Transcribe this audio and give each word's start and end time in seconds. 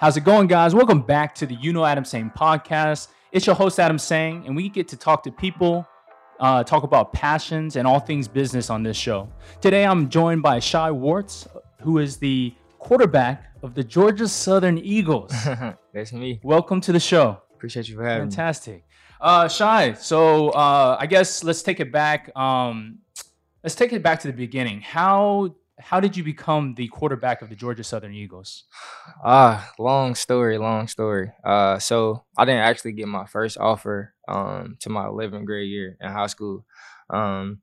How's 0.00 0.16
it 0.16 0.20
going, 0.20 0.46
guys? 0.46 0.76
Welcome 0.76 1.00
back 1.00 1.34
to 1.34 1.44
the 1.44 1.56
You 1.56 1.72
Know 1.72 1.84
Adam 1.84 2.04
Sang 2.04 2.30
podcast. 2.30 3.08
It's 3.32 3.46
your 3.46 3.56
host, 3.56 3.80
Adam 3.80 3.98
Sang, 3.98 4.46
and 4.46 4.54
we 4.54 4.68
get 4.68 4.86
to 4.88 4.96
talk 4.96 5.24
to 5.24 5.32
people, 5.32 5.84
uh, 6.38 6.62
talk 6.62 6.84
about 6.84 7.12
passions 7.12 7.74
and 7.74 7.84
all 7.84 7.98
things 7.98 8.28
business 8.28 8.70
on 8.70 8.84
this 8.84 8.96
show. 8.96 9.28
Today, 9.60 9.84
I'm 9.84 10.08
joined 10.08 10.40
by 10.40 10.60
Shai 10.60 10.90
Werts, 10.90 11.48
who 11.80 11.98
is 11.98 12.16
the 12.16 12.54
quarterback 12.78 13.52
of 13.64 13.74
the 13.74 13.82
Georgia 13.82 14.28
Southern 14.28 14.78
Eagles. 14.78 15.32
That's 15.92 16.12
me. 16.12 16.38
Welcome 16.44 16.80
to 16.82 16.92
the 16.92 17.00
show. 17.00 17.42
Appreciate 17.56 17.88
you 17.88 17.96
for 17.96 18.04
having 18.04 18.30
Fantastic. 18.30 18.84
Uh, 19.20 19.48
Shai, 19.48 19.94
so 19.94 20.50
uh, 20.50 20.96
I 21.00 21.06
guess 21.06 21.42
let's 21.42 21.62
take 21.62 21.80
it 21.80 21.90
back. 21.90 22.30
Um, 22.36 22.98
let's 23.64 23.74
take 23.74 23.92
it 23.92 24.04
back 24.04 24.20
to 24.20 24.28
the 24.28 24.32
beginning. 24.32 24.80
How 24.80 25.56
how 25.80 26.00
did 26.00 26.16
you 26.16 26.24
become 26.24 26.74
the 26.74 26.88
quarterback 26.88 27.42
of 27.42 27.48
the 27.48 27.54
Georgia 27.54 27.84
Southern 27.84 28.12
Eagles? 28.14 28.64
Ah, 29.24 29.72
long 29.78 30.14
story, 30.14 30.58
long 30.58 30.88
story. 30.88 31.30
Uh, 31.44 31.78
so 31.78 32.24
I 32.36 32.44
didn't 32.44 32.62
actually 32.62 32.92
get 32.92 33.08
my 33.08 33.26
first 33.26 33.58
offer 33.58 34.14
um 34.26 34.76
to 34.80 34.90
my 34.90 35.06
11th 35.06 35.44
grade 35.46 35.70
year 35.70 35.96
in 36.00 36.10
high 36.10 36.26
school. 36.26 36.64
Um, 37.10 37.62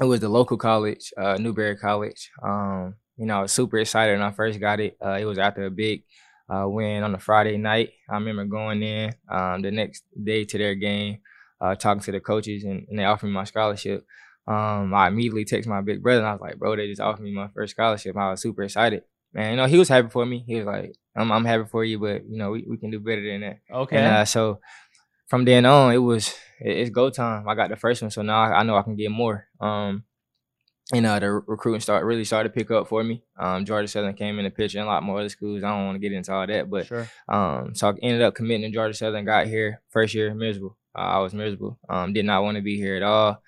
it 0.00 0.04
was 0.04 0.20
the 0.20 0.28
local 0.28 0.56
college, 0.56 1.12
uh, 1.16 1.36
Newberry 1.38 1.76
College. 1.76 2.30
Um, 2.42 2.94
you 3.16 3.26
know, 3.26 3.38
I 3.38 3.42
was 3.42 3.52
super 3.52 3.78
excited 3.78 4.12
when 4.18 4.26
I 4.26 4.30
first 4.32 4.58
got 4.58 4.80
it. 4.80 4.96
Uh, 5.04 5.18
it 5.20 5.26
was 5.26 5.38
after 5.38 5.64
a 5.64 5.70
big 5.70 6.04
uh, 6.48 6.66
win 6.66 7.02
on 7.02 7.14
a 7.14 7.18
Friday 7.18 7.58
night. 7.58 7.90
I 8.08 8.14
remember 8.14 8.44
going 8.46 8.82
in 8.82 9.12
um, 9.30 9.62
the 9.62 9.70
next 9.70 10.04
day 10.22 10.44
to 10.46 10.58
their 10.58 10.74
game, 10.74 11.18
uh, 11.60 11.74
talking 11.74 12.02
to 12.02 12.12
the 12.12 12.20
coaches, 12.20 12.64
and, 12.64 12.86
and 12.88 12.98
they 12.98 13.04
offered 13.04 13.26
me 13.26 13.32
my 13.32 13.44
scholarship. 13.44 14.06
Um, 14.50 14.92
I 14.92 15.06
immediately 15.06 15.44
texted 15.44 15.68
my 15.68 15.80
big 15.80 16.02
brother 16.02 16.18
and 16.18 16.26
I 16.26 16.32
was 16.32 16.40
like, 16.40 16.58
bro, 16.58 16.74
they 16.74 16.88
just 16.88 17.00
offered 17.00 17.22
me 17.22 17.30
my 17.30 17.48
first 17.54 17.70
scholarship. 17.70 18.16
I 18.16 18.32
was 18.32 18.42
super 18.42 18.64
excited. 18.64 19.04
Man, 19.32 19.52
you 19.52 19.56
know, 19.56 19.66
he 19.66 19.78
was 19.78 19.88
happy 19.88 20.08
for 20.08 20.26
me. 20.26 20.42
He 20.44 20.56
was 20.56 20.66
like, 20.66 20.96
I'm, 21.14 21.30
I'm 21.30 21.44
happy 21.44 21.68
for 21.70 21.84
you, 21.84 22.00
but 22.00 22.28
you 22.28 22.36
know, 22.36 22.50
we, 22.50 22.64
we 22.68 22.76
can 22.76 22.90
do 22.90 22.98
better 22.98 23.24
than 23.24 23.42
that. 23.42 23.58
Okay. 23.72 23.98
And 23.98 24.06
uh, 24.06 24.24
so 24.24 24.58
from 25.28 25.44
then 25.44 25.66
on, 25.66 25.94
it 25.94 25.98
was 25.98 26.34
it, 26.60 26.78
it's 26.78 26.90
go 26.90 27.10
time. 27.10 27.48
I 27.48 27.54
got 27.54 27.70
the 27.70 27.76
first 27.76 28.02
one, 28.02 28.10
so 28.10 28.22
now 28.22 28.40
I, 28.40 28.58
I 28.58 28.62
know 28.64 28.76
I 28.76 28.82
can 28.82 28.96
get 28.96 29.12
more. 29.12 29.46
Um, 29.60 30.02
and 30.92 31.06
uh, 31.06 31.20
the 31.20 31.30
recruiting 31.30 31.80
start 31.80 32.04
really 32.04 32.24
started 32.24 32.48
to 32.48 32.52
pick 32.52 32.72
up 32.72 32.88
for 32.88 33.04
me. 33.04 33.22
Um, 33.38 33.64
Georgia 33.64 33.86
Southern 33.86 34.14
came 34.14 34.40
in 34.40 34.44
the 34.44 34.50
picture 34.50 34.80
and 34.80 34.88
a 34.88 34.90
lot 34.90 35.04
more 35.04 35.20
other 35.20 35.28
schools. 35.28 35.62
I 35.62 35.68
don't 35.68 35.86
want 35.86 35.94
to 35.94 36.00
get 36.00 36.10
into 36.10 36.32
all 36.32 36.44
that, 36.44 36.68
but 36.68 36.88
sure. 36.88 37.08
um, 37.28 37.76
so 37.76 37.90
I 37.90 37.92
ended 38.02 38.22
up 38.22 38.34
committing 38.34 38.62
to 38.62 38.74
Georgia 38.74 38.94
Southern. 38.94 39.24
Got 39.24 39.46
here 39.46 39.80
first 39.90 40.12
year 40.12 40.34
miserable. 40.34 40.76
Uh, 40.92 41.02
I 41.02 41.18
was 41.18 41.32
miserable. 41.32 41.78
Um, 41.88 42.12
did 42.12 42.24
not 42.24 42.42
want 42.42 42.56
to 42.56 42.62
be 42.62 42.76
here 42.76 42.96
at 42.96 43.04
all. 43.04 43.40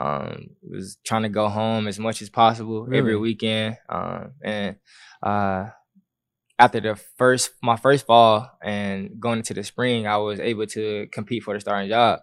Um, 0.00 0.50
was 0.62 0.96
trying 1.04 1.24
to 1.24 1.28
go 1.28 1.48
home 1.48 1.88
as 1.88 1.98
much 1.98 2.22
as 2.22 2.30
possible 2.30 2.84
Really? 2.84 2.98
every 2.98 3.16
weekend. 3.16 3.78
Um, 3.88 4.32
and 4.44 4.76
uh, 5.20 5.70
after 6.56 6.80
the 6.80 6.94
first 7.16 7.50
my 7.62 7.76
first 7.76 8.06
fall 8.06 8.48
and 8.62 9.18
going 9.18 9.38
into 9.38 9.54
the 9.54 9.64
spring, 9.64 10.06
I 10.06 10.18
was 10.18 10.38
able 10.38 10.66
to 10.68 11.08
compete 11.10 11.42
for 11.42 11.54
the 11.54 11.60
starting 11.60 11.88
job. 11.90 12.20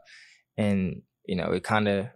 And 0.58 1.02
you 1.26 1.36
know, 1.36 1.52
it 1.52 1.64
kind 1.64 1.88
of, 1.88 2.08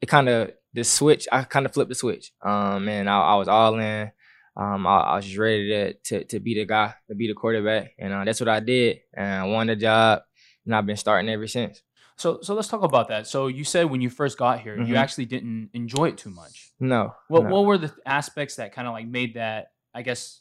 it 0.00 0.06
kind 0.06 0.28
of 0.28 0.50
the 0.72 0.82
switch. 0.82 1.28
I 1.30 1.44
kind 1.44 1.66
of 1.66 1.72
flipped 1.72 1.90
the 1.90 1.94
switch. 1.94 2.32
Um, 2.42 2.88
and 2.88 3.08
I, 3.08 3.20
I 3.20 3.34
was 3.36 3.48
all 3.48 3.78
in. 3.78 4.10
Um, 4.56 4.88
I, 4.88 4.98
I 4.98 5.16
was 5.16 5.24
just 5.24 5.38
ready 5.38 5.68
to, 5.68 5.92
to 5.94 6.24
to 6.24 6.40
be 6.40 6.54
the 6.54 6.64
guy, 6.64 6.94
to 7.08 7.14
be 7.14 7.28
the 7.28 7.34
quarterback, 7.34 7.92
and 7.96 8.12
uh, 8.12 8.24
that's 8.24 8.40
what 8.40 8.48
I 8.48 8.58
did. 8.58 8.98
And 9.14 9.42
I 9.42 9.44
won 9.44 9.68
the 9.68 9.76
job, 9.76 10.22
and 10.66 10.74
I've 10.74 10.84
been 10.86 10.96
starting 10.96 11.30
ever 11.30 11.46
since. 11.46 11.80
So 12.18 12.40
so 12.42 12.54
let's 12.54 12.68
talk 12.68 12.82
about 12.82 13.08
that. 13.08 13.26
So 13.26 13.46
you 13.46 13.64
said 13.64 13.84
when 13.90 14.00
you 14.00 14.10
first 14.10 14.36
got 14.38 14.60
here, 14.60 14.76
you 14.76 14.94
Mhm. 14.94 14.96
actually 14.96 15.26
didn't 15.26 15.70
enjoy 15.72 16.08
it 16.08 16.18
too 16.18 16.30
much. 16.30 16.70
No, 16.80 17.14
What 17.28 17.44
no. 17.44 17.50
what 17.50 17.64
were 17.64 17.78
the 17.78 17.94
aspects 18.04 18.56
that 18.56 18.72
kind 18.72 18.88
of 18.88 18.92
like 18.92 19.06
made 19.06 19.34
that 19.34 19.68
I 19.94 20.02
guess 20.02 20.40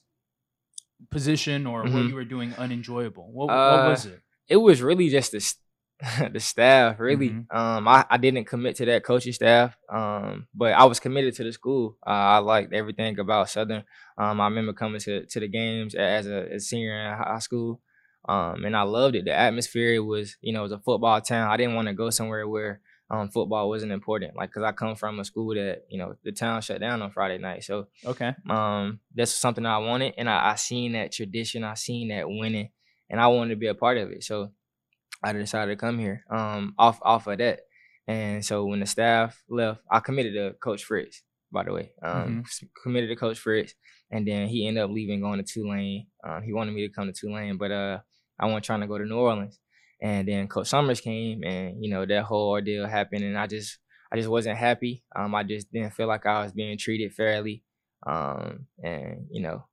position 1.11 1.67
or 1.67 1.83
what 1.83 1.92
Mhm. 1.92 2.09
you 2.09 2.16
were 2.16 2.25
doing 2.25 2.53
unenjoyable? 2.58 3.31
What, 3.31 3.48
what 3.50 3.55
Uh, 3.58 3.89
was 3.89 4.05
it? 4.05 4.22
it 4.48 4.58
was 4.58 4.81
really 4.81 5.09
just 5.09 5.31
the 5.31 5.53
the 6.31 6.39
staff. 6.39 7.00
Really, 7.00 7.30
Mhm. 7.30 7.45
um, 7.55 7.87
I, 7.87 8.05
I 8.10 8.17
didn't 8.17 8.45
commit 8.45 8.76
to 8.77 8.86
that 8.86 9.04
coaching 9.04 9.33
staff, 9.33 9.76
um, 9.89 10.48
but 10.54 10.73
I 10.73 10.86
was 10.86 10.99
committed 10.99 11.33
to 11.36 11.43
the 11.43 11.52
school. 11.52 11.98
Uh, 12.05 12.10
I 12.10 12.37
liked 12.39 12.71
everything 12.73 13.17
about 13.20 13.49
Southern. 13.49 13.83
Um, 14.17 14.39
I 14.42 14.45
remember 14.45 14.73
coming 14.73 14.99
to 15.02 15.26
to 15.26 15.39
the 15.39 15.48
games 15.48 15.95
as 15.95 16.27
a, 16.27 16.52
as 16.54 16.67
senior 16.70 16.93
in 16.99 17.17
high 17.17 17.39
school, 17.39 17.82
um, 18.27 18.65
and 18.65 18.76
I 18.76 18.82
loved 18.83 19.15
it. 19.15 19.26
The 19.26 19.33
atmosphere 19.33 20.04
was, 20.04 20.36
you 20.42 20.54
know, 20.54 20.60
it 20.60 20.64
was 20.64 20.71
a 20.73 20.80
football 20.80 21.21
town. 21.21 21.49
I 21.49 21.58
didn't 21.58 21.76
want 21.76 21.88
to 21.88 21.93
go 21.93 22.10
somewhere 22.10 22.48
where 22.48 22.82
um, 23.10 23.30
football 23.30 23.70
wasn't 23.70 23.92
important, 23.93 24.36
like 24.36 24.49
because 24.49 24.64
I 24.64 24.71
come 24.73 24.95
from 24.95 25.20
a 25.20 25.23
school 25.26 25.55
that 25.55 25.83
you 25.89 25.98
know 25.98 26.15
the 26.23 26.32
town 26.33 26.61
shut 26.61 26.82
down 26.82 27.02
on 27.02 27.11
Friday 27.11 27.37
night, 27.37 27.64
so 27.64 27.87
Okay. 28.05 28.33
um, 28.49 28.99
that's 29.16 29.32
something 29.32 29.66
I 29.66 29.77
wanted, 29.77 30.14
and 30.17 30.30
I, 30.30 30.52
I 30.52 30.55
seen 30.55 30.92
that 30.93 31.14
tradition, 31.14 31.64
I 31.64 31.76
seen 31.76 32.10
that 32.10 32.27
winning, 32.27 32.70
and 33.10 33.21
I 33.21 33.27
wanted 33.27 33.52
to 33.52 33.55
be 33.55 33.67
a 33.67 33.73
part 33.76 33.98
of 33.98 34.11
it. 34.11 34.23
So 34.26 34.52
I 35.23 35.32
decided 35.33 35.71
to 35.71 35.77
come 35.77 35.98
here 35.99 36.23
um, 36.30 36.76
off 36.77 36.99
off 37.02 37.27
of 37.27 37.37
that. 37.37 37.61
And 38.10 38.45
so 38.45 38.66
when 38.66 38.80
the 38.80 38.86
staff 38.86 39.42
left, 39.49 39.82
I 39.92 39.99
committed 39.99 40.33
to 40.33 40.55
Coach 40.60 40.83
Fritz. 40.83 41.23
By 41.52 41.64
the 41.64 41.71
way, 41.73 41.92
um, 42.04 42.43
s- 42.45 42.64
committed 42.83 43.10
to 43.10 43.16
Coach 43.16 43.39
Fritz, 43.39 43.73
and 44.11 44.27
then 44.27 44.49
he 44.49 44.67
ended 44.67 44.83
up 44.83 44.89
leaving, 44.92 45.21
going 45.21 45.42
to 45.42 45.45
Tulane. 45.54 46.08
Um, 46.27 46.43
he 46.43 46.52
wanted 46.52 46.73
me 46.73 46.86
to 46.86 46.93
come 46.93 47.08
to 47.08 47.14
Tulane, 47.14 47.55
but 47.58 47.71
uh, 47.71 47.99
I 48.39 48.45
wasn't 48.45 48.65
trying 48.65 48.81
to 48.81 48.87
go 48.87 48.98
to 48.98 49.05
New 49.05 49.17
Orleans. 49.17 49.59
And 50.02 50.27
then 50.27 50.48
Coach 50.48 50.67
Summers 50.67 51.02
came, 51.02 51.43
and 51.43 51.83
you 51.83 51.89
know 51.89 52.05
that 52.05 52.23
whole 52.23 52.49
ordeal 52.52 52.86
happened, 52.86 53.23
and 53.23 53.37
I 53.37 53.48
just 53.48 53.80
I 54.11 54.15
just 54.17 54.30
wasn't 54.30 54.58
happy. 54.58 55.03
Um, 55.15 55.33
I 55.33 55.43
just 55.43 55.71
didn't 55.71 55.93
feel 55.93 56.08
like 56.08 56.25
I 56.25 56.43
was 56.43 56.52
being 56.52 56.77
treated 56.77 57.14
fairly. 57.14 57.64
Um, 58.05 58.67
and 58.83 59.25
you 59.31 59.42
know, 59.42 59.65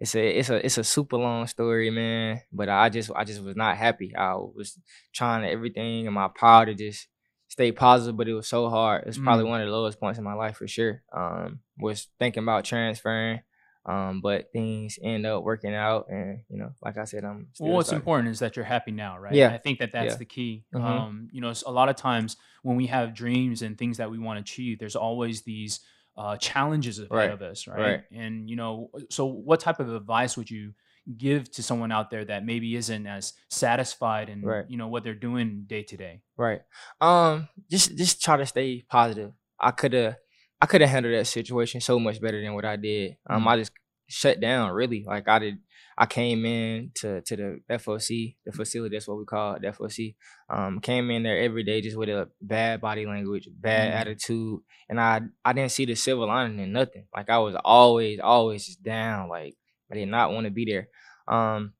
it's 0.00 0.14
a 0.16 0.38
it's 0.38 0.50
a 0.50 0.64
it's 0.66 0.78
a 0.78 0.84
super 0.84 1.16
long 1.16 1.46
story, 1.46 1.90
man. 1.90 2.40
But 2.52 2.68
I 2.68 2.88
just 2.88 3.10
I 3.14 3.24
just 3.24 3.42
was 3.42 3.54
not 3.56 3.76
happy. 3.76 4.14
I 4.16 4.34
was 4.34 4.78
trying 5.14 5.44
everything 5.48 6.06
in 6.06 6.12
my 6.12 6.28
power 6.28 6.66
to 6.66 6.74
just 6.74 7.06
stay 7.48 7.70
positive, 7.70 8.16
but 8.16 8.26
it 8.28 8.34
was 8.34 8.48
so 8.48 8.68
hard. 8.68 9.04
It's 9.06 9.18
probably 9.18 9.44
Mm. 9.44 9.48
one 9.50 9.60
of 9.60 9.68
the 9.68 9.72
lowest 9.72 10.00
points 10.00 10.18
in 10.18 10.24
my 10.24 10.34
life 10.34 10.56
for 10.56 10.66
sure. 10.66 11.02
Um, 11.12 11.60
was 11.78 12.08
thinking 12.18 12.42
about 12.42 12.64
transferring, 12.64 13.40
um, 13.84 14.20
but 14.20 14.52
things 14.52 14.98
end 15.02 15.26
up 15.26 15.42
working 15.42 15.74
out, 15.74 16.06
and 16.08 16.40
you 16.48 16.56
know, 16.58 16.72
like 16.82 16.98
I 16.98 17.04
said, 17.04 17.24
I'm. 17.24 17.48
Well, 17.58 17.72
what's 17.72 17.88
starting. 17.88 18.00
important 18.02 18.28
is 18.30 18.38
that 18.38 18.54
you're 18.56 18.64
happy 18.64 18.92
now, 18.92 19.18
right? 19.18 19.34
Yeah. 19.34 19.48
I 19.52 19.58
think 19.58 19.78
that 19.80 19.92
that's 19.92 20.12
Yeah. 20.12 20.18
the 20.18 20.24
key. 20.24 20.64
Mhm. 20.74 20.80
Um, 20.82 21.28
you 21.32 21.40
know, 21.40 21.52
a 21.66 21.72
lot 21.72 21.88
of 21.88 21.96
times 21.96 22.36
when 22.62 22.76
we 22.76 22.86
have 22.86 23.14
dreams 23.14 23.62
and 23.62 23.76
things 23.76 23.96
that 23.98 24.10
we 24.10 24.18
want 24.18 24.36
to 24.38 24.40
achieve, 24.42 24.78
there's 24.78 24.96
always 24.96 25.42
these 25.42 25.80
uh, 26.16 26.36
challenges 26.36 26.98
ahead 26.98 27.10
Right. 27.10 27.30
of 27.30 27.40
us, 27.40 27.66
right? 27.66 27.80
Right. 27.80 28.02
And 28.12 28.48
you 28.48 28.54
know, 28.56 28.90
so 29.10 29.24
what 29.26 29.60
type 29.60 29.80
of 29.80 29.92
advice 29.94 30.36
would 30.36 30.50
you 30.50 30.74
give 31.16 31.50
to 31.50 31.62
someone 31.62 31.90
out 31.90 32.10
there 32.10 32.24
that 32.24 32.44
maybe 32.44 32.76
isn't 32.76 33.06
as 33.06 33.32
satisfied 33.48 34.28
in 34.28 34.42
Right. 34.42 34.64
you 34.68 34.76
know 34.76 34.88
what 34.88 35.04
they're 35.04 35.14
doing 35.14 35.64
day 35.66 35.82
to 35.84 35.96
day? 35.96 36.20
Right. 36.36 36.60
Um. 37.00 37.48
Just 37.70 37.96
just 37.96 38.22
try 38.22 38.36
to 38.36 38.44
stay 38.46 38.82
positive. 38.88 39.32
I 39.58 39.70
could 39.70 39.92
have 39.94 40.16
I 40.62 40.66
could 40.66 40.80
have 40.80 40.90
handled 40.90 41.14
that 41.16 41.26
situation 41.26 41.80
so 41.80 41.98
much 41.98 42.20
better 42.20 42.40
than 42.40 42.54
what 42.54 42.64
I 42.64 42.76
did. 42.76 43.16
Um. 43.28 43.42
Mhm. 43.44 43.48
I 43.48 43.56
just 43.58 43.72
shut 44.08 44.40
down. 44.40 44.72
Really. 44.72 45.04
Like 45.06 45.28
I 45.28 45.40
did. 45.40 45.58
I 45.98 46.06
came 46.06 46.46
in 46.46 46.92
to 46.96 47.20
to 47.22 47.36
the 47.36 47.60
FOC, 47.68 48.36
the 48.46 48.52
facility. 48.52 48.96
That's 48.96 49.08
what 49.08 49.18
we 49.18 49.24
call 49.26 49.56
it, 49.56 49.62
the 49.62 49.68
FOC. 49.68 50.16
Um. 50.48 50.80
Came 50.80 51.10
in 51.10 51.24
there 51.24 51.38
every 51.38 51.64
day 51.64 51.80
just 51.82 51.98
with 51.98 52.08
a 52.10 52.30
bad 52.40 52.80
body 52.80 53.06
language, 53.06 53.48
bad 53.52 53.92
Mhm. 53.92 53.96
attitude, 54.02 54.60
and 54.88 55.00
I 55.00 55.22
I 55.44 55.52
didn't 55.52 55.72
see 55.72 55.84
the 55.84 55.96
silver 55.96 56.26
lining 56.26 56.60
in 56.60 56.72
nothing. 56.72 57.06
Like 57.16 57.28
I 57.30 57.38
was 57.38 57.56
always 57.64 58.20
always 58.20 58.66
just 58.66 58.82
down. 58.84 59.28
Like 59.28 59.56
I 59.90 59.96
did 59.96 60.08
not 60.08 60.32
want 60.32 60.46
to 60.46 60.52
be 60.52 60.64
there. 60.64 60.88
Um. 61.28 61.74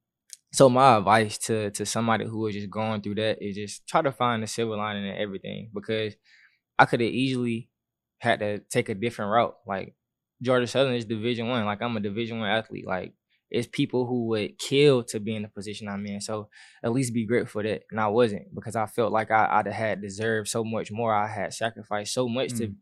So 0.53 0.69
my 0.69 0.99
advice 0.99 1.39
to 1.47 1.71
to 1.73 1.87
somebody 1.87 2.27
who 2.27 2.47
is 2.49 2.55
just 2.57 2.71
going 2.71 3.03
through 3.03 3.17
that 3.17 3.43
is 3.43 3.57
just 3.57 3.87
try 3.89 4.03
to 4.03 4.13
find 4.13 4.43
the 4.43 4.49
silver 4.49 4.77
lining 4.77 5.07
in 5.07 5.17
everything 5.17 5.71
because 5.75 6.15
I 6.79 6.87
could 6.87 7.01
have 7.01 7.11
easily 7.11 7.71
had 8.23 8.39
to 8.41 8.59
take 8.71 8.89
a 8.89 8.95
different 8.95 9.33
route. 9.33 9.57
Like 9.67 9.95
Georgia 10.41 10.67
Southern 10.67 10.95
is 10.95 11.05
Division 11.05 11.49
One. 11.49 11.65
Like 11.65 11.83
I'm 11.83 11.97
a 11.97 12.01
Division 12.01 12.39
One 12.39 12.49
athlete. 12.49 12.87
Like 12.87 13.13
it's 13.51 13.69
people 13.71 14.07
who 14.07 14.27
would 14.29 14.59
kill 14.59 15.03
to 15.05 15.21
be 15.21 15.35
in 15.37 15.43
the 15.43 15.49
position 15.49 15.89
I'm 15.89 16.07
in. 16.07 16.21
So 16.21 16.49
at 16.83 16.93
least 16.93 17.13
be 17.13 17.27
grateful 17.27 17.61
for 17.61 17.69
that. 17.69 17.83
And 17.91 18.01
I 18.01 18.07
wasn't 18.09 18.55
because 18.55 18.77
I 18.77 18.87
felt 18.87 19.13
like 19.13 19.31
I, 19.31 19.47
I'd 19.51 19.67
have 19.67 19.75
had 19.75 20.01
deserved 20.03 20.49
so 20.49 20.65
much 20.65 20.91
more. 20.91 21.15
I 21.15 21.27
had 21.29 21.53
sacrificed 21.53 22.15
so 22.15 22.29
much 22.29 22.51
to 22.59 22.69
Mm. 22.69 22.77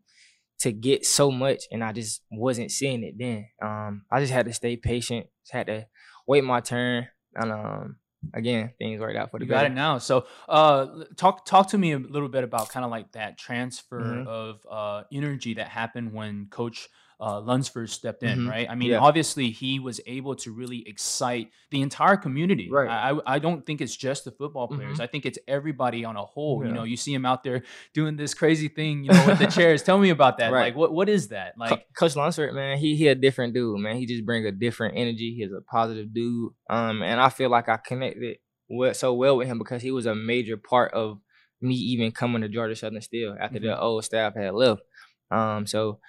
to 0.59 0.71
get 0.71 1.05
so 1.05 1.31
much 1.31 1.63
and 1.71 1.83
I 1.83 1.91
just 1.91 2.21
wasn't 2.31 2.71
seeing 2.71 3.03
it 3.03 3.15
then. 3.17 3.47
Um 3.61 4.05
I 4.11 4.19
just 4.21 4.31
had 4.31 4.45
to 4.45 4.53
stay 4.53 4.77
patient, 4.77 5.25
just 5.43 5.53
had 5.53 5.67
to 5.67 5.87
wait 6.27 6.43
my 6.43 6.59
turn. 6.61 7.07
And 7.35 7.51
um 7.51 7.95
again, 8.33 8.71
things 8.77 8.99
worked 8.99 9.17
out 9.17 9.31
for 9.31 9.39
the 9.39 9.45
You 9.45 9.49
got 9.49 9.65
it 9.65 9.73
now. 9.73 9.97
So, 9.97 10.25
uh, 10.47 11.03
talk 11.17 11.45
talk 11.45 11.69
to 11.69 11.77
me 11.77 11.91
a 11.93 11.99
little 11.99 12.29
bit 12.29 12.43
about 12.43 12.69
kind 12.69 12.85
of 12.85 12.91
like 12.91 13.11
that 13.13 13.37
transfer 13.37 13.99
Mhm. 13.99 14.27
of 14.27 14.65
uh, 14.69 15.03
energy 15.11 15.55
that 15.55 15.67
happened 15.67 16.13
when 16.13 16.47
Coach 16.49 16.89
uh, 17.21 17.39
Lunsford 17.39 17.87
stepped 17.87 18.23
in, 18.23 18.39
Mhm. 18.39 18.49
right? 18.49 18.67
I 18.67 18.73
mean, 18.73 18.89
Yeah. 18.89 18.97
obviously 18.97 19.51
he 19.51 19.77
was 19.79 20.01
able 20.07 20.33
to 20.37 20.51
really 20.51 20.83
excite 20.87 21.51
the 21.69 21.81
entire 21.83 22.17
community. 22.17 22.67
Right. 22.71 22.89
I, 22.89 23.35
I 23.35 23.37
don't 23.37 23.63
think 23.63 23.79
it's 23.79 23.95
just 23.95 24.25
the 24.25 24.31
football 24.31 24.67
players. 24.67 24.99
I 24.99 25.05
think 25.05 25.27
it's 25.27 25.37
everybody 25.47 26.03
on 26.03 26.15
a 26.17 26.25
whole. 26.25 26.65
You 26.65 26.71
know, 26.73 26.83
you 26.83 26.97
see 26.97 27.13
him 27.13 27.23
out 27.25 27.43
there 27.43 27.61
doing 27.93 28.17
this 28.17 28.33
crazy 28.33 28.69
thing, 28.69 29.03
you 29.03 29.11
know, 29.11 29.25
with 29.27 29.37
the 29.37 29.45
chairs. 29.59 29.83
Tell 29.83 29.99
me 29.99 30.09
about 30.09 30.39
that. 30.39 30.51
Right. 30.51 30.63
Like, 30.63 30.75
what 30.75 30.91
what 30.93 31.09
is 31.09 31.27
that? 31.27 31.53
Co- 31.57 31.63
Like, 31.65 31.85
Coach 31.95 32.15
Lunsford, 32.15 32.55
man, 32.55 32.79
he 32.79 32.95
he 32.95 33.07
a 33.07 33.13
different 33.15 33.53
dude, 33.53 33.79
man. 33.79 33.97
He 33.97 34.07
just 34.07 34.25
bring 34.25 34.45
a 34.47 34.51
different 34.51 34.97
energy. 34.97 35.35
He's 35.37 35.51
a 35.51 35.61
positive 35.61 36.11
dude. 36.13 36.51
Um, 36.71 37.03
and 37.03 37.21
I 37.21 37.29
feel 37.29 37.51
like 37.51 37.69
I 37.69 37.77
connected 37.77 38.37
well, 38.67 38.93
so 38.95 39.13
well 39.13 39.37
with 39.37 39.47
him 39.47 39.59
because 39.59 39.83
he 39.83 39.91
was 39.91 40.07
a 40.07 40.15
major 40.15 40.57
part 40.57 40.93
of 40.95 41.19
me 41.61 41.75
even 41.75 42.11
coming 42.11 42.41
to 42.41 42.49
Georgia 42.49 42.75
Southern 42.75 43.01
Still 43.01 43.35
after 43.39 43.59
the 43.59 43.79
old 43.79 44.03
staff 44.05 44.33
had 44.33 44.55
left. 44.55 44.81
Um, 45.29 45.67
so 45.67 45.99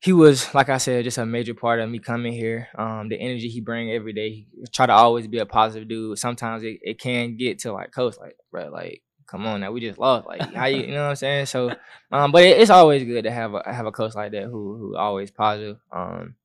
he 0.00 0.14
was, 0.14 0.54
like 0.54 0.70
I 0.70 0.78
said, 0.78 1.04
just 1.04 1.18
a 1.18 1.26
major 1.26 1.52
part 1.52 1.78
of 1.78 1.90
me 1.90 1.98
coming 1.98 2.32
here. 2.32 2.68
Um, 2.76 3.08
the 3.10 3.20
energy 3.20 3.48
he 3.48 3.60
bring 3.60 3.90
every 3.90 4.14
day. 4.14 4.30
He 4.30 4.46
try 4.72 4.86
to 4.86 4.94
always 4.94 5.26
be 5.26 5.38
a 5.38 5.46
positive 5.46 5.88
dude. 5.88 6.18
Sometimes 6.18 6.64
it, 6.64 6.78
it 6.82 6.98
can 6.98 7.36
get 7.36 7.58
to 7.60 7.72
like 7.72 7.92
coach, 7.92 8.16
like, 8.18 8.36
bro, 8.50 8.70
like, 8.70 9.02
come 9.26 9.46
on 9.46 9.60
now, 9.60 9.70
we 9.70 9.80
just 9.80 9.98
lost. 9.98 10.26
Like, 10.26 10.54
how 10.54 10.66
you, 10.66 10.82
you 10.82 10.92
know 10.92 11.02
what 11.02 11.10
I'm 11.10 11.16
saying? 11.16 11.46
So, 11.46 11.70
um, 12.12 12.32
but 12.32 12.42
it, 12.42 12.58
it's 12.58 12.70
always 12.70 13.04
good 13.04 13.24
to 13.24 13.30
have 13.30 13.54
a 13.54 13.62
have 13.72 13.86
a 13.86 13.92
coach 13.92 14.14
like 14.14 14.32
that 14.32 14.44
who 14.44 14.76
who 14.76 14.96
always 14.96 15.30
positive. 15.30 15.76
Um, 15.92 16.36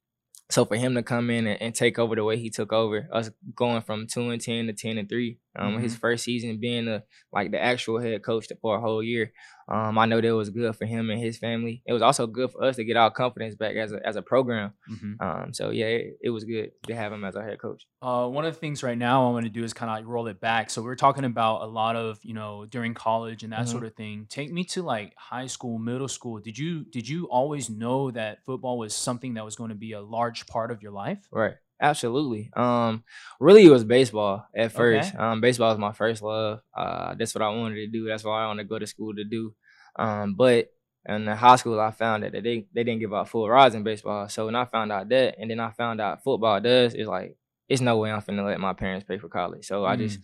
so 0.49 0.65
for 0.65 0.75
him 0.75 0.93
to 0.95 1.01
come 1.01 1.29
in 1.29 1.47
and, 1.47 1.61
and 1.61 1.73
take 1.73 1.97
over 1.97 2.15
the 2.15 2.23
way 2.23 2.37
he 2.37 2.49
took 2.49 2.71
over, 2.73 3.07
us 3.11 3.31
going 3.55 3.81
from 3.81 4.05
two 4.07 4.29
and 4.29 4.41
ten 4.41 4.67
to 4.67 4.73
ten 4.73 4.97
and 4.97 5.07
three, 5.07 5.39
um, 5.57 5.79
his 5.79 5.95
first 5.95 6.23
season 6.23 6.59
being 6.59 6.85
the 6.85 7.03
like 7.31 7.51
the 7.51 7.61
actual 7.61 7.99
head 7.99 8.23
coach 8.23 8.47
for 8.61 8.77
a 8.77 8.81
whole 8.81 9.01
year, 9.03 9.31
um, 9.67 9.97
I 9.97 10.05
know 10.05 10.21
that 10.21 10.35
was 10.35 10.49
good 10.49 10.75
for 10.75 10.85
him 10.85 11.09
and 11.09 11.19
his 11.19 11.37
family. 11.37 11.81
It 11.85 11.93
was 11.93 12.01
also 12.01 12.27
good 12.27 12.51
for 12.51 12.63
us 12.63 12.75
to 12.75 12.83
get 12.83 12.97
our 12.97 13.09
confidence 13.11 13.55
back 13.55 13.75
as 13.75 13.91
a 13.91 13.99
as 14.05 14.15
a 14.15 14.21
program. 14.21 14.73
Mhm. 14.89 15.15
Um, 15.21 15.53
so 15.53 15.69
yeah, 15.71 15.85
it, 15.87 16.17
it 16.21 16.29
was 16.29 16.43
good 16.43 16.71
to 16.87 16.95
have 16.95 17.11
him 17.11 17.23
as 17.23 17.35
our 17.35 17.43
head 17.47 17.59
coach. 17.59 17.85
Uh, 18.01 18.27
one 18.27 18.45
of 18.45 18.53
the 18.53 18.59
things 18.59 18.83
right 18.83 18.97
now 18.97 19.27
I 19.27 19.31
want 19.31 19.45
to 19.45 19.49
do 19.51 19.63
is 19.63 19.73
kind 19.73 19.89
of 19.89 19.97
like 19.97 20.05
roll 20.05 20.27
it 20.27 20.39
back. 20.39 20.69
So 20.69 20.81
we're 20.83 20.95
talking 20.95 21.23
about 21.25 21.61
a 21.63 21.65
lot 21.67 21.95
of 21.95 22.19
you 22.23 22.33
know 22.33 22.65
during 22.65 22.93
college 22.93 23.43
and 23.43 23.53
that 23.53 23.65
Mhm. 23.65 23.71
sort 23.71 23.85
of 23.85 23.95
thing. 23.95 24.27
Take 24.29 24.51
me 24.51 24.63
to 24.65 24.83
like 24.83 25.13
high 25.17 25.47
school, 25.47 25.79
middle 25.79 26.07
school. 26.07 26.39
Did 26.39 26.57
you 26.57 26.83
did 26.83 27.07
you 27.09 27.25
always 27.29 27.69
know 27.69 28.11
that 28.11 28.43
football 28.45 28.77
was 28.77 28.93
something 28.93 29.33
that 29.35 29.45
was 29.45 29.55
going 29.55 29.69
to 29.69 29.75
be 29.75 29.93
a 29.93 30.01
large 30.01 30.45
part 30.47 30.69
of 30.71 30.81
your 30.83 30.91
life? 30.91 31.27
Right. 31.31 31.55
Absolutely. 31.81 32.49
Um, 32.55 33.03
really, 33.39 33.65
it 33.65 33.69
was 33.69 33.83
baseball 33.83 34.45
at 34.55 34.71
first. 34.71 35.13
Okay. 35.13 35.17
Um, 35.17 35.41
baseball 35.41 35.69
was 35.69 35.77
my 35.77 35.91
first 35.91 36.21
love. 36.21 36.61
Uh, 36.75 37.15
that's 37.15 37.35
what 37.35 37.41
I 37.41 37.49
wanted 37.49 37.75
to 37.75 37.87
do. 37.87 38.07
That's 38.07 38.23
what 38.23 38.31
I 38.31 38.47
wanted 38.47 38.63
to 38.63 38.69
go 38.69 38.79
to 38.79 38.87
school 38.87 39.13
to 39.13 39.23
do. 39.23 39.53
Um, 39.97 40.35
but 40.35 40.69
in 41.07 41.25
the 41.25 41.35
high 41.35 41.57
school, 41.57 41.79
I 41.79 41.91
found 41.91 42.23
that 42.23 42.31
they 42.31 42.41
they 42.73 42.83
didn't 42.83 42.99
give 42.99 43.13
out 43.13 43.29
full 43.29 43.49
rides 43.49 43.75
in 43.75 43.83
baseball. 43.83 44.29
So 44.29 44.45
when 44.45 44.55
I 44.55 44.65
found 44.65 44.91
out 44.91 45.09
that, 45.09 45.35
and 45.37 45.51
then 45.51 45.59
I 45.59 45.71
found 45.71 45.99
out 46.01 46.23
football 46.23 46.59
does, 46.61 46.93
it's 46.93 47.09
like 47.09 47.35
it's 47.67 47.81
no 47.81 47.97
way 47.97 48.11
I'm 48.11 48.21
finna 48.21 48.45
let 48.45 48.59
my 48.59 48.73
parents 48.73 49.05
pay 49.07 49.17
for 49.17 49.27
college. 49.29 49.65
So 49.65 49.85
I 49.85 49.95
just 49.97 50.19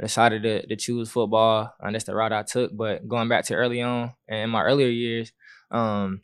decided 0.00 0.42
to, 0.42 0.66
to 0.66 0.76
choose 0.76 1.10
football, 1.10 1.72
and 1.80 1.94
that's 1.94 2.04
the 2.04 2.14
route 2.14 2.32
I 2.32 2.42
took. 2.42 2.76
But 2.76 3.08
going 3.08 3.28
back 3.28 3.44
to 3.46 3.54
early 3.54 3.82
on, 3.82 4.12
and 4.28 4.40
in 4.40 4.50
my 4.50 4.62
earlier 4.62 4.88
years, 4.88 5.32
um, 5.70 6.22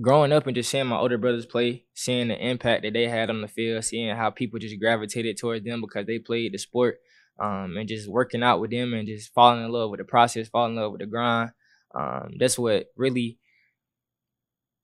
growing 0.00 0.32
up 0.32 0.46
and 0.46 0.54
just 0.54 0.70
seeing 0.70 0.86
my 0.86 0.98
older 0.98 1.18
brothers 1.18 1.46
play, 1.46 1.84
seeing 1.94 2.28
the 2.28 2.46
impact 2.46 2.82
that 2.82 2.92
they 2.92 3.08
had 3.08 3.30
on 3.30 3.40
the 3.40 3.48
field, 3.48 3.84
seeing 3.84 4.14
how 4.14 4.30
people 4.30 4.58
just 4.58 4.78
gravitated 4.80 5.38
towards 5.38 5.64
them 5.64 5.80
because 5.80 6.06
they 6.06 6.18
played 6.18 6.52
the 6.52 6.58
sport, 6.58 6.98
um, 7.40 7.76
and 7.76 7.88
just 7.88 8.08
working 8.08 8.42
out 8.42 8.60
with 8.60 8.70
them 8.70 8.92
and 8.94 9.08
just 9.08 9.32
falling 9.32 9.64
in 9.64 9.70
love 9.70 9.90
with 9.90 9.98
the 9.98 10.04
process, 10.04 10.48
falling 10.48 10.74
in 10.76 10.82
love 10.82 10.92
with 10.92 11.00
the 11.00 11.06
grind. 11.06 11.50
Um, 11.94 12.32
that's 12.38 12.58
what 12.58 12.86
really 12.96 13.38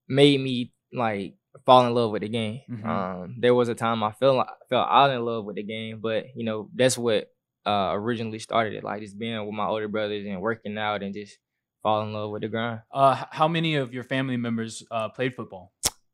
made 0.08 0.40
me 0.40 0.72
like 0.92 1.34
fall 1.64 1.86
in 1.86 1.94
love 1.94 2.10
with 2.10 2.22
the 2.22 2.28
game. 2.28 2.60
Mhm. 2.70 2.84
Um, 2.84 3.34
there 3.38 3.54
was 3.54 3.68
a 3.68 3.74
time 3.74 4.02
I 4.02 4.12
felt 4.12 4.46
felt 4.68 4.88
out 4.90 5.10
in 5.10 5.24
love 5.24 5.44
with 5.44 5.56
the 5.56 5.62
game, 5.62 6.00
but 6.00 6.26
you 6.34 6.44
know 6.44 6.70
that's 6.74 6.98
what 6.98 7.30
uh, 7.66 7.92
originally 7.94 8.38
started 8.38 8.74
it, 8.74 8.84
like 8.84 9.00
just 9.00 9.18
being 9.18 9.44
with 9.46 9.54
my 9.54 9.66
older 9.66 9.88
brothers 9.88 10.26
and 10.26 10.40
working 10.40 10.76
out 10.76 11.02
and 11.02 11.14
just 11.14 11.38
fall 11.84 12.02
in 12.02 12.12
love 12.12 12.30
with 12.32 12.42
the 12.42 12.48
grind. 12.48 12.80
Uh, 12.92 13.24
how 13.30 13.46
many 13.46 13.76
of 13.76 13.94
your 13.94 14.04
family 14.04 14.36
members 14.36 14.82
uh, 14.90 15.08
played 15.10 15.34
football? 15.36 15.72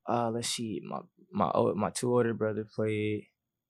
uh 0.08 0.30
let's 0.30 0.48
see 0.48 0.80
my 0.84 0.98
my 1.30 1.52
my 1.76 1.90
two 1.90 2.10
older 2.12 2.34
brother 2.34 2.64
played 2.74 3.26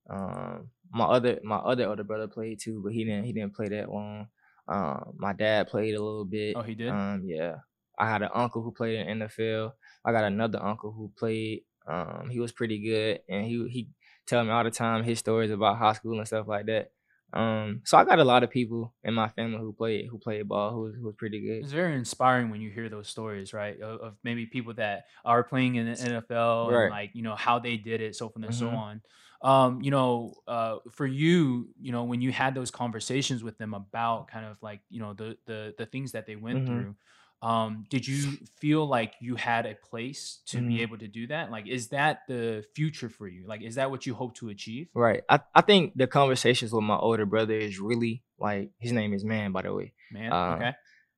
um 0.08 0.70
my 0.92 1.04
other 1.04 1.38
my 1.42 1.56
other 1.56 1.86
older 1.88 2.04
brother 2.04 2.28
played 2.28 2.58
too 2.58 2.80
but 2.82 2.92
he 2.92 3.04
didn't 3.04 3.24
he 3.24 3.32
didn't 3.32 3.54
play 3.54 3.68
that 3.68 3.90
long 3.90 4.28
um 4.68 5.12
my 5.18 5.32
dad 5.32 5.66
played 5.68 5.94
a 5.94 6.02
little 6.02 6.24
bit 6.24 6.56
Oh, 6.56 6.62
he 6.62 6.74
did. 6.76 6.88
um 6.88 7.22
yeah 7.26 7.56
i 7.98 8.08
had 8.08 8.22
an 8.22 8.30
uncle 8.32 8.62
who 8.62 8.70
played 8.72 9.00
in 9.06 9.18
nfl 9.18 9.72
i 10.04 10.12
got 10.12 10.24
another 10.24 10.62
uncle 10.62 10.92
who 10.92 11.12
played 11.18 11.62
um 11.86 12.28
he 12.30 12.38
was 12.40 12.52
pretty 12.52 12.78
good 12.78 13.20
and 13.28 13.44
he 13.44 13.68
he 13.68 13.88
tell 14.26 14.42
me 14.44 14.50
all 14.50 14.64
the 14.64 14.70
time 14.70 15.02
his 15.04 15.18
stories 15.18 15.50
about 15.50 15.78
high 15.78 15.92
school 15.94 16.16
and 16.18 16.26
stuff 16.28 16.46
like 16.48 16.66
that 16.66 16.92
um 17.32 17.80
so 17.84 17.96
i 17.98 18.04
got 18.04 18.18
a 18.18 18.24
lot 18.24 18.42
of 18.42 18.50
people 18.50 18.94
in 19.04 19.14
my 19.14 19.28
family 19.30 19.58
who 19.58 19.72
played 19.72 20.06
who 20.08 20.18
played 20.18 20.48
ball 20.48 20.72
who 20.72 20.82
was, 20.82 20.94
who 20.96 21.02
was 21.02 21.14
pretty 21.16 21.40
good 21.40 21.62
It's 21.62 21.72
very 21.72 21.94
inspiring 21.94 22.48
when 22.48 22.62
you 22.62 22.70
hear 22.70 22.88
those 22.88 23.08
stories, 23.08 23.52
right? 23.52 23.78
Of, 23.80 24.00
of 24.00 24.16
maybe 24.24 24.46
people 24.46 24.72
that 24.74 25.04
are 25.26 25.44
playing 25.44 25.74
in 25.74 25.84
the 25.86 25.98
NFL 25.98 26.70
Right. 26.70 26.76
and 26.76 26.88
like 26.88 27.10
you 27.14 27.22
know 27.22 27.36
how 27.36 27.58
they 27.58 27.76
did 27.76 28.00
it, 28.00 28.16
so 28.16 28.30
forth 28.30 28.42
and 28.44 28.54
so 28.54 28.70
Mhm. 28.70 28.76
on. 28.76 29.02
Um, 29.42 29.82
you 29.82 29.90
know, 29.90 30.36
uh, 30.46 30.78
for 30.90 31.06
you, 31.06 31.74
you 31.78 31.92
know, 31.92 32.04
when 32.04 32.22
you 32.22 32.32
had 32.32 32.54
those 32.54 32.70
conversations 32.70 33.42
with 33.44 33.58
them 33.58 33.74
about 33.74 34.28
kind 34.28 34.46
of 34.46 34.56
like 34.62 34.80
you 34.88 35.00
know 35.00 35.12
the 35.12 35.36
the 35.44 35.74
the 35.76 35.84
things 35.86 36.12
that 36.12 36.24
they 36.26 36.36
went 36.36 36.64
Mhm. 36.64 36.64
through, 36.64 36.96
um, 37.42 37.86
did 37.88 38.06
you 38.06 38.38
feel 38.58 38.86
like 38.86 39.14
you 39.20 39.34
had 39.36 39.64
a 39.66 39.74
place 39.74 40.40
to 40.46 40.58
be 40.60 40.74
Mhm. 40.78 40.80
able 40.80 40.98
to 40.98 41.08
do 41.08 41.26
that? 41.28 41.50
Like, 41.50 41.66
is 41.66 41.88
that 41.88 42.26
the 42.28 42.64
future 42.74 43.08
for 43.08 43.26
you? 43.28 43.46
Like, 43.46 43.62
is 43.62 43.76
that 43.76 43.90
what 43.90 44.04
you 44.04 44.12
hope 44.14 44.34
to 44.36 44.50
achieve? 44.50 44.88
Right. 44.94 45.22
I, 45.28 45.40
I 45.54 45.62
think 45.62 45.94
the 45.96 46.06
conversations 46.06 46.72
with 46.72 46.82
my 46.84 46.96
older 46.96 47.24
brother 47.24 47.54
is 47.54 47.78
really 47.80 48.22
like 48.38 48.70
his 48.78 48.92
name 48.92 49.14
is 49.14 49.24
Man, 49.24 49.52
by 49.52 49.62
the 49.62 49.72
way. 49.72 49.92
Man, 50.10 50.32
Um, 50.32 50.54
okay, 50.54 50.72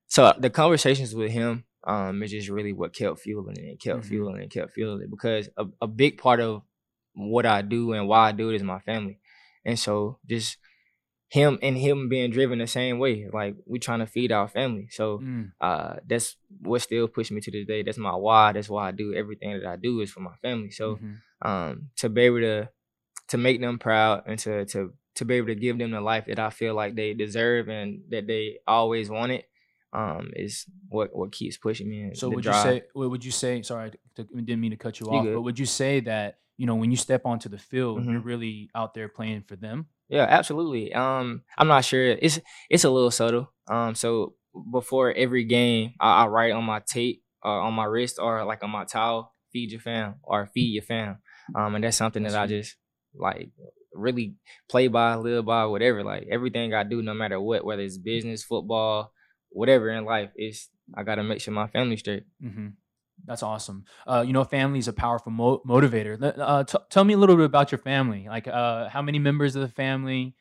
So 0.06 0.32
the 0.38 0.50
conversations 0.50 1.14
with 1.14 1.30
him 1.32 1.64
um 1.84 2.22
is 2.22 2.30
just 2.30 2.48
really 2.48 2.72
what 2.72 2.94
kept 2.94 3.18
fueling 3.18 3.56
it 3.56 3.64
and 3.70 3.80
kept 3.80 4.02
Mhm. 4.02 4.08
fueling 4.08 4.36
it 4.36 4.42
and 4.42 4.50
kept 4.52 4.72
fueling 4.72 5.02
it 5.02 5.10
because 5.10 5.48
a, 5.56 5.66
a 5.80 5.88
big 5.88 6.18
part 6.18 6.38
of 6.38 6.62
what 7.14 7.44
I 7.46 7.62
do 7.62 7.92
and 7.94 8.06
why 8.06 8.28
I 8.28 8.32
do 8.32 8.50
it 8.50 8.54
is 8.56 8.62
my 8.62 8.78
family. 8.80 9.18
And 9.64 9.76
so 9.78 10.18
just 10.28 10.58
him 11.38 11.58
and 11.62 11.76
him 11.78 12.08
being 12.10 12.30
driven 12.30 12.58
the 12.58 12.66
same 12.66 12.98
way, 12.98 13.26
like 13.32 13.54
we 13.66 13.78
trying 13.78 14.00
to 14.04 14.06
feed 14.06 14.32
our 14.32 14.48
family. 14.48 14.86
So 14.90 15.18
Mm, 15.18 15.52
uh 15.60 15.94
that's 16.06 16.36
what 16.60 16.82
still 16.82 17.08
pushed 17.08 17.32
me 17.32 17.40
to 17.40 17.50
this 17.50 17.66
day. 17.66 17.82
That's 17.82 17.98
my 18.08 18.14
why. 18.26 18.52
That's 18.52 18.68
why 18.68 18.88
I 18.88 18.90
do 19.02 19.14
everything 19.14 19.52
that 19.58 19.66
I 19.66 19.76
do 19.76 20.00
is 20.02 20.10
for 20.12 20.20
my 20.20 20.36
family. 20.42 20.70
So 20.70 20.86
mhm. 20.96 21.14
um, 21.48 21.72
to 22.00 22.08
be 22.08 22.20
able 22.28 22.40
to 22.40 22.68
to 23.28 23.36
make 23.38 23.58
them 23.60 23.78
proud 23.78 24.16
and 24.26 24.38
to 24.44 24.64
to 24.72 24.78
to 25.18 25.24
be 25.24 25.34
able 25.38 25.46
to 25.54 25.54
give 25.66 25.78
them 25.78 25.90
the 25.92 26.00
life 26.00 26.26
that 26.26 26.38
I 26.38 26.50
feel 26.50 26.74
like 26.74 26.94
they 26.96 27.14
deserve 27.14 27.68
and 27.68 28.02
that 28.10 28.26
they 28.26 28.58
always 28.66 29.08
wanted 29.08 29.44
um, 29.92 30.30
is 30.36 30.66
what 30.88 31.08
what 31.16 31.32
keeps 31.32 31.56
pushing 31.56 31.88
me. 31.88 32.10
So 32.14 32.28
would 32.28 32.44
drive. 32.44 32.64
you 32.74 32.80
say? 32.80 32.82
Would 32.94 33.24
you 33.24 33.30
say? 33.32 33.62
Sorry, 33.62 33.90
I 34.18 34.22
didn't 34.22 34.60
mean 34.60 34.72
to 34.72 34.76
cut 34.76 35.00
you 35.00 35.06
You 35.10 35.18
off. 35.18 35.24
good. 35.24 35.34
But 35.36 35.42
would 35.46 35.58
you 35.58 35.66
say 35.66 36.00
that 36.00 36.40
you 36.58 36.66
know 36.66 36.74
when 36.74 36.90
you 36.90 36.96
step 36.98 37.22
onto 37.24 37.48
the 37.48 37.58
field, 37.70 38.04
you're 38.04 38.20
Mhm. 38.20 38.24
really 38.32 38.70
out 38.74 38.92
there 38.94 39.08
playing 39.08 39.42
for 39.48 39.56
them? 39.56 39.86
Yeah, 40.12 40.26
absolutely. 40.28 40.92
Um, 40.92 41.42
I'm 41.56 41.68
not 41.68 41.84
sure. 41.86 42.04
It's 42.04 42.38
it's 42.68 42.84
a 42.84 42.90
little 42.90 43.10
subtle. 43.10 43.50
Um, 43.66 43.94
so 43.94 44.34
before 44.70 45.10
every 45.12 45.44
game, 45.44 45.94
I, 45.98 46.24
I 46.24 46.26
write 46.26 46.52
on 46.52 46.64
my 46.64 46.80
tape, 46.86 47.22
or 47.42 47.50
on 47.60 47.72
my 47.72 47.84
wrist, 47.84 48.18
or 48.20 48.44
like 48.44 48.62
on 48.62 48.70
my 48.70 48.84
towel, 48.84 49.32
"Feed 49.52 49.72
your 49.72 49.80
fam" 49.80 50.16
or 50.22 50.46
"Feed 50.52 50.74
your 50.74 50.82
fam." 50.82 51.18
Um, 51.54 51.74
and 51.74 51.84
that's 51.84 51.96
something 51.96 52.22
that 52.24 52.36
I 52.36 52.46
just 52.46 52.76
like 53.14 53.52
really 53.94 54.34
play 54.68 54.88
by, 54.88 55.14
live 55.14 55.46
by, 55.46 55.64
whatever. 55.64 56.04
Like 56.04 56.28
everything 56.30 56.74
I 56.74 56.82
do, 56.84 57.00
no 57.02 57.14
matter 57.14 57.40
what, 57.40 57.64
whether 57.64 57.82
it's 57.82 57.96
business, 57.98 58.44
football, 58.44 59.12
whatever 59.48 59.88
in 59.90 60.04
life, 60.04 60.30
is 60.36 60.68
I 60.94 61.04
gotta 61.04 61.22
make 61.24 61.40
sure 61.40 61.54
my 61.54 61.68
family's 61.68 62.00
straight. 62.00 62.24
hmm 62.40 62.68
That's 63.24 63.42
awesome. 63.42 63.84
Uh, 64.06 64.24
you 64.26 64.32
know, 64.32 64.44
family 64.44 64.78
is 64.78 64.88
a 64.88 64.92
powerful 64.92 65.30
mo- 65.32 65.62
motivator. 65.66 66.18
Uh, 66.38 66.64
t- 66.64 66.78
tell 66.90 67.04
me 67.04 67.14
a 67.14 67.16
little 67.16 67.36
bit 67.36 67.44
about 67.46 67.70
your 67.70 67.78
family. 67.78 68.26
Like, 68.28 68.48
uh, 68.48 68.88
how 68.88 69.00
many 69.02 69.18
members 69.18 69.54
of 69.54 69.62
the 69.62 69.68
family? 69.68 70.34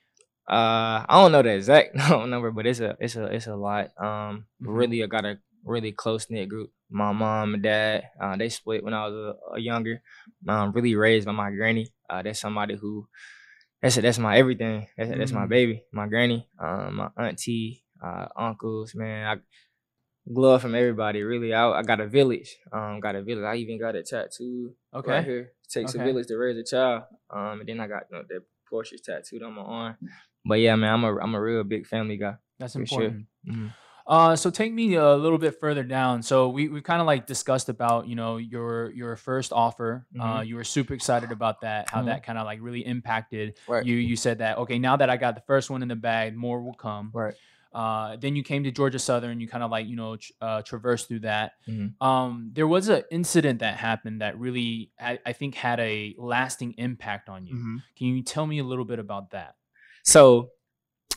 Uh, 0.49 1.05
I 1.07 1.21
don't 1.21 1.31
know 1.31 1.41
the 1.43 1.53
exact 1.55 1.95
number, 1.95 2.51
but 2.51 2.65
it's 2.65 2.79
a 2.79 2.97
it's 2.99 3.15
a 3.15 3.25
it's 3.25 3.47
a 3.47 3.55
lot. 3.55 3.89
Um, 3.97 4.45
Mhm. 4.61 4.75
really, 4.77 5.03
I 5.03 5.07
got 5.07 5.25
a 5.25 5.39
really 5.63 5.91
close 5.91 6.29
knit 6.29 6.49
group. 6.49 6.71
My 6.89 7.11
mom 7.13 7.53
and 7.53 7.63
dad, 7.63 8.03
uh, 8.19 8.35
they 8.35 8.49
split 8.49 8.83
when 8.83 8.93
I 8.93 9.07
was 9.07 9.13
a, 9.15 9.55
a 9.55 9.59
younger. 9.59 10.01
Um, 10.47 10.71
really 10.71 10.95
raised 10.95 11.25
by 11.27 11.31
my 11.33 11.51
granny. 11.51 11.93
Uh, 12.09 12.21
that's 12.23 12.39
somebody 12.41 12.75
who 12.75 13.07
that's 13.81 13.95
that's 13.95 14.19
my 14.19 14.37
everything. 14.37 14.87
That's, 14.97 15.11
that's 15.11 15.31
my 15.31 15.45
Mm. 15.45 15.49
baby, 15.49 15.83
my 15.91 16.07
granny, 16.07 16.47
um, 16.59 16.95
my 16.95 17.09
auntie, 17.17 17.83
uh, 18.03 18.25
uncles. 18.35 18.93
Man, 18.95 19.25
I 19.27 19.35
love 20.31 20.61
from 20.61 20.75
everybody. 20.75 21.23
Really, 21.23 21.53
I, 21.53 21.69
I 21.69 21.83
got 21.83 21.99
a 21.99 22.07
village. 22.07 22.57
Um, 22.71 22.99
got 22.99 23.15
a 23.15 23.21
village. 23.23 23.43
I 23.43 23.55
even 23.55 23.79
got 23.79 23.95
a 23.95 24.03
tattoo 24.03 24.73
Okay. 24.93 25.11
right 25.11 25.23
here. 25.25 25.51
takes 25.69 25.95
Okay. 25.95 26.03
a 26.03 26.05
village 26.07 26.27
to 26.27 26.37
raise 26.37 26.57
a 26.57 26.63
child. 26.63 27.03
Um, 27.29 27.59
and 27.61 27.69
then 27.69 27.79
I 27.79 27.87
got 27.87 28.03
you 28.11 28.17
know, 28.17 28.23
that 28.29 28.43
Porsche 28.71 29.01
tattooed 29.01 29.43
on 29.43 29.53
my 29.53 29.61
arm. 29.61 29.97
But 30.45 30.59
yeah, 30.59 30.75
man, 30.75 30.93
I'm 30.93 31.03
a 31.03 31.17
I'm 31.19 31.35
a 31.35 31.41
real 31.41 31.63
big 31.63 31.85
family 31.85 32.17
guy. 32.17 32.35
That's 32.59 32.73
For 32.73 32.85
sure. 32.85 33.01
important. 33.03 33.27
Mhm. 33.47 33.73
Uh, 34.07 34.35
so 34.35 34.49
take 34.49 34.73
me 34.73 34.95
a 34.95 35.13
little 35.15 35.37
bit 35.37 35.59
further 35.59 35.83
down. 35.83 36.23
So 36.23 36.49
we 36.49 36.67
we 36.69 36.81
kind 36.81 36.99
of 36.99 37.07
like 37.07 37.27
discussed 37.27 37.69
about 37.69 38.07
you 38.07 38.15
know 38.15 38.37
your 38.37 38.89
your 38.91 39.15
first 39.15 39.53
offer. 39.53 40.07
Uh, 40.19 40.41
Mhm. 40.41 40.47
you 40.47 40.55
were 40.55 40.63
super 40.63 40.93
excited 40.95 41.31
about 41.31 41.61
that. 41.61 41.87
How 41.89 42.01
Mhm. 42.01 42.05
that 42.07 42.23
kind 42.23 42.37
of 42.39 42.45
like 42.45 42.59
really 42.61 42.83
impacted 42.85 43.57
Right. 43.67 43.85
you. 43.85 43.95
You 43.95 44.15
said 44.15 44.39
that 44.39 44.57
okay, 44.57 44.79
now 44.79 44.95
that 44.97 45.09
I 45.09 45.17
got 45.17 45.35
the 45.35 45.41
first 45.41 45.69
one 45.69 45.83
in 45.83 45.87
the 45.87 45.95
bag, 45.95 46.35
more 46.35 46.61
will 46.61 46.73
come. 46.73 47.11
Right. 47.13 47.35
Uh, 47.73 48.17
then 48.17 48.35
you 48.35 48.43
came 48.43 48.63
to 48.65 48.71
Georgia 48.71 48.99
Southern. 48.99 49.39
You 49.39 49.47
kind 49.47 49.63
of 49.63 49.71
like 49.71 49.87
you 49.87 49.95
know 49.95 50.17
tr- 50.17 50.31
uh, 50.41 50.61
traversed 50.61 51.07
through 51.07 51.21
that. 51.21 51.53
Mhm. 51.69 51.93
Um, 52.01 52.49
there 52.53 52.67
was 52.67 52.89
an 52.89 53.03
incident 53.11 53.59
that 53.59 53.77
happened 53.77 54.21
that 54.21 54.37
really 54.37 54.91
I, 54.99 55.19
I 55.25 55.33
think 55.33 55.55
had 55.55 55.79
a 55.79 56.13
lasting 56.17 56.75
impact 56.77 57.29
on 57.29 57.45
you. 57.45 57.55
Mhm. 57.55 57.77
Can 57.97 58.07
you 58.07 58.23
tell 58.23 58.45
me 58.45 58.59
a 58.59 58.63
little 58.63 58.85
bit 58.85 58.99
about 58.99 59.31
that? 59.31 59.55
So, 60.03 60.49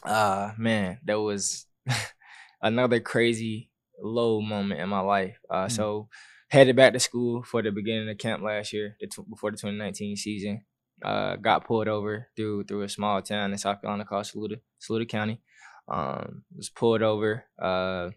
uh, 0.04 0.52
man, 0.58 0.98
that 1.04 1.18
was 1.20 1.66
another 2.62 3.00
crazy 3.00 3.70
low 4.02 4.40
moment 4.40 4.80
in 4.80 4.88
my 4.88 5.00
life. 5.00 5.38
Uh, 5.50 5.66
Mm. 5.66 5.72
so 5.72 6.08
headed 6.48 6.76
back 6.76 6.92
to 6.92 7.00
school 7.00 7.42
for 7.42 7.62
the 7.62 7.70
beginning 7.72 8.08
of 8.08 8.18
camp 8.18 8.42
last 8.42 8.72
year, 8.72 8.96
the 9.00 9.06
tw- 9.06 9.28
before 9.28 9.50
the 9.50 9.56
2019 9.56 10.16
season. 10.16 10.64
Uh, 11.02 11.34
got 11.36 11.66
pulled 11.66 11.88
over 11.88 12.28
through 12.36 12.62
through 12.64 12.82
a 12.82 12.88
small 12.88 13.20
town 13.20 13.50
in 13.52 13.58
South 13.58 13.80
Carolina 13.80 14.04
called 14.04 14.24
Saluda, 14.24 14.56
Saluda 14.78 15.04
County. 15.06 15.40
Um, 15.86 16.44
was 16.56 16.70
pulled 16.70 17.02
over, 17.02 17.44
uh, 17.60 18.10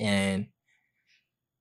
and 0.00 0.46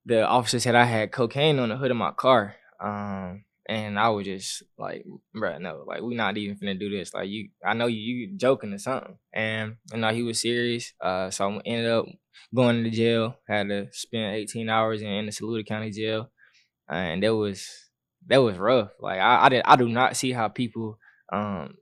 the 0.05 0.25
officer 0.25 0.59
said 0.59 0.75
I 0.75 0.85
had 0.85 1.11
cocaine 1.11 1.59
on 1.59 1.69
the 1.69 1.77
hood 1.77 1.91
of 1.91 1.97
my 1.97 2.11
car. 2.11 2.55
Um, 2.79 3.45
and 3.67 3.97
I 3.99 4.09
was 4.09 4.25
just 4.25 4.63
like, 4.77 5.03
bruh, 5.35 5.59
no, 5.59 5.83
like 5.87 6.01
we're 6.01 6.15
not 6.15 6.37
even 6.37 6.55
finna 6.55 6.79
do 6.79 6.89
this. 6.89 7.13
Like 7.13 7.29
you, 7.29 7.49
I 7.65 7.73
know 7.73 7.87
you, 7.87 7.97
you 7.97 8.37
joking 8.37 8.73
or 8.73 8.77
something. 8.77 9.17
And 9.33 9.77
you 9.91 9.99
know 9.99 10.09
he 10.13 10.21
was 10.21 10.39
serious. 10.41 10.93
Uh, 11.01 11.31
so 11.31 11.49
I 11.49 11.61
ended 11.65 11.91
up 11.91 12.05
going 12.53 12.83
to 12.83 12.89
jail. 12.91 13.37
Had 13.47 13.69
to 13.69 13.87
spend 13.91 14.35
18 14.35 14.69
hours 14.69 15.01
in, 15.01 15.07
in 15.07 15.25
the 15.25 15.31
Saluda 15.31 15.63
County 15.63 15.89
Jail, 15.89 16.29
and 16.87 17.23
that 17.23 17.35
was 17.35 17.67
that 18.27 18.37
was 18.37 18.57
rough. 18.57 18.91
Like 18.99 19.19
I, 19.19 19.45
I 19.45 19.49
did, 19.49 19.63
I 19.65 19.75
do 19.75 19.89
not 19.89 20.15
see 20.15 20.31
how 20.31 20.47
people 20.47 20.99
um 21.33 21.75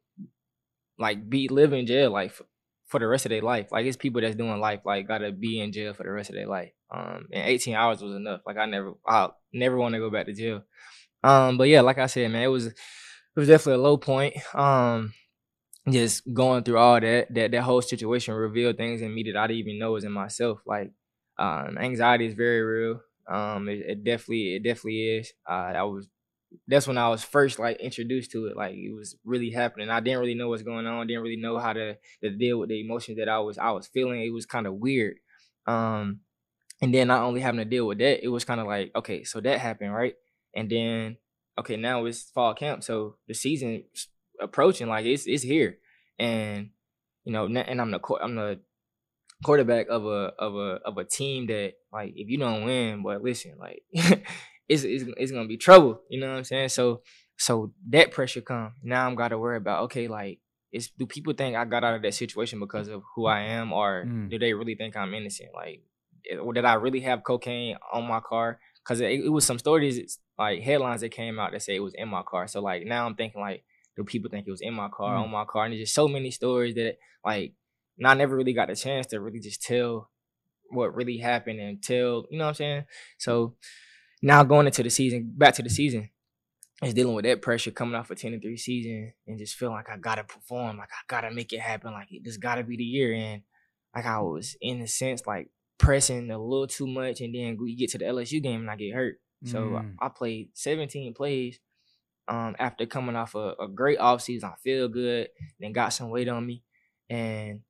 like 0.97 1.29
be 1.29 1.49
live 1.49 1.73
in 1.73 1.85
jail 1.85 2.11
like 2.11 2.31
for, 2.93 2.99
the 2.99 3.07
rest 3.07 3.25
of 3.25 3.29
their 3.29 3.41
life. 3.41 3.71
Like 3.71 3.85
it's 3.85 3.97
people 3.97 4.21
that's 4.21 4.35
doing 4.35 4.59
life 4.59 4.81
like 4.85 5.07
gotta 5.07 5.31
be 5.31 5.59
in 5.59 5.71
jail 5.71 5.93
for 5.93 6.03
the 6.03 6.11
rest 6.11 6.29
of 6.29 6.35
their 6.35 6.47
life. 6.47 6.71
Um, 6.89 7.27
and 7.31 7.49
18 7.49 7.75
hours 7.75 8.01
was 8.01 8.15
enough. 8.15 8.41
Like 8.45 8.57
I 8.57 8.65
never, 8.65 8.93
I 9.07 9.29
never 9.51 9.77
want 9.77 9.93
to 9.93 9.99
go 9.99 10.09
back 10.09 10.27
to 10.27 10.33
jail. 10.33 10.63
Um, 11.23 11.57
but 11.57 11.67
yeah, 11.69 11.81
like 11.81 11.97
I 11.97 12.05
said, 12.05 12.31
man, 12.31 12.43
it 12.43 12.47
was 12.47 12.67
it 12.67 12.75
was 13.35 13.47
definitely 13.47 13.81
a 13.81 13.83
low 13.83 13.97
point. 13.97 14.35
Um, 14.55 15.13
just 15.89 16.31
going 16.33 16.63
through 16.63 16.77
all 16.77 16.99
that, 16.99 17.33
that 17.33 17.51
that 17.51 17.61
whole 17.61 17.81
situation 17.81 18.33
revealed 18.33 18.77
things 18.77 19.01
in 19.01 19.13
me 19.13 19.23
that 19.23 19.37
I 19.37 19.47
didn't 19.47 19.59
even 19.59 19.79
know 19.79 19.91
was 19.91 20.03
in 20.03 20.11
myself. 20.11 20.59
Like, 20.65 20.91
um, 21.37 21.77
anxiety 21.77 22.27
is 22.27 22.35
very 22.35 22.61
real. 22.61 23.01
Um, 23.27 23.67
it, 23.69 23.79
it 23.87 24.03
definitely, 24.03 24.55
it 24.55 24.63
definitely 24.63 25.17
is. 25.17 25.33
Uh, 25.49 25.73
I 25.75 25.83
was 25.83 26.07
that's 26.67 26.87
when 26.87 26.97
I 26.97 27.09
was 27.09 27.23
first 27.23 27.59
like 27.59 27.79
introduced 27.79 28.31
to 28.31 28.47
it. 28.47 28.55
Like 28.55 28.75
it 28.75 28.93
was 28.93 29.15
really 29.23 29.51
happening. 29.51 29.89
I 29.89 29.99
didn't 29.99 30.19
really 30.19 30.35
know 30.35 30.49
what's 30.49 30.63
going 30.63 30.85
on. 30.87 31.07
Didn't 31.07 31.23
really 31.23 31.37
know 31.37 31.57
how 31.57 31.73
to 31.73 31.97
to 32.23 32.29
deal 32.29 32.59
with 32.59 32.69
the 32.69 32.81
emotions 32.81 33.17
that 33.17 33.29
I 33.29 33.39
was 33.39 33.57
I 33.57 33.71
was 33.71 33.87
feeling. 33.87 34.21
It 34.21 34.33
was 34.33 34.45
kind 34.45 34.67
of 34.67 34.75
weird. 34.75 35.17
Um, 35.65 36.21
and 36.81 36.93
then 36.93 37.07
not 37.07 37.23
only 37.23 37.41
having 37.41 37.59
to 37.59 37.65
deal 37.65 37.87
with 37.87 37.99
that, 37.99 38.23
it 38.23 38.27
was 38.27 38.45
kind 38.45 38.59
of 38.59 38.67
like 38.67 38.91
okay, 38.95 39.23
so 39.23 39.39
that 39.41 39.59
happened, 39.59 39.93
right? 39.93 40.15
And 40.55 40.69
then 40.69 41.17
okay, 41.57 41.77
now 41.77 42.05
it's 42.05 42.23
fall 42.23 42.53
camp, 42.53 42.83
so 42.83 43.17
the 43.27 43.33
season 43.33 43.83
approaching. 44.41 44.87
Like 44.87 45.05
it's 45.05 45.25
it's 45.25 45.43
here, 45.43 45.77
and 46.19 46.69
you 47.23 47.33
know, 47.33 47.45
and 47.45 47.81
I'm 47.81 47.91
the 47.91 47.99
I'm 48.21 48.35
the 48.35 48.59
quarterback 49.43 49.87
of 49.89 50.05
a 50.05 50.33
of 50.39 50.55
a 50.55 50.79
of 50.85 50.97
a 50.97 51.03
team 51.03 51.47
that 51.47 51.73
like 51.91 52.13
if 52.15 52.29
you 52.29 52.37
don't 52.37 52.65
win, 52.65 53.03
but 53.03 53.23
listen, 53.23 53.55
like 53.59 53.83
it's, 54.67 54.83
it's 54.83 55.03
it's 55.17 55.31
gonna 55.31 55.47
be 55.47 55.57
trouble. 55.57 56.01
You 56.09 56.19
know 56.19 56.29
what 56.31 56.37
I'm 56.37 56.43
saying? 56.43 56.69
So 56.69 57.01
so 57.37 57.73
that 57.89 58.11
pressure 58.11 58.41
come. 58.41 58.73
Now 58.83 59.05
I'm 59.07 59.15
gotta 59.15 59.37
worry 59.37 59.57
about 59.57 59.83
okay, 59.85 60.07
like 60.07 60.39
it's 60.71 60.89
do 60.89 61.05
people 61.05 61.33
think 61.33 61.55
I 61.55 61.65
got 61.65 61.83
out 61.83 61.95
of 61.95 62.01
that 62.01 62.13
situation 62.13 62.59
because 62.59 62.87
of 62.87 63.03
who 63.15 63.25
I 63.25 63.41
am, 63.41 63.71
or 63.73 64.05
Mm. 64.07 64.29
do 64.29 64.39
they 64.39 64.53
really 64.53 64.75
think 64.75 64.95
I'm 64.97 65.13
innocent? 65.13 65.49
Like, 65.53 65.83
or 66.41 66.53
did 66.53 66.65
I 66.65 66.73
really 66.75 67.01
have 67.01 67.23
cocaine 67.23 67.77
on 67.91 68.07
my 68.07 68.19
car? 68.21 68.59
Because 68.83 68.99
it, 68.99 69.11
it 69.25 69.29
was 69.29 69.45
some 69.45 69.59
stories, 69.59 69.97
it's 69.97 70.19
like 70.37 70.61
headlines 70.61 71.01
that 71.01 71.09
came 71.09 71.39
out 71.39 71.51
that 71.51 71.61
say 71.61 71.75
it 71.75 71.79
was 71.79 71.93
in 71.93 72.09
my 72.09 72.23
car. 72.23 72.47
So 72.47 72.59
like 72.61 72.85
now 72.85 73.05
I'm 73.05 73.15
thinking 73.15 73.39
like, 73.39 73.63
do 73.95 74.03
people 74.03 74.31
think 74.31 74.47
it 74.47 74.51
was 74.51 74.61
in 74.61 74.73
my 74.73 74.89
car, 74.89 75.15
Mm. 75.15 75.23
on 75.23 75.29
my 75.31 75.45
car? 75.45 75.65
And 75.65 75.73
there's 75.73 75.83
just 75.83 75.93
so 75.95 76.07
many 76.07 76.31
stories 76.31 76.73
that 76.75 76.97
like, 77.23 77.53
and 77.99 78.07
I 78.07 78.13
never 78.15 78.35
really 78.35 78.53
got 78.53 78.67
the 78.69 78.75
chance 78.75 79.05
to 79.07 79.19
really 79.21 79.39
just 79.39 79.61
tell 79.61 80.09
what 80.71 80.95
really 80.95 81.17
happened 81.17 81.59
and 81.59 81.83
tell, 81.83 82.25
you 82.31 82.37
know 82.39 82.45
what 82.45 82.49
I'm 82.49 82.55
saying? 82.55 82.85
So 83.19 83.55
now 84.23 84.43
going 84.43 84.65
into 84.65 84.81
the 84.81 84.89
season, 84.89 85.31
back 85.37 85.53
to 85.55 85.61
the 85.61 85.69
season, 85.69 86.09
is 86.81 86.93
dealing 86.93 87.13
with 87.13 87.25
that 87.25 87.41
pressure 87.41 87.71
coming 87.71 87.95
off 87.95 88.09
a 88.09 88.15
10 88.15 88.33
and 88.33 88.41
3 88.41 88.57
season 88.57 89.13
and 89.27 89.37
just 89.37 89.55
feeling 89.55 89.75
like 89.75 89.89
I 89.89 89.97
gotta 89.97 90.23
perform, 90.23 90.77
like 90.77 90.89
I 90.91 91.01
gotta 91.07 91.29
make 91.29 91.53
it 91.53 91.59
happen, 91.59 91.93
like 91.93 92.07
this 92.23 92.37
gotta 92.37 92.63
be 92.63 92.77
the 92.77 92.83
year. 92.83 93.13
And 93.13 93.43
like 93.95 94.05
I 94.05 94.19
was 94.21 94.55
in 94.61 94.81
a 94.81 94.87
sense 94.87 95.27
like 95.27 95.49
pressing 95.77 96.31
a 96.31 96.37
little 96.39 96.67
too 96.67 96.87
much 96.87 97.21
and 97.21 97.35
then 97.35 97.57
we 97.59 97.75
get 97.75 97.91
to 97.91 97.97
the 97.99 98.05
LSU 98.05 98.41
game 98.41 98.61
and 98.61 98.71
I 98.71 98.75
get 98.75 98.95
hurt. 98.95 99.17
So 99.45 99.59
Mm. 99.59 99.95
I, 99.99 100.05
I 100.05 100.09
played 100.09 100.49
17 100.53 101.13
plays 101.13 101.59
um 102.29 102.55
after 102.57 102.85
coming 102.85 103.17
off 103.17 103.35
a, 103.35 103.53
a 103.59 103.67
great 103.67 103.99
offseason. 103.99 104.45
I 104.45 104.55
feel 104.63 104.87
good, 104.87 105.27
then 105.59 105.73
got 105.73 105.89
some 105.89 106.09
weight 106.09 106.29
on 106.29 106.45
me. 106.45 106.63
And 107.09 107.61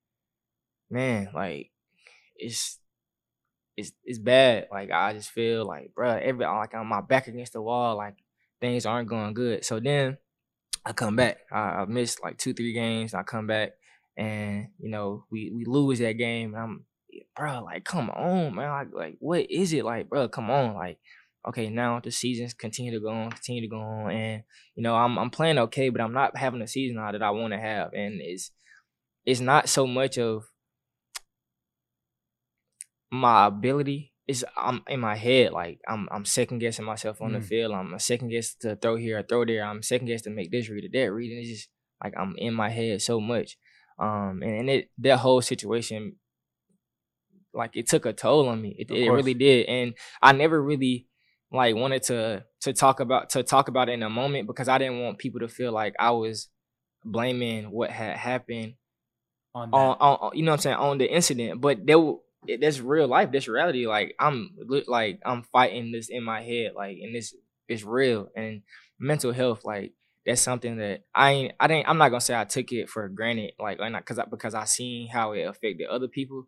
man, 0.89 1.29
like 1.33 1.72
it's 2.36 2.79
it's 3.75 3.92
it's 4.03 4.20
bad. 4.20 4.68
Like 4.72 4.92
I 4.92 5.13
just 5.13 5.32
feel 5.32 5.65
like, 5.65 5.94
bro, 5.96 6.12
every 6.22 6.46
like 6.46 6.75
I'm 6.75 6.88
my 6.88 7.01
back 7.01 7.27
against 7.27 7.53
the 7.53 7.62
wall, 7.62 7.98
like 7.98 8.15
things 8.62 8.86
aren't 8.86 9.10
going 9.10 9.34
good. 9.34 9.65
So 9.65 9.80
then 9.80 10.18
I 10.86 10.94
come 10.94 11.15
back. 11.15 11.39
I, 11.51 11.60
I 11.60 11.86
missed 11.86 12.24
like 12.24 12.38
two, 12.38 12.53
three 12.53 12.74
games. 12.74 13.13
I 13.13 13.24
come 13.24 13.48
back 13.48 13.72
and 14.18 14.68
you 14.80 14.89
know, 14.89 15.25
we 15.32 15.51
we 15.53 15.65
lose 15.65 16.00
that 16.00 16.13
game. 16.13 16.53
And 16.53 16.63
I'm 16.63 16.86
bro, 17.36 17.63
like 17.63 17.84
come 17.84 18.10
on, 18.10 18.56
man. 18.56 18.70
Like, 18.70 18.94
like 18.94 19.15
what 19.20 19.50
is 19.50 19.74
it? 19.74 19.86
Like, 19.86 20.10
bro, 20.10 20.27
come 20.27 20.50
on. 20.51 20.75
Like, 20.75 21.00
okay, 21.48 21.70
now 21.70 22.00
the 22.00 22.12
seasons 22.12 22.53
continue 22.53 22.92
to 22.92 23.00
go 23.00 23.10
on, 23.10 23.32
continue 23.32 23.62
to 23.62 23.68
go 23.68 23.80
on. 23.80 24.12
And, 24.12 24.44
you 24.75 24.84
know, 24.84 24.96
I'm 24.96 25.18
I'm 25.18 25.30
playing 25.30 25.58
okay, 25.58 25.89
but 25.89 26.01
I'm 26.01 26.13
not 26.13 26.38
having 26.38 26.62
a 26.62 26.68
season 26.68 26.98
that 26.98 27.24
I 27.24 27.32
want 27.32 27.53
to 27.53 27.60
have. 27.60 27.94
And 27.94 28.22
it's 28.22 28.51
it's 29.25 29.39
not 29.39 29.70
so 29.70 29.88
much 29.88 30.18
of 30.18 30.46
my 33.13 33.46
ability 33.46 34.12
is 34.27 34.46
I'm 34.58 34.82
in 34.88 35.00
my 35.00 35.15
head 35.15 35.51
like 35.51 35.79
I'm 35.88 36.08
I'm 36.12 36.25
second 36.25 36.60
guessing 36.60 36.86
myself 36.86 37.22
on 37.22 37.34
the 37.34 37.39
Mm. 37.39 37.46
field. 37.46 37.72
I'm 37.74 37.93
a 37.93 38.00
second 38.00 38.29
guess 38.29 38.55
to 38.62 38.75
throw 38.75 38.96
here 38.96 39.20
or 39.20 39.24
throw 39.24 39.46
there. 39.46 39.63
I'm 39.63 39.84
second 39.84 40.08
guess 40.08 40.24
to 40.24 40.29
make 40.29 40.50
this 40.51 40.70
read 40.70 40.86
or 40.86 40.89
that 40.93 41.12
read. 41.13 41.32
And 41.32 41.39
it's 41.41 41.50
just 41.50 41.70
like 42.03 42.13
I'm 42.17 42.34
in 42.38 42.53
my 42.53 42.70
head 42.70 43.01
so 43.01 43.20
much. 43.22 43.58
Um 44.00 44.41
and, 44.41 44.51
and 44.62 44.70
it 44.70 44.89
that 45.00 45.17
whole 45.20 45.41
situation 45.41 46.15
like 47.53 47.75
it 47.75 47.88
took 47.88 48.05
a 48.05 48.13
toll 48.13 48.48
on 48.50 48.62
me. 48.62 48.75
It, 48.79 48.89
it 48.89 49.10
really 49.12 49.36
did. 49.36 49.67
And 49.67 49.93
I 50.22 50.32
never 50.32 50.62
really 50.62 51.08
like 51.51 51.75
wanted 51.75 52.01
to 52.03 52.46
to 52.62 52.74
talk 52.74 53.00
about 53.00 53.29
to 53.32 53.43
talk 53.43 53.67
about 53.67 53.89
it 53.89 53.93
in 53.93 54.03
a 54.03 54.10
moment 54.10 54.48
because 54.48 54.67
I 54.67 54.77
didn't 54.79 55.01
want 55.01 55.20
people 55.20 55.41
to 55.41 55.48
feel 55.48 55.72
like 55.72 55.93
I 56.00 56.12
was 56.12 56.48
blaming 57.05 57.70
what 57.70 57.91
had 57.91 58.15
happened 58.17 58.74
on 59.53 59.70
on, 59.74 59.98
on 60.00 60.32
you 60.38 60.43
know 60.43 60.51
what 60.51 60.60
I'm 60.60 60.62
saying 60.62 60.77
on 60.77 60.98
the 60.98 61.13
incident, 61.13 61.62
but 61.62 61.79
it- 61.88 62.17
that's 62.62 62.80
real 62.80 63.08
life, 63.08 63.32
that's 63.32 63.48
reality. 63.48 63.88
Like 63.88 64.16
I'm 64.20 64.52
like 64.88 65.20
I'm 65.26 65.44
fighting 65.44 65.92
this 65.92 66.10
in 66.10 66.24
my 66.24 66.42
head, 66.42 66.74
like 66.76 66.98
and 67.02 67.16
this 67.16 67.36
is 67.68 67.84
real 67.84 68.30
and 68.36 68.62
mental 69.00 69.32
health. 69.32 69.66
Like 69.66 69.94
that's 70.26 70.42
something 70.42 70.78
that 70.78 71.04
I 71.14 71.32
ain't 71.32 71.54
I 71.60 71.68
didn't 71.68 71.88
I'm 71.88 71.98
not 71.98 72.10
gonna 72.10 72.22
say 72.22 72.40
I 72.40 72.46
took 72.46 72.72
it 72.72 72.90
for 72.90 73.08
granted, 73.10 73.54
like 73.60 73.80
and 73.80 73.96
because 73.96 74.20
I, 74.20 74.26
because 74.26 74.54
I 74.54 74.66
seen 74.66 75.08
how 75.10 75.34
it 75.34 75.44
affected 75.44 75.88
other 75.88 76.08
people, 76.08 76.48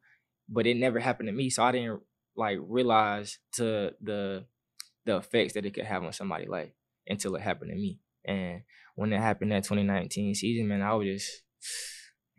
but 0.50 0.68
it 0.68 0.78
never 0.78 1.00
happened 1.00 1.28
to 1.28 1.34
me, 1.34 1.50
so 1.50 1.64
I 1.64 1.72
didn't 1.72 2.02
like 2.36 2.60
realize 2.62 3.40
to 3.54 3.94
the 4.02 4.46
the 5.06 5.18
effects 5.18 5.54
that 5.54 5.66
it 5.66 5.74
could 5.74 5.86
have 5.86 6.04
on 6.04 6.14
somebody 6.14 6.48
life 6.48 6.72
until 7.08 7.36
it 7.36 7.42
happened 7.42 7.72
to 7.72 7.78
me. 7.78 8.00
And 8.26 8.62
when 8.96 9.14
it 9.14 9.20
happened 9.20 9.52
that 9.52 9.64
2019 9.64 10.34
season, 10.36 10.68
man, 10.68 10.82
I 10.82 10.94
was 10.96 11.08
just 11.08 11.44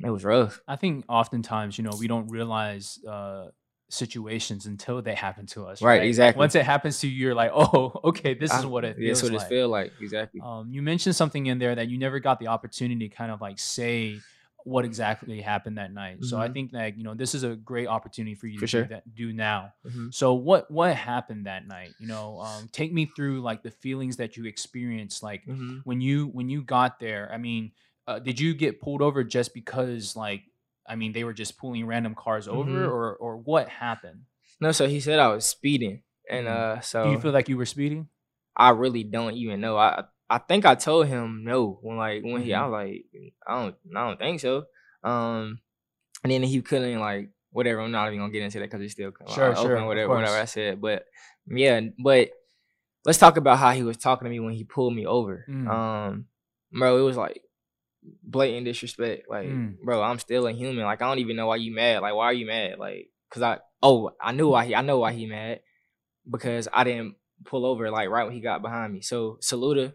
it 0.04 0.10
was 0.10 0.24
rough. 0.24 0.60
I 0.68 0.76
think 0.76 1.04
oftentimes, 1.08 1.78
you 1.78 1.84
know, 1.84 1.96
we 1.98 2.06
don't 2.08 2.28
realize 2.28 2.98
uh, 3.08 3.48
situations 3.88 4.66
until 4.66 5.00
they 5.02 5.14
happen 5.14 5.46
to 5.46 5.66
us. 5.66 5.80
Right, 5.82 6.00
Like, 6.00 6.08
exactly. 6.08 6.38
once 6.40 6.54
it 6.54 6.64
happens 6.64 7.00
to 7.00 7.08
you, 7.08 7.14
you're 7.16 7.34
like, 7.34 7.50
oh, 7.54 7.92
okay, 8.04 8.34
this 8.34 8.52
is 8.52 8.66
what 8.66 8.84
it 8.84 8.96
feels 8.96 9.22
what 9.22 9.32
like. 9.32 9.46
it 9.46 9.48
feel 9.48 9.68
like. 9.68 9.92
Exactly. 10.00 10.40
Um, 10.40 10.68
you 10.70 10.82
mentioned 10.82 11.16
something 11.16 11.46
in 11.46 11.58
there 11.58 11.74
that 11.74 11.88
you 11.88 11.98
never 11.98 12.20
got 12.20 12.38
the 12.40 12.48
opportunity 12.48 13.08
to 13.08 13.14
kind 13.14 13.30
of 13.30 13.40
like 13.40 13.58
say 13.58 14.22
what 14.64 14.84
exactly 14.84 15.40
happened 15.40 15.78
that 15.78 15.92
night. 15.92 16.24
So 16.24 16.38
I 16.40 16.48
Mhm. 16.48 16.52
think 16.52 16.72
that 16.72 16.98
you 16.98 17.04
know 17.04 17.14
this 17.14 17.34
is 17.36 17.44
a 17.44 17.54
great 17.54 17.86
opportunity 17.86 18.34
for 18.34 18.48
you 18.48 18.58
For 18.58 18.66
to 18.66 18.70
sure. 18.70 18.82
do 18.82 18.88
that 18.88 19.14
do 19.14 19.32
now. 19.32 19.72
Mhm. 19.86 20.12
So 20.12 20.34
what 20.34 20.68
what 20.70 20.94
happened 20.96 21.46
that 21.46 21.66
night? 21.68 21.94
You 21.98 22.08
know, 22.08 22.40
um, 22.40 22.68
take 22.72 22.92
me 22.92 23.06
through 23.06 23.42
like 23.42 23.62
the 23.62 23.70
feelings 23.70 24.16
that 24.16 24.36
you 24.36 24.44
experienced, 24.46 25.22
like 25.22 25.46
Mhm. 25.46 25.82
when 25.84 26.00
you 26.00 26.26
when 26.28 26.48
you 26.48 26.62
got 26.62 26.98
there. 26.98 27.30
I 27.32 27.38
mean, 27.38 27.70
uh, 28.06 28.18
did 28.18 28.38
you 28.40 28.54
get 28.54 28.80
pulled 28.80 29.02
over 29.02 29.24
just 29.24 29.54
because 29.54 30.16
like 30.16 30.42
I 30.88 30.94
mean, 30.94 31.12
they 31.12 31.24
were 31.24 31.32
just 31.34 31.58
pulling 31.58 31.84
random 31.86 32.14
cars 32.14 32.46
over, 32.46 32.70
Mhm. 32.70 32.88
or 32.88 33.16
or 33.16 33.36
what 33.38 33.68
happened? 33.68 34.22
No, 34.60 34.72
so 34.72 34.86
he 34.88 35.00
said 35.00 35.18
I 35.18 35.28
was 35.28 35.44
speeding, 35.46 36.02
and 36.30 36.46
Mhm. 36.46 36.50
uh, 36.50 36.80
so 36.80 37.04
Do 37.04 37.10
you 37.10 37.18
feel 37.18 37.32
like 37.32 37.48
you 37.48 37.56
were 37.56 37.66
speeding? 37.66 38.08
I 38.56 38.70
really 38.70 39.04
don't 39.04 39.34
even 39.34 39.60
know. 39.60 39.76
I 39.76 40.04
I 40.30 40.38
think 40.38 40.64
I 40.64 40.74
told 40.74 41.06
him 41.08 41.44
no 41.44 41.78
when 41.82 41.96
like 41.96 42.22
when 42.22 42.42
he 42.42 42.54
I 42.54 42.60
Mhm. 42.60 42.70
was 42.70 42.72
like 42.72 43.04
I 43.46 43.60
don't 43.62 43.76
I 43.96 44.08
don't 44.08 44.18
think 44.18 44.40
so. 44.40 44.64
Um, 45.02 45.60
and 46.22 46.32
then 46.32 46.42
he 46.42 46.62
couldn't 46.62 46.98
like 47.00 47.30
whatever. 47.50 47.80
I'm 47.80 47.90
not 47.90 48.06
even 48.08 48.18
gonna 48.20 48.32
get 48.32 48.42
into 48.42 48.58
that 48.60 48.70
because 48.70 48.82
it's 48.82 48.92
still 48.94 49.12
Sure, 49.28 49.50
open, 49.50 49.62
sure, 49.62 49.86
whatever 49.86 50.14
whatever 50.14 50.36
I 50.36 50.44
said. 50.46 50.80
But 50.80 51.04
yeah, 51.46 51.80
but 51.98 52.30
let's 53.04 53.18
talk 53.18 53.36
about 53.36 53.58
how 53.58 53.72
he 53.72 53.82
was 53.82 53.96
talking 53.96 54.26
to 54.26 54.30
me 54.30 54.40
when 54.40 54.54
he 54.54 54.64
pulled 54.64 54.94
me 54.94 55.06
over. 55.06 55.44
Mm. 55.48 55.68
Um, 55.68 56.26
bro, 56.72 56.98
it 56.98 57.02
was 57.02 57.16
like 57.16 57.42
blatant 58.22 58.64
disrespect. 58.66 59.28
Like, 59.28 59.46
Mm. 59.48 59.78
bro, 59.84 60.02
I'm 60.02 60.18
still 60.18 60.46
a 60.46 60.52
human. 60.52 60.84
Like, 60.84 61.02
I 61.02 61.08
don't 61.08 61.18
even 61.18 61.36
know 61.36 61.46
why 61.46 61.56
you 61.56 61.74
mad. 61.74 62.02
Like, 62.02 62.14
why 62.14 62.24
are 62.26 62.32
you 62.32 62.46
mad? 62.46 62.78
Like, 62.78 63.10
cause 63.30 63.42
I 63.42 63.58
oh 63.82 64.10
I 64.20 64.32
knew 64.32 64.48
why 64.48 64.64
he 64.66 64.74
I 64.74 64.82
know 64.82 64.98
why 64.98 65.12
he 65.12 65.26
mad 65.26 65.60
because 66.30 66.68
I 66.72 66.84
didn't 66.84 67.16
pull 67.44 67.66
over 67.66 67.90
like 67.90 68.08
right 68.08 68.24
when 68.24 68.34
he 68.34 68.40
got 68.40 68.62
behind 68.62 68.92
me. 68.92 69.00
So 69.02 69.38
Saluda, 69.40 69.94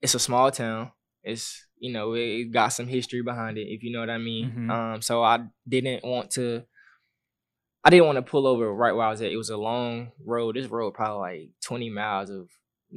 it's 0.00 0.14
a 0.14 0.18
small 0.18 0.50
town. 0.50 0.92
It's 1.22 1.66
you 1.78 1.92
know 1.92 2.14
it, 2.14 2.52
got 2.52 2.68
some 2.68 2.86
history 2.86 3.22
behind 3.22 3.58
it 3.58 3.62
if 3.68 3.82
you 3.82 3.92
know 3.92 4.00
what 4.00 4.10
I 4.10 4.18
mean. 4.18 4.50
Mhm. 4.50 4.70
Um, 4.70 5.02
so 5.02 5.22
I 5.22 5.44
didn't 5.68 6.04
want 6.04 6.30
to. 6.32 6.64
I 7.84 7.90
didn't 7.90 8.06
want 8.06 8.16
to 8.16 8.22
pull 8.22 8.46
over 8.46 8.72
right 8.72 8.92
where 8.94 9.06
I 9.06 9.10
was 9.10 9.20
at. 9.22 9.32
It 9.32 9.36
was 9.36 9.50
a 9.50 9.56
long 9.56 10.12
road. 10.24 10.54
This 10.54 10.68
road 10.68 10.92
probably 10.94 11.40
like 11.40 11.50
20 11.64 11.90
miles 11.90 12.30
of 12.30 12.48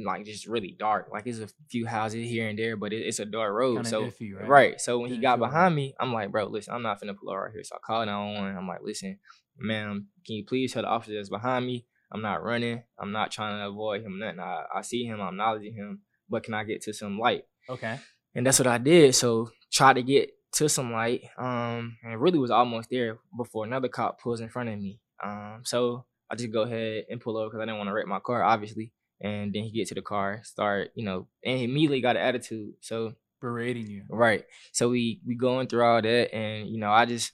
like 0.04 0.25
just 0.25 0.48
really 0.48 0.75
dark. 0.78 1.10
Like 1.12 1.24
there's 1.24 1.40
a 1.40 1.48
few 1.70 1.86
houses 1.86 2.28
here 2.28 2.48
and 2.48 2.58
there, 2.58 2.75
but 2.75 2.94
it, 2.94 3.02
it's 3.06 3.20
a 3.20 3.25
dark 3.25 3.54
road. 3.54 3.75
Kinda 3.75 3.90
so 3.90 4.04
iffy, 4.06 4.36
right? 4.36 4.48
right. 4.48 4.82
So 4.82 5.00
when 5.00 5.12
he 5.12 5.18
got 5.18 5.40
behind 5.40 5.75
me, 5.75 5.96
I'm 6.00 6.14
like, 6.14 6.32
bro, 6.32 6.46
listen, 6.46 6.74
I'm 6.74 6.82
not 6.82 7.02
finna 7.02 7.16
pull 7.16 7.30
over 7.30 7.44
right 7.44 7.52
here. 7.54 7.64
So 7.64 7.75
I 7.75 7.80
called 7.86 8.08
911. 8.08 8.58
I'm 8.58 8.68
like, 8.68 8.82
listen, 8.84 9.20
ma'am, 9.58 10.08
can 10.25 10.36
you 10.36 10.46
please 10.46 10.74
tell 10.74 10.82
the 10.82 10.90
officer 10.90 11.16
that's 11.16 11.30
behind 11.30 11.66
me? 11.66 11.86
I'm 12.12 12.22
not 12.22 12.44
running. 12.44 12.84
I'm 13.00 13.12
not 13.12 13.32
trying 13.32 13.60
to 13.60 13.68
avoid 13.68 14.04
him. 14.04 14.20
Nothing. 14.20 14.40
I, 14.40 14.64
I 14.75 14.82
see 14.82 15.06
him. 15.06 15.22
I'm 15.22 15.34
acknowledging 15.34 15.74
him. 15.74 16.02
But 16.30 16.44
can 16.44 16.54
I 16.54 16.64
get 16.64 16.82
to 16.84 16.94
some 16.94 17.20
light? 17.20 17.44
Okay. 17.70 18.00
And 18.34 18.46
that's 18.46 18.60
what 18.60 18.68
I 18.68 18.78
did. 18.78 19.16
So 19.16 19.50
try 19.72 19.94
to 19.94 20.04
get 20.04 20.30
to 20.54 20.70
some 20.70 20.92
light. 20.92 21.24
Um, 21.38 21.98
and 22.04 22.20
really 22.20 22.40
was 22.40 22.52
almost 22.52 22.90
there 22.90 23.20
before 23.36 23.66
another 23.66 23.88
cop 23.88 24.22
pulls 24.22 24.42
in 24.42 24.50
front 24.50 24.70
of 24.70 24.80
me. 24.80 25.00
Um, 25.24 25.62
so 25.64 26.06
I 26.30 26.36
just 26.36 26.52
go 26.52 26.62
ahead 26.62 27.06
and 27.10 27.22
pull 27.22 27.38
over 27.38 27.50
because 27.50 27.62
I 27.62 27.66
didn't 27.66 27.78
want 27.78 27.90
to 27.90 27.94
wreck 27.94 28.08
my 28.08 28.20
car, 28.20 28.44
obviously. 28.44 28.92
And 29.25 29.53
then 29.53 29.63
he 29.63 29.72
get 29.72 29.88
to 29.89 29.96
the 29.96 30.01
car, 30.01 30.41
start, 30.44 30.91
you 30.96 31.03
know, 31.05 31.27
and 31.44 31.58
he 31.58 31.63
immediately 31.65 32.01
got 32.01 32.15
an 32.17 32.22
attitude. 32.22 32.74
So 32.82 33.13
Berating 33.41 33.88
you. 33.88 34.03
Right. 34.10 34.44
So 34.72 34.89
we 34.89 35.20
we 35.27 35.36
going 35.36 35.67
through 35.67 35.84
all 35.84 36.01
that, 36.01 36.34
and 36.34 36.67
you 36.67 36.79
know, 36.79 36.89
I 36.89 37.05
just 37.05 37.32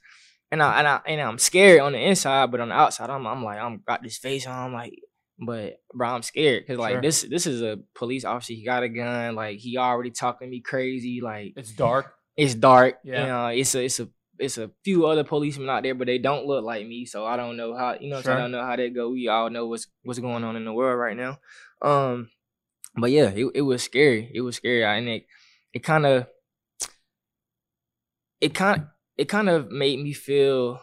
and 0.52 0.62
I 0.62 0.80
and 0.80 0.88
I 0.88 1.00
and 1.08 1.22
I'm 1.22 1.38
scared 1.38 1.80
on 1.80 1.92
the 1.94 2.00
inside, 2.00 2.52
but 2.52 2.60
on 2.60 2.70
the 2.70 2.76
outside, 2.76 3.10
I'm 3.10 3.26
I'm 3.26 3.44
like 3.44 3.60
I'm 3.60 3.82
got 3.88 4.04
this 4.04 4.18
face 4.18 4.46
on, 4.48 4.58
I'm 4.68 4.74
like, 4.74 4.94
but 5.40 5.80
bro, 5.94 6.10
I'm 6.10 6.22
scared 6.24 6.64
because 6.64 6.80
like 6.80 6.96
Sure. 6.96 7.02
this 7.02 7.22
this 7.30 7.46
is 7.48 7.62
a 7.62 7.80
police 7.96 8.26
officer. 8.26 8.54
He 8.54 8.66
got 8.66 8.84
a 8.84 8.90
gun. 8.90 9.36
Like 9.36 9.60
he 9.60 9.78
already 9.78 10.12
talking 10.12 10.50
me 10.50 10.60
crazy. 10.60 11.22
Like 11.22 11.54
It's 11.56 11.72
dark. 11.72 12.14
it's 12.36 12.56
dark. 12.56 12.98
Yeah. 13.06 13.22
You 13.22 13.28
know, 13.28 13.48
it's 13.48 13.76
a 13.76 13.84
it's 13.86 14.00
a 14.02 14.10
it's 14.42 14.58
a 14.58 14.72
few 14.84 15.06
other 15.06 15.24
policemen 15.24 15.70
out 15.70 15.84
there, 15.84 15.96
but 15.96 16.08
they 16.08 16.18
don't 16.18 16.46
look 16.46 16.64
like 16.66 16.86
me. 16.88 17.06
So 17.06 17.26
I 17.26 17.38
don't 17.38 17.58
know 17.58 17.76
how 17.76 17.96
you 18.00 18.10
know. 18.10 18.22
Sure. 18.22 18.34
I 18.34 18.38
don't 18.40 18.52
know 18.52 18.66
how 18.66 18.76
that 18.76 18.94
go. 18.94 19.10
We 19.10 19.28
all 19.28 19.50
know 19.50 19.68
what's 19.68 19.88
what's 20.04 20.20
going 20.20 20.44
on 20.44 20.56
in 20.56 20.66
the 20.66 20.74
world 20.74 21.00
right 21.00 21.16
now. 21.16 21.40
Um, 21.82 22.30
but 22.96 23.12
yeah, 23.12 23.30
it 23.30 23.46
it 23.56 23.62
was 23.62 23.84
scary. 23.84 24.32
It 24.34 24.42
was 24.42 24.56
scary, 24.58 24.84
and 24.84 25.08
it 25.08 25.26
it 25.74 25.84
kind 25.84 26.06
of 26.06 26.28
it 28.42 28.54
kind 28.54 28.88
it 29.18 29.26
kind 29.26 29.50
of 29.50 29.70
made 29.70 30.00
me 30.00 30.14
feel 30.14 30.82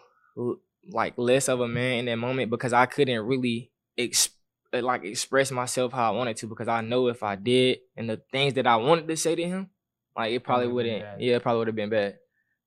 like 0.91 1.15
less 1.19 1.49
of 1.49 1.61
a 1.61 1.69
man 1.69 2.01
in 2.01 2.05
that 2.07 2.17
moment 2.17 2.51
because 2.51 2.73
I 2.73 2.87
couldn't 2.87 3.27
really 3.27 3.73
ex- 3.97 4.31
uh, 4.73 4.81
like 4.81 5.05
express 5.05 5.51
myself 5.51 5.93
how 5.93 6.13
I 6.13 6.17
wanted 6.17 6.37
to 6.39 6.47
because 6.47 6.69
I 6.69 6.81
know 6.81 7.09
if 7.09 7.23
I 7.23 7.35
did 7.37 7.81
and 7.97 8.09
the 8.09 8.21
things 8.31 8.55
that 8.55 8.67
I 8.67 8.77
wanted 8.77 9.09
to 9.09 9.17
say 9.17 9.35
to 9.35 9.43
him, 9.43 9.71
like 10.17 10.33
it 10.33 10.45
probably 10.45 10.69
wouldn't. 10.69 11.05
Yeah, 11.19 11.37
it 11.37 11.43
probably 11.43 11.59
would 11.59 11.69
have 11.69 11.77
been 11.77 11.91
bad. 11.91 12.19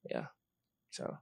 Yeah. 0.09 0.25
So 0.91 1.17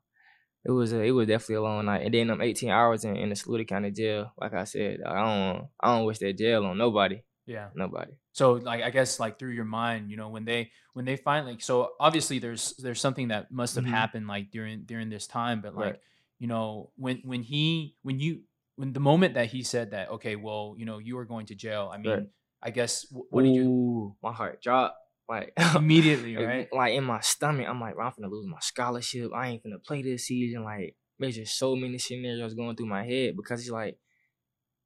it 0.65 0.71
was 0.71 0.91
a, 0.93 1.01
it 1.01 1.11
was 1.11 1.27
definitely 1.27 1.55
a 1.55 1.61
long 1.61 1.85
night, 1.85 2.03
and 2.05 2.13
then 2.13 2.27
them 2.27 2.41
18 2.41 2.69
hours 2.69 3.05
in, 3.05 3.15
in 3.15 3.29
the 3.29 3.35
Saluda 3.35 3.65
County 3.65 3.91
jail. 3.91 4.33
Like 4.37 4.53
I 4.53 4.65
said, 4.65 4.99
I 5.05 5.15
don't 5.23 5.67
I 5.79 5.95
don't 5.95 6.05
wish 6.05 6.19
that 6.19 6.37
jail 6.37 6.65
on 6.65 6.77
nobody. 6.77 7.23
Yeah. 7.45 7.69
Nobody. 7.73 8.11
So 8.33 8.53
like 8.53 8.83
I 8.83 8.89
guess 8.91 9.19
like 9.19 9.39
through 9.39 9.51
your 9.53 9.65
mind, 9.65 10.11
you 10.11 10.17
know, 10.17 10.29
when 10.29 10.45
they 10.45 10.71
when 10.93 11.05
they 11.05 11.15
finally 11.15 11.57
so 11.59 11.93
obviously 11.99 12.39
there's 12.39 12.75
there's 12.77 13.01
something 13.01 13.29
that 13.29 13.51
must 13.51 13.75
have 13.75 13.85
Mhm. 13.85 13.89
happened 13.89 14.27
like 14.27 14.51
during 14.51 14.83
during 14.83 15.09
this 15.09 15.25
time, 15.27 15.61
but 15.61 15.73
like 15.75 15.93
Right. 15.93 15.99
you 16.39 16.47
know 16.47 16.91
when 16.95 17.21
when 17.23 17.41
he 17.41 17.95
when 18.03 18.19
you 18.19 18.41
when 18.75 18.93
the 18.93 18.99
moment 18.99 19.33
that 19.33 19.47
he 19.47 19.63
said 19.63 19.91
that 19.91 20.09
okay, 20.09 20.35
well 20.35 20.75
you 20.77 20.85
know 20.85 20.99
you 20.99 21.17
are 21.17 21.25
going 21.25 21.47
to 21.47 21.55
jail. 21.55 21.89
I 21.91 21.97
mean, 21.97 22.11
Right. 22.11 22.27
I 22.61 22.69
guess 22.71 23.05
wh- 23.09 23.31
what 23.33 23.43
did 23.43 23.55
you 23.55 23.63
Ooh, 23.63 24.15
My 24.21 24.31
heart 24.33 24.61
dropped. 24.61 24.97
Like 25.29 25.53
immediately 25.75 26.35
like, 26.35 26.45
right? 26.47 26.67
like 26.73 26.93
in 26.93 27.03
my 27.03 27.21
stomach, 27.21 27.67
I'm 27.69 27.79
like, 27.79 27.93
I'm 28.01 28.11
finna 28.11 28.31
lose 28.31 28.47
my 28.47 28.59
scholarship. 28.61 29.31
I 29.35 29.49
ain't 29.49 29.63
finna 29.63 29.83
play 29.85 30.01
this 30.01 30.25
season. 30.25 30.63
Like, 30.63 30.95
there's 31.19 31.35
just 31.35 31.57
so 31.57 31.75
many 31.75 31.99
scenarios 31.99 32.55
going 32.55 32.75
through 32.75 32.87
my 32.87 33.05
head 33.05 33.35
because 33.37 33.61
it's 33.61 33.69
like 33.69 33.97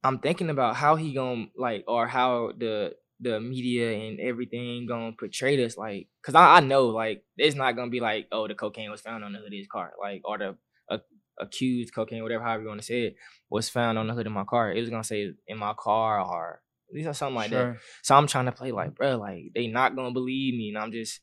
I'm 0.04 0.20
thinking 0.20 0.50
about 0.50 0.76
how 0.76 0.96
he 0.96 1.14
gonna 1.14 1.46
like 1.56 1.86
or 1.88 2.08
how 2.08 2.52
the 2.58 2.94
the 3.22 3.40
media 3.40 3.94
and 3.94 4.20
everything 4.20 4.86
gonna 4.86 5.14
portray 5.18 5.56
this 5.56 5.78
like 5.78 6.08
because 6.22 6.36
I, 6.36 6.58
I 6.58 6.60
know 6.60 6.88
like 6.88 7.24
it's 7.38 7.56
not 7.56 7.76
gonna 7.78 7.90
be 7.90 8.02
like 8.02 8.28
oh 8.32 8.48
the 8.48 8.56
cocaine 8.56 8.92
was 8.92 9.02
found 9.02 9.24
on 9.24 9.32
the 9.32 9.40
hood 9.40 9.48
of 9.48 9.54
his 9.54 9.68
car 9.68 9.94
like 10.02 10.22
or 10.26 10.38
the 10.38 10.58
uh, 10.92 10.98
accused 11.40 11.96
cocaine 11.96 12.22
whatever 12.22 12.44
however 12.44 12.64
you 12.64 12.68
want 12.68 12.82
to 12.82 12.86
say 12.86 13.04
it 13.04 13.16
was 13.50 13.70
found 13.70 13.98
on 13.98 14.08
the 14.08 14.14
hood 14.14 14.28
of 14.28 14.34
my 14.34 14.44
car 14.44 14.74
it 14.74 14.82
was 14.82 14.90
gonna 14.90 15.06
say 15.06 15.32
in 15.48 15.58
my 15.58 15.74
car 15.80 16.20
or 16.20 16.63
these 16.94 17.08
are 17.08 17.14
something 17.14 17.36
like 17.36 17.52
that 17.52 17.58
so 18.02 18.16
I'm 18.16 18.28
trying 18.28 18.46
to 18.46 18.52
play 18.52 18.72
like, 18.72 18.96
bro, 18.96 19.18
like 19.18 19.52
they 19.56 19.68
not 19.68 19.96
gonna 19.96 20.12
believe 20.12 20.54
me, 20.56 20.70
and 20.70 20.78
I'm 20.78 20.92
just, 20.92 21.20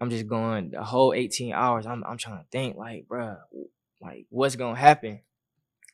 I'm 0.00 0.10
just 0.10 0.26
going 0.26 0.70
the 0.70 0.82
whole 0.82 1.12
18 1.12 1.52
hours. 1.52 1.86
I'm, 1.86 2.02
I'm 2.04 2.16
trying 2.18 2.38
to 2.38 2.46
think 2.50 2.76
like, 2.76 3.06
bro, 3.08 3.36
like 4.00 4.26
what's 4.30 4.56
gonna 4.56 4.78
happen. 4.78 5.20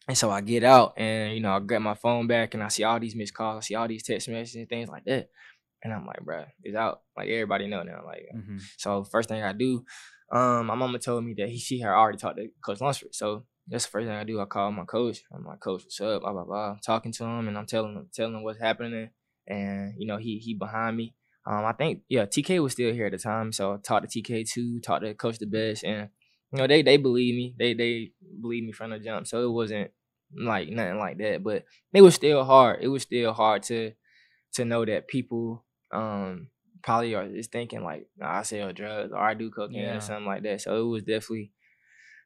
And 0.09 0.17
so 0.17 0.31
I 0.31 0.41
get 0.41 0.63
out, 0.63 0.95
and 0.97 1.35
you 1.35 1.41
know, 1.41 1.53
I 1.53 1.59
get 1.61 1.83
my 1.83 1.95
phone 1.95 2.27
back, 2.29 2.55
and 2.55 2.63
I 2.63 2.69
see 2.69 2.85
all 2.85 3.01
these 3.01 3.17
missed 3.17 3.35
calls, 3.35 3.57
I 3.59 3.61
see 3.67 3.75
all 3.75 3.89
these 3.89 4.05
text 4.05 4.29
messages 4.29 4.55
and 4.57 4.69
things 4.69 4.89
like 4.89 5.05
that, 5.07 5.31
and 5.83 5.93
I'm 5.93 6.07
like, 6.07 6.21
bro, 6.21 6.45
it's 6.63 6.77
out. 6.77 7.01
Like 7.17 7.29
everybody 7.29 7.67
know 7.67 7.83
now. 7.83 8.03
Like, 8.05 8.27
Mhm. 8.35 8.61
so 8.77 9.03
first 9.03 9.29
thing 9.29 9.43
I 9.43 9.53
do, 9.53 9.85
um, 10.31 10.67
my 10.67 10.75
mama 10.77 10.99
told 11.01 11.25
me 11.25 11.35
that 11.39 11.49
he 11.49 11.59
she 11.59 11.81
had 11.81 11.91
already 11.91 12.19
talked 12.19 12.37
to 12.37 12.49
Coach 12.65 12.81
Lunsford. 12.81 13.15
So 13.15 13.47
that's 13.69 13.85
the 13.85 13.91
first 13.91 14.07
thing 14.07 14.15
I 14.17 14.25
do. 14.25 14.41
I 14.41 14.45
call 14.45 14.71
my 14.73 14.85
coach. 14.85 15.23
I'm 15.33 15.45
like, 15.45 15.61
Coach, 15.61 15.83
what's 15.85 16.01
up? 16.01 16.23
Blah 16.23 16.33
blah 16.33 16.45
blah. 16.45 16.71
I'm 16.73 16.79
talking 16.85 17.13
to 17.13 17.25
him 17.25 17.49
and 17.49 17.59
I'm 17.59 17.67
telling 17.67 17.95
him 17.95 18.09
telling 18.13 18.35
him 18.35 18.43
what's 18.43 18.61
happening. 18.61 19.11
And 19.47 19.95
you 19.99 20.07
know, 20.07 20.17
he 20.19 20.39
he 20.39 20.55
behind 20.55 20.97
me. 20.97 21.15
Um, 21.47 21.65
I 21.65 21.73
think 21.73 22.03
yeah, 22.09 22.27
TK 22.27 22.63
was 22.63 22.73
still 22.73 22.93
here 22.93 23.07
at 23.07 23.13
the 23.13 23.19
time. 23.19 23.53
So 23.53 23.75
I 23.75 23.77
talked 23.77 24.11
to 24.11 24.23
TK 24.23 24.49
too, 24.51 24.81
talked 24.81 25.05
to 25.05 25.15
Coach 25.15 25.39
the 25.39 25.47
best, 25.47 25.85
and 25.85 26.09
you 26.53 26.59
know, 26.59 26.67
they 26.67 26.83
they 26.83 26.97
believe 26.97 27.35
me. 27.35 27.55
They 27.59 27.75
they 27.75 28.11
believe 28.41 28.65
me 28.65 28.73
from 28.73 28.91
the 28.91 28.99
jump. 28.99 29.27
So 29.27 29.45
it 29.45 29.53
wasn't 29.53 29.91
like 30.37 30.69
nothing 30.69 30.99
like 30.99 31.19
that. 31.19 31.43
But 31.45 31.65
it 31.93 32.03
was 32.03 32.15
still 32.15 32.45
hard. 32.45 32.81
It 32.83 32.89
was 32.89 33.03
still 33.03 33.33
hard 33.33 33.63
to 33.65 33.93
to 34.55 34.65
know 34.65 34.85
that 34.85 35.07
people 35.09 35.65
um 35.93 36.49
probably 36.83 37.15
are 37.15 37.29
just 37.29 37.53
thinking 37.53 37.83
like 37.83 38.07
I 38.23 38.43
sell 38.43 38.73
drugs 38.73 39.13
or 39.13 39.19
I 39.19 39.35
do 39.35 39.51
cocaine 39.51 39.81
Yeah. 39.83 39.97
or 39.97 40.01
something 40.01 40.27
like 40.27 40.43
that. 40.45 40.61
So 40.63 40.81
it 40.81 40.89
was 40.89 41.03
definitely 41.03 41.53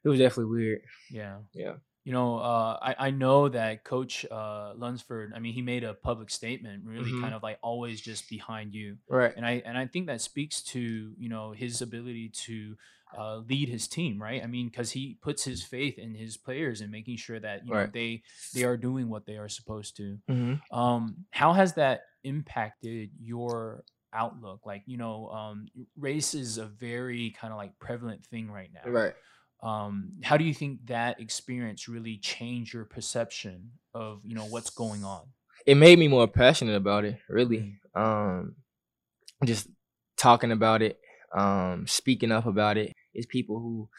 it 0.03 0.09
was 0.09 0.19
definitely 0.19 0.51
weird. 0.55 0.81
Yeah. 1.09 1.37
Yeah. 1.53 1.73
You 2.03 2.13
know, 2.13 2.37
uh, 2.39 2.79
I, 2.81 2.95
I 3.07 3.11
know 3.11 3.47
that 3.49 3.83
Coach 3.83 4.25
uh, 4.31 4.73
Lunsford, 4.75 5.33
I 5.35 5.39
mean, 5.39 5.53
he 5.53 5.61
made 5.61 5.83
a 5.83 5.93
public 5.93 6.31
statement, 6.31 6.83
really 6.83 7.11
Mhm. 7.11 7.21
kind 7.21 7.35
of 7.35 7.43
like 7.43 7.59
always 7.61 8.01
just 8.01 8.27
behind 8.27 8.73
you. 8.73 8.97
Right. 9.07 9.31
and 9.35 9.45
I 9.45 9.61
and 9.65 9.77
I 9.77 9.85
think 9.85 10.07
that 10.07 10.19
speaks 10.21 10.63
to 10.73 10.79
you 11.15 11.29
know 11.29 11.51
his 11.51 11.81
ability 11.83 12.29
to 12.47 12.75
uh, 13.15 13.37
lead 13.47 13.67
his 13.69 13.87
team, 13.87 14.19
right? 14.19 14.41
I 14.41 14.47
mean, 14.47 14.69
because 14.69 14.89
he 14.91 15.17
puts 15.21 15.43
his 15.43 15.61
faith 15.63 15.99
in 15.99 16.15
his 16.15 16.37
players 16.37 16.81
and 16.81 16.89
making 16.89 17.17
sure 17.17 17.39
that 17.39 17.67
you 17.67 17.73
know 17.73 17.85
they 17.93 18.23
they 18.55 18.63
are 18.63 18.77
doing 18.77 19.07
what 19.09 19.25
they 19.27 19.37
are 19.37 19.49
supposed 19.49 19.95
to. 19.97 20.17
Mm-hmm. 20.29 20.75
Um, 20.75 21.25
how 21.29 21.53
has 21.53 21.73
that 21.73 22.05
impacted 22.23 23.11
your 23.21 23.83
outlook? 24.13 24.65
Like, 24.65 24.83
you 24.87 24.97
know, 24.97 25.27
um, 25.29 25.67
race 25.99 26.33
is 26.33 26.57
a 26.57 26.65
very 26.65 27.29
kind 27.39 27.53
of 27.53 27.57
like 27.57 27.77
prevalent 27.79 28.25
thing 28.25 28.49
right 28.49 28.69
now. 28.73 28.89
Right. 28.89 29.13
Um, 29.63 30.13
how 30.23 30.37
do 30.37 30.43
you 30.43 30.53
think 30.53 30.87
that 30.87 31.19
experience 31.19 31.87
really 31.87 32.17
changed 32.17 32.73
your 32.73 32.85
perception 32.85 33.71
of 33.93 34.21
you 34.25 34.35
know 34.35 34.45
what's 34.45 34.69
going 34.71 35.03
on? 35.03 35.27
It 35.65 35.75
made 35.75 35.99
me 35.99 36.07
more 36.07 36.27
passionate 36.27 36.75
about 36.75 37.05
it, 37.05 37.19
really. 37.29 37.79
Um 37.93 38.55
just 39.45 39.67
talking 40.17 40.51
about 40.51 40.81
it, 40.81 40.99
um, 41.35 41.87
speaking 41.87 42.31
up 42.31 42.45
about 42.45 42.77
it. 42.77 42.93
It's 43.13 43.25
people 43.25 43.59
who 43.59 43.89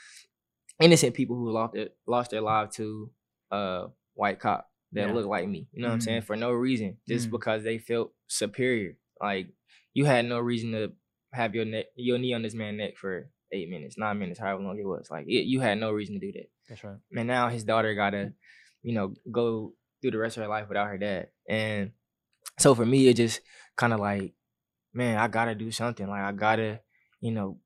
innocent 0.80 1.14
people 1.14 1.36
who 1.36 1.50
lost 1.52 1.74
their 1.74 1.88
lost 2.06 2.30
their 2.30 2.40
life 2.40 2.70
to 2.72 3.10
a 3.50 3.86
white 4.14 4.40
cop 4.40 4.70
that 4.92 5.08
Yeah. 5.08 5.14
look 5.14 5.26
like 5.26 5.48
me. 5.48 5.68
You 5.72 5.82
know 5.82 5.88
what 5.88 5.94
I'm 5.94 6.00
saying? 6.00 6.22
For 6.22 6.36
no 6.36 6.52
reason. 6.52 6.98
Just 7.08 7.28
Mm. 7.28 7.32
because 7.32 7.62
they 7.64 7.78
felt 7.78 8.14
superior. 8.28 8.98
Like 9.20 9.48
you 9.94 10.04
had 10.04 10.24
no 10.26 10.40
reason 10.40 10.72
to 10.72 10.92
have 11.32 11.54
your 11.54 11.64
neck 11.64 11.86
your 11.96 12.18
knee 12.18 12.34
on 12.34 12.42
this 12.42 12.54
man's 12.54 12.78
neck 12.78 12.96
for 12.96 13.31
eight 13.52 13.68
minutes, 13.68 13.96
nine 13.98 14.18
minutes, 14.18 14.40
however 14.40 14.62
long 14.62 14.78
it 14.78 14.86
was. 14.86 15.08
Like 15.10 15.26
it, 15.26 15.46
you 15.46 15.60
had 15.60 15.78
no 15.78 15.92
reason 15.92 16.18
to 16.18 16.26
do 16.26 16.32
that. 16.32 16.50
That's 16.68 16.84
right. 16.84 16.96
And 17.16 17.28
now 17.28 17.48
his 17.48 17.64
daughter 17.64 17.94
gotta, 17.94 18.32
you 18.82 18.94
know, 18.94 19.14
go 19.30 19.74
through 20.00 20.12
the 20.12 20.18
rest 20.18 20.36
of 20.36 20.42
her 20.42 20.48
life 20.48 20.68
without 20.68 20.88
her 20.88 20.98
dad. 20.98 21.28
And 21.48 21.92
so 22.58 22.74
for 22.74 22.86
me, 22.86 23.08
it 23.08 23.14
just 23.14 23.40
kind 23.76 23.92
of 23.92 24.00
like, 24.00 24.34
man, 24.92 25.18
I 25.18 25.28
gotta 25.28 25.54
do 25.54 25.70
something. 25.70 26.08
Like 26.08 26.22
I 26.22 26.32
gotta, 26.32 26.80
you 27.20 27.32
know, 27.32 27.58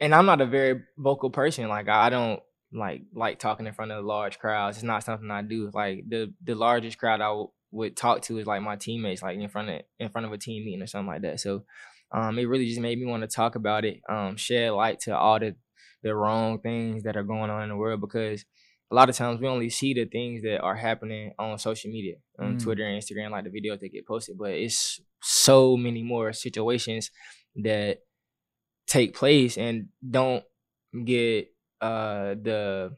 and 0.00 0.14
I'm 0.14 0.26
not 0.26 0.40
a 0.40 0.46
very 0.46 0.82
vocal 0.98 1.30
person. 1.30 1.68
Like 1.68 1.88
I 1.88 2.10
don't 2.10 2.40
like 2.72 3.02
like 3.14 3.38
talking 3.38 3.66
in 3.66 3.72
front 3.72 3.92
of 3.92 4.04
large 4.04 4.38
crowds. 4.38 4.76
It's 4.76 4.84
not 4.84 5.04
something 5.04 5.30
I 5.30 5.42
do. 5.42 5.70
Like 5.72 6.04
the 6.08 6.34
the 6.42 6.54
largest 6.54 6.98
crowd 6.98 7.20
I 7.20 7.28
w- 7.28 7.50
would 7.70 7.96
talk 7.96 8.22
to 8.22 8.38
is 8.38 8.46
like 8.46 8.62
my 8.62 8.76
teammates, 8.76 9.22
like 9.22 9.38
in 9.38 9.48
front 9.48 9.70
of 9.70 9.82
in 9.98 10.08
front 10.10 10.26
of 10.26 10.32
a 10.32 10.38
team 10.38 10.64
meeting 10.64 10.82
or 10.82 10.86
something 10.86 11.06
like 11.06 11.22
that. 11.22 11.40
So 11.40 11.64
um, 12.12 12.38
it 12.38 12.44
really 12.44 12.66
just 12.66 12.80
made 12.80 12.98
me 12.98 13.06
want 13.06 13.22
to 13.22 13.28
talk 13.28 13.54
about 13.56 13.84
it, 13.84 14.00
um, 14.08 14.36
shed 14.36 14.72
light 14.72 15.00
to 15.00 15.16
all 15.16 15.38
the 15.38 15.54
the 16.02 16.14
wrong 16.14 16.60
things 16.60 17.02
that 17.02 17.16
are 17.16 17.24
going 17.24 17.50
on 17.50 17.64
in 17.64 17.68
the 17.68 17.76
world 17.76 18.00
because 18.00 18.44
a 18.92 18.94
lot 18.94 19.08
of 19.08 19.16
times 19.16 19.40
we 19.40 19.48
only 19.48 19.70
see 19.70 19.94
the 19.94 20.04
things 20.04 20.42
that 20.42 20.60
are 20.60 20.76
happening 20.76 21.32
on 21.38 21.58
social 21.58 21.90
media, 21.90 22.14
on 22.38 22.56
mm. 22.56 22.62
Twitter 22.62 22.84
and 22.84 23.02
Instagram, 23.02 23.32
like 23.32 23.44
the 23.44 23.50
videos 23.50 23.80
that 23.80 23.92
get 23.92 24.06
posted. 24.06 24.38
But 24.38 24.52
it's 24.52 25.00
so 25.20 25.76
many 25.76 26.04
more 26.04 26.32
situations 26.32 27.10
that 27.56 27.98
take 28.86 29.14
place 29.14 29.58
and 29.58 29.88
don't 30.08 30.44
get 31.04 31.48
uh 31.80 32.34
the 32.40 32.96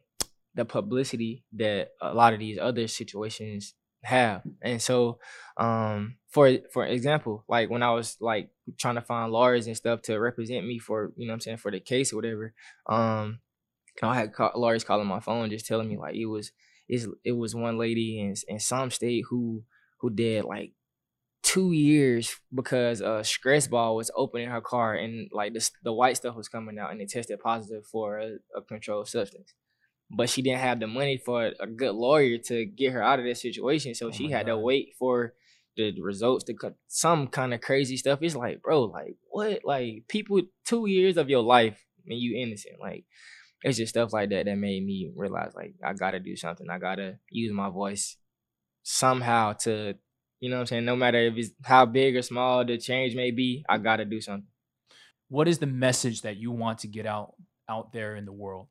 the 0.55 0.65
publicity 0.65 1.45
that 1.53 1.89
a 2.03 2.13
lot 2.13 2.33
of 2.33 2.39
these 2.39 2.59
other 2.59 2.87
situations 2.87 3.75
have. 4.03 4.43
And 4.63 4.81
so 4.81 5.19
um 5.57 6.17
for 6.29 6.59
for 6.73 6.85
example, 6.87 7.45
like 7.49 7.71
when 7.71 7.83
I 7.83 7.91
was 7.93 8.17
like 8.21 8.51
trying 8.79 8.97
to 8.97 9.03
find 9.03 9.33
lawyers 9.33 9.67
and 9.67 9.77
stuff 9.77 10.03
to 10.03 10.19
represent 10.19 10.67
me 10.67 10.79
for, 10.79 11.13
you 11.17 11.27
know 11.27 11.35
I'm 11.35 11.41
saying, 11.41 11.59
for 11.59 11.71
the 11.71 11.81
case 11.81 12.13
or 12.13 12.17
whatever, 12.17 12.55
um 12.87 13.41
I 14.03 14.15
had 14.15 14.33
call, 14.33 14.53
lawyers 14.55 14.85
calling 14.85 15.09
my 15.09 15.21
phone 15.21 15.51
just 15.51 15.67
telling 15.67 15.89
me 15.89 15.97
like 15.97 16.15
it 16.15 16.27
was 16.27 16.53
it 16.89 17.33
was 17.33 17.55
one 17.55 17.79
lady 17.79 18.21
in 18.21 18.35
in 18.47 18.61
some 18.61 18.91
state 18.91 19.25
who 19.29 19.65
who 20.01 20.11
did 20.11 20.45
like 20.45 20.73
two 21.43 21.73
years 21.73 22.41
because 22.55 23.01
a 23.01 23.23
stress 23.25 23.67
ball 23.67 23.97
was 23.97 24.11
open 24.17 24.43
in 24.43 24.51
her 24.51 24.61
car 24.61 24.95
and 24.95 25.29
like 25.33 25.53
the 25.55 25.71
the 25.83 25.93
white 25.93 26.17
stuff 26.17 26.37
was 26.37 26.49
coming 26.49 26.79
out 26.79 26.91
and 26.91 27.01
it 27.01 27.09
tested 27.09 27.39
positive 27.41 27.87
for 27.87 28.19
a, 28.19 28.37
a 28.57 28.63
controlled 28.63 29.09
substance. 29.09 29.55
But 30.11 30.31
she 30.31 30.41
didn't 30.41 30.61
have 30.61 30.81
the 30.81 30.87
money 30.87 31.19
for 31.19 31.53
a 31.61 31.67
good 31.67 31.95
lawyer 31.95 32.39
to 32.47 32.65
get 32.65 32.93
her 32.93 33.03
out 33.03 33.19
of 33.19 33.27
that 33.27 33.37
situation, 33.37 33.95
so 33.95 34.09
oh 34.09 34.11
she 34.11 34.31
had 34.31 34.47
God. 34.47 34.53
to 34.53 34.59
wait 34.59 34.95
for 34.99 35.35
the 35.77 35.95
results 36.01 36.45
to 36.45 36.55
cut 36.55 36.75
some 36.89 37.29
kind 37.29 37.53
of 37.55 37.61
crazy 37.61 37.97
stuff. 37.97 38.19
It's 38.23 38.35
like, 38.35 38.63
bro, 38.63 38.85
like 38.85 39.17
what? 39.31 39.61
Like 39.65 40.05
people, 40.09 40.41
two 40.65 40.87
years 40.87 41.17
of 41.17 41.29
your 41.29 41.43
life 41.43 41.85
and 42.07 42.19
you 42.19 42.37
innocent. 42.37 42.77
Like 42.81 43.05
it's 43.63 43.79
just 43.79 43.91
stuff 43.91 44.13
like 44.13 44.31
that 44.31 44.47
that 44.47 44.57
made 44.57 44.85
me 44.85 45.11
realize 45.17 45.53
like 45.55 45.75
I 45.85 45.93
gotta 45.93 46.21
do 46.21 46.37
something. 46.37 46.69
I 46.71 46.79
gotta 46.79 47.19
use 47.31 47.53
my 47.53 47.71
voice 47.71 48.17
somehow 48.83 49.53
to 49.53 49.95
you 50.41 50.51
know 50.51 50.57
what 50.57 50.61
I'm 50.61 50.67
saying? 50.67 50.85
No 50.85 50.95
matter 50.95 51.19
if 51.19 51.37
it's 51.37 51.51
how 51.65 51.85
big 51.85 52.17
or 52.17 52.23
small 52.23 52.65
the 52.65 52.79
change 52.79 53.17
may 53.17 53.33
be, 53.33 53.65
I 53.69 53.79
gotta 53.79 54.05
do 54.05 54.21
something. 54.21 54.47
What 55.29 55.49
is 55.49 55.59
the 55.59 55.67
message 55.67 56.23
that 56.23 56.37
you 56.37 56.53
want 56.53 56.81
to 56.81 56.89
get 56.89 57.07
out 57.07 57.35
out 57.69 57.93
there 57.93 58.17
in 58.17 58.25
the 58.25 58.33
world? 58.33 58.69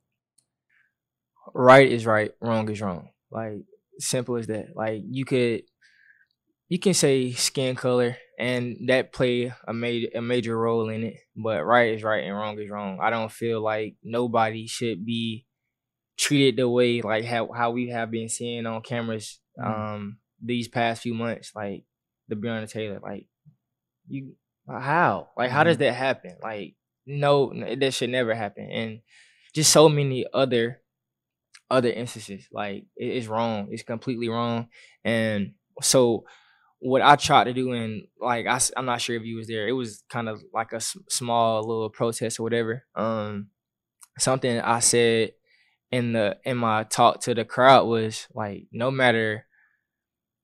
Right 1.54 1.92
is 1.92 2.06
right, 2.06 2.32
wrong 2.42 2.70
is 2.70 2.82
wrong. 2.82 3.10
Like 3.32 3.64
simple 4.00 4.38
as 4.38 4.48
that. 4.48 4.76
Like 4.76 5.02
you 5.10 5.26
could 5.26 5.64
you 6.70 6.80
can 6.80 6.94
say 6.94 7.32
skin 7.32 7.76
color 7.76 8.18
and 8.38 8.78
that 8.88 9.14
play 9.14 9.54
a 9.68 9.74
major 9.74 10.08
a 10.16 10.22
major 10.22 10.58
role 10.58 10.90
in 10.90 11.04
it, 11.04 11.16
but 11.36 11.64
right 11.64 11.94
is 11.94 12.04
right 12.04 12.24
and 12.24 12.36
wrong 12.36 12.60
is 12.60 12.70
wrong. 12.70 13.00
I 13.02 13.10
don't 13.10 13.32
feel 13.32 13.62
like 13.62 13.96
nobody 14.04 14.68
should 14.68 15.06
be 15.06 15.46
treated 16.18 16.58
the 16.58 16.68
way 16.68 17.02
like 17.02 17.26
how 17.26 17.52
how 17.52 17.72
we 17.72 17.90
have 17.90 18.12
been 18.12 18.30
seeing 18.30 18.66
on 18.66 18.82
cameras. 18.82 19.40
Mm. 19.60 19.66
Um 19.66 20.18
these 20.44 20.68
past 20.68 21.02
few 21.02 21.14
months, 21.14 21.52
like 21.56 21.84
the 22.28 22.36
Breonna 22.36 22.70
Taylor, 22.70 23.00
like 23.02 23.28
you 24.08 24.34
how? 24.68 25.30
Like 25.38 25.50
how 25.50 25.64
does 25.64 25.78
mm-hmm. 25.78 25.84
that 25.84 25.94
happen? 25.94 26.38
Like 26.44 26.76
no, 27.06 27.54
that 27.80 27.94
should 27.94 28.10
never 28.10 28.36
happen. 28.36 28.70
And 28.70 29.00
just 29.56 29.72
so 29.72 29.88
many 29.88 30.26
other 30.34 30.82
other 31.70 31.90
instances. 31.90 32.48
Like 32.52 32.86
it's 32.96 33.28
wrong. 33.28 33.68
It's 33.72 33.84
completely 33.84 34.30
wrong. 34.30 34.68
And 35.04 35.54
so 35.82 36.26
what 36.80 37.02
I 37.02 37.16
tried 37.16 37.46
to 37.46 37.54
do, 37.54 37.72
and 37.74 38.04
like 38.20 38.46
I, 38.46 38.60
I'm 38.76 38.86
not 38.86 39.02
sure 39.02 39.16
if 39.16 39.24
you 39.24 39.38
was 39.38 39.48
there. 39.48 39.68
It 39.68 39.74
was 39.74 40.04
kind 40.10 40.30
of 40.30 40.42
like 40.54 40.74
a 40.74 40.80
small 40.80 41.62
little 41.62 41.90
protest 41.90 42.40
or 42.40 42.44
whatever. 42.44 42.84
Um, 42.96 43.48
something 44.20 44.60
I 44.60 44.80
said 44.80 45.32
in 45.92 46.14
the 46.14 46.38
in 46.44 46.58
my 46.58 46.84
talk 46.84 47.22
to 47.22 47.34
the 47.34 47.46
crowd 47.46 47.88
was 47.88 48.28
like, 48.34 48.68
no 48.72 48.92
matter 48.92 49.46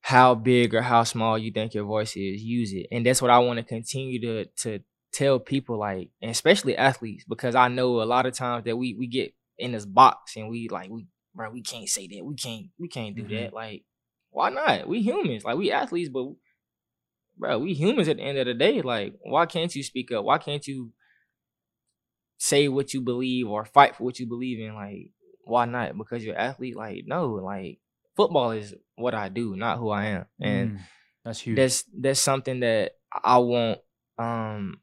how 0.00 0.34
big 0.34 0.74
or 0.74 0.82
how 0.82 1.02
small 1.04 1.38
you 1.38 1.50
think 1.50 1.72
your 1.72 1.84
voice 1.84 2.16
is, 2.16 2.42
use 2.42 2.72
it. 2.72 2.86
And 2.92 3.06
that's 3.06 3.22
what 3.22 3.30
I 3.30 3.38
want 3.38 3.58
to 3.58 3.64
continue 3.64 4.20
to 4.20 4.44
to 4.62 4.80
tell 5.12 5.38
people 5.38 5.78
like, 5.78 6.10
especially 6.22 6.76
athletes, 6.76 7.24
because 7.28 7.54
I 7.54 7.68
know 7.68 8.02
a 8.02 8.04
lot 8.04 8.26
of 8.26 8.34
times 8.34 8.64
that 8.64 8.76
we 8.76 8.94
we 8.98 9.06
get 9.06 9.32
in 9.56 9.72
this 9.72 9.86
box 9.86 10.36
and 10.36 10.48
we 10.48 10.68
like 10.68 10.90
we 10.90 11.06
bro, 11.34 11.50
we 11.50 11.62
can't 11.62 11.88
say 11.88 12.06
that. 12.08 12.24
We 12.24 12.34
can't 12.34 12.66
we 12.78 12.88
can't 12.88 13.16
do 13.16 13.24
mm-hmm. 13.24 13.34
that. 13.34 13.52
Like, 13.52 13.84
why 14.30 14.50
not? 14.50 14.88
We 14.88 15.02
humans. 15.02 15.44
Like 15.44 15.56
we 15.56 15.72
athletes, 15.72 16.08
but 16.08 16.26
bro, 17.36 17.58
we 17.58 17.74
humans 17.74 18.08
at 18.08 18.16
the 18.16 18.22
end 18.22 18.38
of 18.38 18.46
the 18.46 18.54
day. 18.54 18.82
Like, 18.82 19.14
why 19.22 19.46
can't 19.46 19.74
you 19.74 19.82
speak 19.82 20.12
up? 20.12 20.24
Why 20.24 20.38
can't 20.38 20.66
you 20.66 20.92
say 22.38 22.68
what 22.68 22.94
you 22.94 23.00
believe 23.00 23.48
or 23.48 23.64
fight 23.64 23.96
for 23.96 24.04
what 24.04 24.18
you 24.18 24.26
believe 24.26 24.60
in? 24.60 24.74
Like, 24.74 25.10
why 25.44 25.64
not? 25.64 25.96
Because 25.96 26.24
you're 26.24 26.38
athlete? 26.38 26.76
Like, 26.76 27.04
no, 27.06 27.26
like 27.34 27.78
football 28.16 28.52
is 28.52 28.74
what 28.96 29.14
I 29.14 29.28
do, 29.28 29.56
not 29.56 29.78
who 29.78 29.90
I 29.90 30.06
am. 30.06 30.26
And 30.40 30.70
mm, 30.72 30.78
that's 31.24 31.40
huge. 31.40 31.56
That's 31.56 31.84
that's 31.98 32.20
something 32.20 32.60
that 32.60 32.92
I 33.12 33.38
want 33.38 33.78
um 34.18 34.80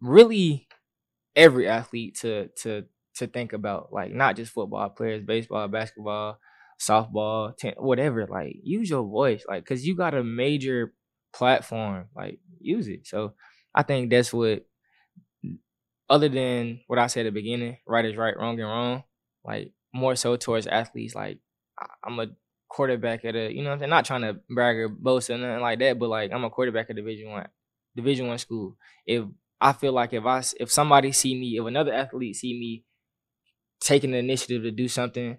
really 0.00 0.66
every 1.36 1.68
athlete 1.68 2.18
to 2.20 2.48
to 2.62 2.84
to 3.16 3.26
think 3.26 3.52
about. 3.52 3.92
Like 3.92 4.12
not 4.12 4.36
just 4.36 4.52
football 4.52 4.88
players, 4.90 5.24
baseball, 5.24 5.68
basketball, 5.68 6.38
softball, 6.80 7.56
ten, 7.56 7.74
whatever. 7.76 8.26
Like 8.26 8.56
use 8.62 8.90
your 8.90 9.04
voice, 9.04 9.44
like 9.48 9.64
because 9.64 9.86
you 9.86 9.96
got 9.96 10.14
a 10.14 10.24
major 10.24 10.94
platform. 11.32 12.06
Like 12.16 12.40
use 12.60 12.88
it. 12.88 13.06
So 13.06 13.34
I 13.74 13.82
think 13.82 14.10
that's 14.10 14.32
what. 14.32 14.64
Other 16.10 16.28
than 16.28 16.80
what 16.88 16.98
I 16.98 17.06
said 17.06 17.26
at 17.26 17.32
the 17.32 17.40
beginning, 17.40 17.78
right 17.86 18.04
is 18.04 18.16
right, 18.16 18.36
wrong 18.36 18.60
and 18.60 18.68
wrong. 18.68 19.04
Like 19.44 19.72
more 19.94 20.14
so 20.14 20.36
towards 20.36 20.66
athletes, 20.66 21.14
like 21.14 21.38
I'm 22.04 22.18
a 22.20 22.26
quarterback 22.68 23.24
at 23.24 23.36
a 23.36 23.52
you 23.52 23.62
know 23.62 23.72
I'm 23.72 23.90
not 23.90 24.04
trying 24.04 24.22
to 24.22 24.40
brag 24.48 24.76
or 24.76 24.88
boast 24.88 25.30
or 25.30 25.38
nothing 25.38 25.62
like 25.62 25.78
that, 25.78 25.98
but 25.98 26.08
like 26.08 26.32
I'm 26.32 26.44
a 26.44 26.50
quarterback 26.50 26.90
at 26.90 26.96
Division 26.96 27.30
One, 27.30 27.48
Division 27.96 28.26
One 28.26 28.38
school. 28.38 28.76
If 29.06 29.24
I 29.60 29.72
feel 29.72 29.92
like 29.92 30.12
if 30.12 30.24
I 30.24 30.42
if 30.60 30.70
somebody 30.70 31.12
see 31.12 31.34
me, 31.38 31.56
if 31.58 31.64
another 31.64 31.92
athlete 31.92 32.36
see 32.36 32.58
me 32.58 32.84
taking 33.84 34.12
the 34.12 34.18
initiative 34.18 34.62
to 34.62 34.70
do 34.70 34.88
something 34.88 35.38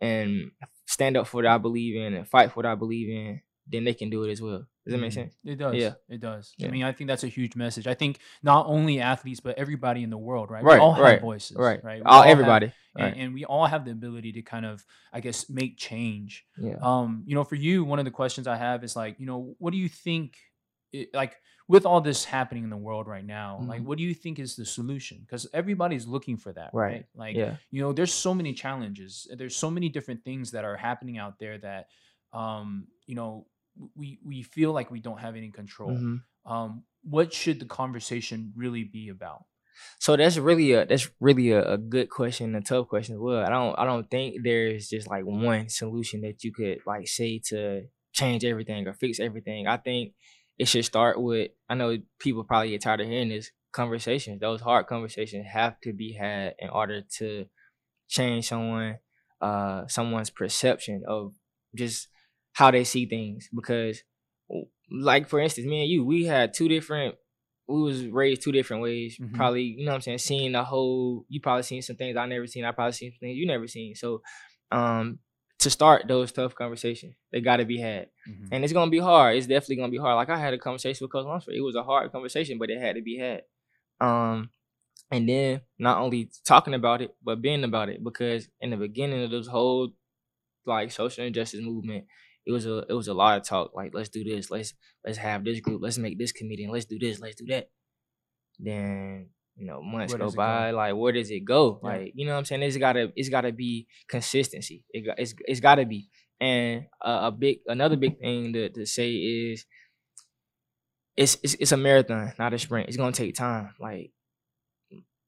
and 0.00 0.50
stand 0.86 1.16
up 1.16 1.26
for 1.26 1.38
what 1.38 1.46
I 1.46 1.58
believe 1.58 1.96
in 1.96 2.14
and 2.14 2.28
fight 2.28 2.50
for 2.50 2.56
what 2.56 2.66
I 2.66 2.74
believe 2.74 3.08
in, 3.08 3.40
then 3.66 3.84
they 3.84 3.94
can 3.94 4.10
do 4.10 4.24
it 4.24 4.32
as 4.32 4.42
well. 4.42 4.66
Does 4.84 4.92
that 4.92 4.98
make 4.98 5.12
mm-hmm. 5.12 5.20
sense? 5.20 5.34
It 5.44 5.58
does. 5.58 5.76
Yeah, 5.76 5.92
it 6.08 6.20
does. 6.20 6.52
Yeah. 6.58 6.66
I 6.66 6.70
mean, 6.72 6.82
I 6.82 6.90
think 6.90 7.06
that's 7.06 7.22
a 7.22 7.28
huge 7.28 7.54
message. 7.54 7.86
I 7.86 7.94
think 7.94 8.18
not 8.42 8.66
only 8.66 9.00
athletes, 9.00 9.38
but 9.38 9.56
everybody 9.56 10.02
in 10.02 10.10
the 10.10 10.18
world, 10.18 10.50
right? 10.50 10.62
Right. 10.64 10.74
We 10.74 10.80
all 10.80 11.00
right, 11.00 11.12
have 11.12 11.20
voices, 11.20 11.56
right? 11.56 11.82
Right. 11.84 12.02
All, 12.04 12.22
all 12.22 12.24
everybody, 12.24 12.66
have, 12.66 12.74
right. 12.96 13.12
and, 13.12 13.22
and, 13.22 13.34
we 13.34 13.44
all 13.44 13.66
have 13.66 13.84
the 13.84 13.92
ability 13.92 14.32
to 14.32 14.42
kind 14.42 14.66
of, 14.66 14.84
I 15.12 15.20
guess, 15.20 15.48
make 15.48 15.78
change. 15.78 16.44
Yeah. 16.58 16.78
Um, 16.82 17.22
you 17.26 17.36
know, 17.36 17.44
for 17.44 17.54
you, 17.54 17.84
one 17.84 18.00
of 18.00 18.04
the 18.04 18.10
questions 18.10 18.48
I 18.48 18.56
have 18.56 18.82
is 18.82 18.96
like, 18.96 19.20
you 19.20 19.26
know, 19.26 19.54
what 19.58 19.70
do 19.70 19.78
you 19.78 19.88
think, 19.88 20.36
it, 20.92 21.08
like, 21.14 21.36
with 21.68 21.86
all 21.86 22.00
this 22.00 22.24
happening 22.24 22.64
in 22.64 22.70
the 22.70 22.76
world 22.76 23.06
right 23.06 23.24
now, 23.24 23.58
mm-hmm. 23.60 23.68
like, 23.68 23.82
what 23.82 23.98
do 23.98 24.04
you 24.04 24.14
think 24.14 24.38
is 24.38 24.56
the 24.56 24.64
solution? 24.64 25.18
Because 25.20 25.46
everybody's 25.52 26.06
looking 26.06 26.36
for 26.36 26.52
that, 26.52 26.70
right? 26.72 26.92
right? 26.92 27.06
Like, 27.14 27.36
yeah. 27.36 27.56
you 27.70 27.80
know, 27.80 27.92
there's 27.92 28.12
so 28.12 28.34
many 28.34 28.52
challenges. 28.52 29.28
There's 29.36 29.56
so 29.56 29.70
many 29.70 29.88
different 29.88 30.24
things 30.24 30.50
that 30.52 30.64
are 30.64 30.76
happening 30.76 31.18
out 31.18 31.38
there 31.38 31.58
that, 31.58 31.86
um, 32.32 32.86
you 33.06 33.14
know 33.14 33.46
we 33.94 34.18
we 34.24 34.42
feel 34.42 34.72
like 34.72 34.90
we 34.90 35.00
don't 35.00 35.20
have 35.20 35.36
any 35.36 35.50
control. 35.50 35.90
Mm-hmm. 35.90 36.52
Um, 36.52 36.84
what 37.02 37.32
should 37.32 37.60
the 37.60 37.66
conversation 37.66 38.52
really 38.56 38.84
be 38.84 39.08
about? 39.08 39.44
So 39.98 40.16
that's 40.16 40.36
really 40.36 40.72
a 40.72 40.84
that's 40.84 41.08
really 41.20 41.50
a, 41.50 41.72
a, 41.72 41.78
good 41.78 42.10
question, 42.10 42.54
a 42.54 42.60
tough 42.60 42.88
question 42.88 43.14
as 43.14 43.20
well. 43.20 43.44
I 43.44 43.48
don't 43.48 43.78
I 43.78 43.84
don't 43.84 44.10
think 44.10 44.36
there's 44.42 44.88
just 44.88 45.08
like 45.08 45.24
one 45.24 45.68
solution 45.68 46.20
that 46.22 46.44
you 46.44 46.52
could 46.52 46.78
like 46.86 47.08
say 47.08 47.40
to 47.46 47.82
change 48.12 48.44
everything 48.44 48.86
or 48.86 48.92
fix 48.92 49.18
everything. 49.18 49.66
I 49.66 49.78
think 49.78 50.12
it 50.58 50.66
should 50.68 50.84
start 50.84 51.20
with 51.20 51.50
I 51.68 51.74
know 51.74 51.98
people 52.18 52.44
probably 52.44 52.70
get 52.70 52.82
tired 52.82 53.00
of 53.00 53.08
hearing 53.08 53.30
this 53.30 53.50
conversations. 53.72 54.40
Those 54.40 54.60
hard 54.60 54.86
conversations 54.86 55.46
have 55.52 55.80
to 55.82 55.92
be 55.92 56.12
had 56.12 56.54
in 56.58 56.68
order 56.70 57.02
to 57.18 57.46
change 58.08 58.48
someone 58.48 58.98
uh 59.40 59.86
someone's 59.88 60.30
perception 60.30 61.02
of 61.08 61.32
just 61.74 62.08
how 62.52 62.70
they 62.70 62.84
see 62.84 63.06
things 63.06 63.48
because 63.54 64.02
like 64.90 65.28
for 65.28 65.40
instance 65.40 65.66
me 65.66 65.80
and 65.80 65.90
you 65.90 66.04
we 66.04 66.24
had 66.26 66.52
two 66.52 66.68
different 66.68 67.14
we 67.68 67.80
was 67.80 68.04
raised 68.06 68.42
two 68.42 68.52
different 68.52 68.82
ways. 68.82 69.16
Mhm. 69.18 69.34
Probably, 69.34 69.62
you 69.62 69.84
know 69.86 69.92
what 69.92 69.96
I'm 69.96 70.02
saying, 70.02 70.18
seeing 70.18 70.52
the 70.52 70.64
whole 70.64 71.24
you 71.28 71.40
probably 71.40 71.62
seen 71.62 71.80
some 71.80 71.96
things 71.96 72.16
I 72.16 72.26
never 72.26 72.46
seen, 72.46 72.64
I 72.64 72.72
probably 72.72 72.92
seen 72.92 73.12
some 73.12 73.18
things 73.20 73.38
you 73.38 73.46
never 73.46 73.66
seen. 73.66 73.94
So 73.94 74.20
um 74.70 75.20
to 75.62 75.70
start 75.70 76.06
those 76.08 76.32
tough 76.32 76.54
conversations, 76.54 77.14
they 77.32 77.40
gotta 77.40 77.64
be 77.64 77.78
had. 77.78 78.08
Mhm. 78.28 78.48
And 78.52 78.64
it's 78.64 78.72
gonna 78.72 78.90
be 78.90 78.98
hard. 78.98 79.36
It's 79.36 79.46
definitely 79.46 79.76
gonna 79.76 79.90
be 79.90 79.98
hard. 79.98 80.16
Like 80.16 80.28
I 80.30 80.38
had 80.38 80.54
a 80.54 80.58
conversation 80.58 81.04
with 81.04 81.12
Coach 81.12 81.26
Lunsford. 81.26 81.54
It 81.54 81.60
was 81.60 81.74
a 81.76 81.82
hard 81.82 82.12
conversation, 82.12 82.58
but 82.58 82.70
it 82.70 82.80
had 82.80 82.96
to 82.96 83.02
be 83.02 83.18
had. 83.18 83.42
Um 84.00 84.50
and 85.10 85.28
then 85.28 85.60
not 85.78 85.98
only 85.98 86.30
talking 86.44 86.74
about 86.74 87.02
it, 87.02 87.14
but 87.22 87.42
being 87.42 87.64
about 87.64 87.88
it. 87.90 88.02
Because 88.02 88.48
in 88.60 88.70
the 88.70 88.76
beginning 88.76 89.22
of 89.22 89.30
this 89.30 89.46
whole 89.46 89.92
like 90.66 90.90
social 90.90 91.24
injustice 91.24 91.60
movement, 91.60 92.06
it 92.46 92.52
was 92.52 92.66
a 92.66 92.84
it 92.88 92.94
was 92.94 93.08
a 93.08 93.14
lot 93.14 93.38
of 93.38 93.44
talk. 93.46 93.72
Like 93.74 93.92
let's 93.94 94.08
do 94.08 94.24
this, 94.24 94.50
let's 94.50 94.74
let's 95.04 95.18
have 95.18 95.44
this 95.44 95.60
group, 95.60 95.82
let's 95.82 95.98
make 95.98 96.18
this 96.18 96.32
comedian, 96.32 96.70
let's 96.70 96.86
do 96.86 96.98
this, 96.98 97.20
let's 97.20 97.36
do 97.36 97.46
that. 97.46 97.70
Then 98.58 99.30
you 99.56 99.66
know 99.66 99.82
months 99.82 100.14
go 100.14 100.30
by, 100.30 100.70
go? 100.70 100.76
like 100.76 100.94
where 100.96 101.12
does 101.12 101.30
it 101.30 101.44
go? 101.44 101.78
Yeah. 101.82 101.88
Like 101.88 102.12
you 102.14 102.26
know 102.26 102.32
what 102.32 102.38
I'm 102.38 102.44
saying? 102.44 102.62
It's 102.62 102.76
gotta 102.76 103.12
it's 103.16 103.28
gotta 103.28 103.52
be 103.52 103.86
consistency. 104.08 104.84
it, 104.90 105.04
it's, 105.18 105.34
it's 105.46 105.60
gotta 105.60 105.84
be. 105.84 106.08
And 106.40 106.86
a, 107.00 107.26
a 107.26 107.30
big 107.30 107.58
another 107.66 107.96
big 107.96 108.18
thing 108.18 108.52
to 108.54 108.68
to 108.70 108.86
say 108.86 109.12
is 109.12 109.64
it's, 111.16 111.36
it's 111.42 111.54
it's 111.54 111.72
a 111.72 111.76
marathon, 111.76 112.32
not 112.38 112.54
a 112.54 112.58
sprint. 112.58 112.88
It's 112.88 112.96
gonna 112.96 113.12
take 113.12 113.34
time. 113.34 113.74
Like 113.78 114.12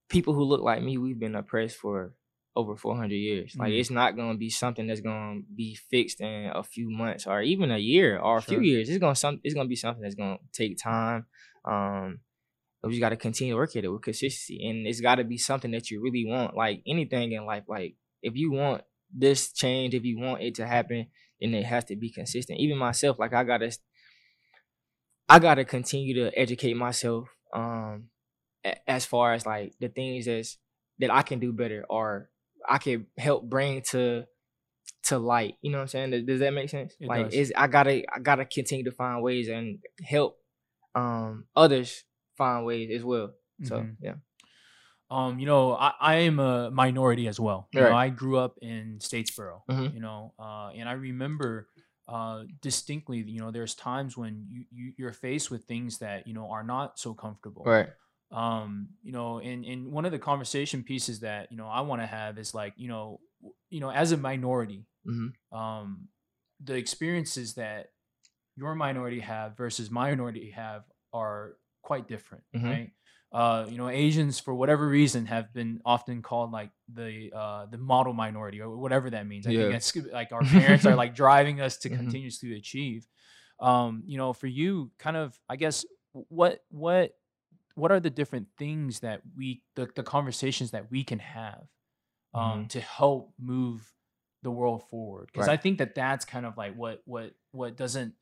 people 0.09 0.35
who 0.35 0.45
look 0.45 0.63
like 0.63 0.83
me, 0.83 0.99
we've 0.99 1.19
been 1.19 1.35
oppressed 1.35 1.77
for 1.77 2.15
over 2.57 2.77
400 2.77 3.15
years. 3.15 3.55
Like 3.59 3.73
Mhm. 3.73 3.81
it's 3.81 3.91
not 3.91 4.17
gonna 4.17 4.39
be 4.39 4.49
something 4.51 4.87
that's 4.87 5.01
gonna 5.01 5.41
be 5.55 5.75
fixed 5.75 6.21
in 6.21 6.51
a 6.55 6.63
few 6.63 6.89
months 6.89 7.27
or 7.27 7.43
even 7.43 7.71
a 7.71 7.79
year 7.79 8.19
or 8.19 8.39
a 8.39 8.43
Sure. 8.43 8.61
few 8.61 8.61
years. 8.61 8.89
It's 8.89 8.99
gonna 8.99 9.17
some 9.17 9.41
it's 9.43 9.55
gonna 9.55 9.69
be 9.69 9.77
something 9.77 10.03
that's 10.03 10.15
gonna 10.15 10.39
take 10.53 10.79
time. 10.79 11.27
Um, 11.65 12.21
but 12.85 12.93
you 12.93 13.01
got 13.01 13.11
to 13.11 13.17
continue 13.17 13.55
to 13.55 13.59
work 13.59 13.75
at 13.77 13.85
it 13.85 13.89
with 13.89 14.03
consistency, 14.03 14.69
and 14.69 14.87
it's 14.87 15.01
got 15.01 15.17
to 15.17 15.25
be 15.25 15.39
something 15.39 15.71
that 15.73 15.91
you 15.91 16.01
really 16.03 16.25
want. 16.27 16.57
Like 16.57 16.83
anything 16.87 17.33
in 17.33 17.47
life, 17.47 17.65
like 17.69 17.97
if 18.23 18.37
you 18.37 18.53
want 18.53 18.83
this 19.13 19.53
change, 19.53 19.95
if 19.95 20.05
you 20.05 20.19
want 20.19 20.43
it 20.43 20.57
to 20.57 20.67
happen, 20.67 21.07
then 21.41 21.55
it 21.55 21.65
has 21.65 21.85
to 21.87 21.97
be 21.97 22.11
consistent. 22.11 22.61
Even 22.61 22.79
myself, 22.79 23.19
like 23.19 23.33
I 23.33 23.45
gotta, 23.45 23.77
I 25.29 25.39
gotta 25.39 25.65
continue 25.65 26.15
to 26.15 26.39
educate 26.39 26.75
myself. 26.75 27.29
Um, 27.53 28.09
a- 28.65 28.91
as 28.91 29.05
far 29.05 29.35
as 29.35 29.47
like 29.47 29.75
the 29.81 29.89
things 29.89 30.27
that's 30.27 30.59
that 30.99 31.11
I 31.11 31.23
can 31.23 31.39
do 31.39 31.53
better 31.53 31.85
or 31.89 32.31
I 32.69 32.79
can 32.79 33.07
help 33.19 33.49
bring 33.49 33.83
to 33.91 34.25
to 35.05 35.19
light. 35.19 35.55
You 35.61 35.71
know 35.71 35.79
what 35.79 35.83
I'm 35.83 35.89
saying? 35.89 36.11
Does, 36.11 36.25
does 36.25 36.41
that 36.41 36.53
make 36.53 36.71
sense? 36.71 36.95
It 36.99 37.09
like 37.09 37.27
does. 37.27 37.35
is 37.35 37.53
I 37.57 37.67
gotta 37.67 38.03
I 38.13 38.19
gotta 38.21 38.45
continue 38.45 38.85
to 38.85 38.93
find 38.93 39.23
ways 39.23 39.49
and 39.49 39.79
help 40.03 40.39
um 40.95 41.47
others 41.57 42.05
find 42.37 42.65
ways 42.65 42.91
as 42.95 43.05
well. 43.05 43.35
So 43.63 43.77
Mhm. 43.81 43.97
yeah. 44.01 44.15
Um, 45.11 45.39
you 45.39 45.47
know, 45.47 45.75
I, 45.75 45.93
I 46.01 46.15
am 46.17 46.39
a 46.41 46.71
minority 46.71 47.29
as 47.29 47.39
well. 47.39 47.69
You 47.73 47.81
know, 47.81 47.93
I 47.95 48.09
grew 48.09 48.39
up 48.39 48.57
in 48.63 48.99
Statesboro, 49.01 49.63
Mhm. 49.71 49.95
you 49.95 50.01
know, 50.01 50.33
uh, 50.39 50.71
and 50.75 50.89
I 50.89 50.93
remember 50.93 51.69
uh, 52.09 52.45
distinctly, 52.61 53.19
you 53.19 53.41
know, 53.41 53.51
there's 53.51 53.75
times 53.75 54.17
when 54.17 54.47
you, 54.49 54.65
you 54.71 54.93
you're 54.97 55.13
faced 55.13 55.51
with 55.51 55.65
things 55.65 55.99
that 55.99 56.27
you 56.27 56.35
know 56.35 56.51
are 56.51 56.65
not 56.65 56.99
so 56.99 57.15
comfortable. 57.15 57.65
Right. 57.65 57.89
Um, 58.31 58.89
you 59.03 59.13
know, 59.13 59.39
and 59.39 59.65
and 59.65 59.93
one 59.93 60.05
of 60.05 60.13
the 60.13 60.19
conversation 60.19 60.83
pieces 60.83 61.21
that 61.21 61.51
you 61.51 61.57
know 61.57 61.69
I 61.69 61.83
want 61.83 62.03
to 62.03 62.07
have 62.07 62.39
is 62.39 62.55
like, 62.55 62.73
you 62.77 62.89
know, 62.89 63.21
you 63.71 63.81
know, 63.81 63.91
as 63.91 64.13
a 64.13 64.17
minority, 64.17 64.87
Mhm. 65.07 65.33
um, 65.53 66.09
the 66.63 66.75
experiences 66.75 67.55
that 67.55 67.93
your 68.57 68.75
minority 68.75 69.21
have 69.21 69.57
versus 69.57 69.91
my 69.91 70.11
minority 70.11 70.51
have 70.51 70.85
are 71.13 71.57
quite 71.85 72.09
different, 72.09 72.45
Mhm. 72.55 72.65
right? 72.71 72.91
Uh, 73.33 73.67
you 73.69 73.79
know, 73.79 73.89
Asians 73.89 74.39
for 74.39 74.55
whatever 74.55 74.87
reason 74.89 75.27
have 75.27 75.53
been 75.53 75.81
often 75.85 76.23
called 76.23 76.53
like 76.53 76.71
the 76.93 77.33
uh, 77.35 77.67
the 77.67 77.79
model 77.79 78.13
minority 78.13 78.61
or 78.61 78.77
whatever 78.77 79.11
that 79.11 79.27
means. 79.27 79.47
I 79.47 79.51
Yeah. 79.53 79.61
think 79.63 79.73
that's 79.73 79.97
like 80.13 80.33
our 80.33 80.43
parents 80.43 80.87
are 80.87 80.95
like 81.05 81.15
driving 81.15 81.61
us 81.61 81.77
to 81.79 81.91
Mhm. 81.91 81.97
continuously 81.99 82.55
achieve. 82.57 83.07
Um, 83.61 84.03
you 84.07 84.19
know, 84.19 84.33
for 84.33 84.47
you, 84.47 84.91
kind 84.99 85.17
of, 85.17 85.39
I 85.49 85.57
guess, 85.57 85.85
what 86.13 86.61
what 86.71 87.13
what 87.75 87.91
are 87.91 88.01
the 88.01 88.11
different 88.11 88.49
things 88.57 89.01
that 89.01 89.23
we 89.37 89.63
the, 89.75 89.89
the 89.95 90.03
conversations 90.05 90.71
that 90.71 90.91
we 90.91 91.03
can 91.05 91.19
have 91.19 91.67
um, 92.35 92.67
to 92.69 92.81
help 92.81 93.33
move 93.39 93.93
the 94.43 94.51
world 94.51 94.83
forward 94.91 95.31
because 95.33 95.49
i 95.49 95.57
think 95.57 95.79
that 95.79 95.95
that's 95.95 96.27
kind 96.27 96.45
of 96.45 96.57
like 96.59 96.75
what 96.75 97.01
what 97.07 97.33
what 97.53 97.77
doesn't 97.79 98.13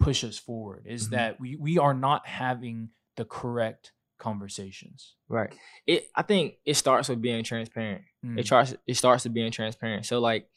push 0.00 0.24
us 0.24 0.38
forward 0.38 0.86
is 0.86 1.08
Mhm. 1.08 1.10
that 1.10 1.38
we 1.40 1.54
we 1.56 1.76
are 1.78 1.92
not 1.92 2.26
having 2.26 2.88
the 3.16 3.24
correct 3.24 3.92
conversations 4.18 5.14
Right. 5.28 5.52
It 5.86 6.08
I 6.14 6.22
think 6.22 6.54
it 6.64 6.74
starts 6.74 7.08
with 7.08 7.20
being 7.20 7.44
transparent. 7.44 8.02
Mm, 8.24 8.38
It 8.38 8.46
starts 8.46 8.74
it 8.86 8.94
starts 8.96 9.24
with 9.24 9.34
being 9.34 9.50
transparent. 9.50 10.06
So 10.06 10.20
like 10.20 10.48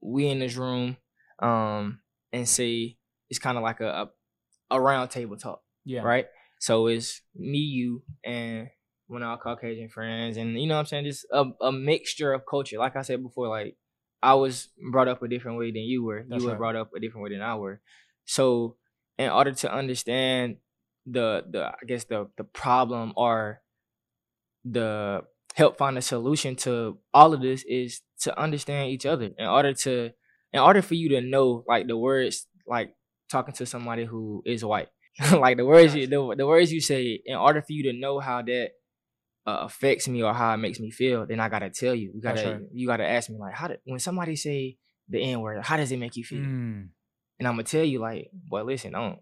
we 0.00 0.28
in 0.28 0.38
this 0.38 0.56
room 0.56 0.96
um 1.40 2.00
and 2.32 2.48
say 2.48 2.96
it's 3.28 3.38
kind 3.38 3.56
of 3.58 3.62
like 3.64 3.80
a, 3.80 3.88
a 3.88 4.10
a 4.76 4.80
round 4.80 5.10
table 5.10 5.36
talk. 5.36 5.62
yeah 5.84 6.02
right? 6.02 6.26
So 6.58 6.86
it's 6.86 7.20
me, 7.34 7.58
you, 7.58 8.02
and 8.24 8.68
one 9.08 9.22
of 9.22 9.28
our 9.28 9.38
Caucasian 9.38 9.88
friends, 9.90 10.36
and 10.38 10.58
you 10.58 10.66
know 10.66 10.74
what 10.74 10.80
I'm 10.80 10.86
saying, 10.86 11.04
just 11.04 11.26
a, 11.30 11.44
a 11.60 11.70
mixture 11.70 12.32
of 12.32 12.46
culture. 12.48 12.78
Like 12.78 12.96
I 12.96 13.02
said 13.02 13.22
before, 13.22 13.48
like 13.48 13.76
I 14.22 14.34
was 14.34 14.68
brought 14.90 15.06
up 15.08 15.22
a 15.22 15.28
different 15.28 15.58
way 15.58 15.70
than 15.70 15.82
you 15.82 16.02
were. 16.02 16.24
That's 16.26 16.40
you 16.40 16.46
were 16.46 16.52
right. 16.54 16.58
brought 16.58 16.76
up 16.76 16.90
a 16.96 17.00
different 17.00 17.24
way 17.24 17.30
than 17.30 17.42
I 17.42 17.56
were. 17.56 17.80
So 18.24 18.76
in 19.18 19.30
order 19.30 19.52
to 19.52 19.72
understand 19.72 20.56
the 21.06 21.44
the 21.48 21.66
I 21.66 21.84
guess 21.86 22.04
the 22.04 22.28
the 22.36 22.44
problem 22.44 23.12
or 23.16 23.62
the 24.64 25.22
help 25.54 25.78
find 25.78 25.96
a 25.96 26.02
solution 26.02 26.56
to 26.56 26.98
all 27.14 27.32
of 27.32 27.40
this 27.40 27.64
is 27.64 28.02
to 28.20 28.38
understand 28.38 28.90
each 28.90 29.06
other. 29.06 29.30
In 29.38 29.46
order 29.46 29.72
to 29.72 30.10
in 30.52 30.60
order 30.60 30.82
for 30.82 30.94
you 30.94 31.08
to 31.10 31.20
know 31.20 31.64
like 31.66 31.86
the 31.86 31.96
words 31.96 32.46
like 32.66 32.94
talking 33.30 33.54
to 33.54 33.66
somebody 33.66 34.04
who 34.04 34.42
is 34.44 34.64
white. 34.64 34.88
like 35.32 35.56
the 35.56 35.64
words 35.64 35.94
you 35.94 36.06
the, 36.06 36.34
the 36.36 36.46
words 36.46 36.70
you 36.70 36.80
say 36.80 37.18
in 37.24 37.36
order 37.36 37.62
for 37.62 37.72
you 37.72 37.84
to 37.84 37.98
know 37.98 38.18
how 38.20 38.42
that 38.42 38.70
uh, 39.46 39.60
affects 39.62 40.06
me 40.08 40.22
or 40.22 40.34
how 40.34 40.52
it 40.52 40.58
makes 40.58 40.78
me 40.78 40.90
feel 40.90 41.24
then 41.24 41.40
i 41.40 41.48
gotta 41.48 41.70
tell 41.70 41.94
you 41.94 42.10
you 42.14 42.20
gotta 42.20 42.52
right. 42.52 42.60
you 42.74 42.86
gotta 42.86 43.06
ask 43.06 43.30
me 43.30 43.38
like 43.38 43.54
how 43.54 43.66
did 43.66 43.78
when 43.84 43.98
somebody 43.98 44.36
say 44.36 44.76
the 45.08 45.22
n 45.22 45.40
word 45.40 45.64
how 45.64 45.78
does 45.78 45.90
it 45.90 45.98
make 45.98 46.16
you 46.16 46.24
feel 46.24 46.40
Mm, 46.40 46.88
and 47.38 47.48
i'm 47.48 47.54
gonna 47.54 47.62
tell 47.62 47.82
you 47.84 47.98
like 47.98 48.28
boy 48.32 48.62
listen 48.62 48.92
don't 48.92 49.18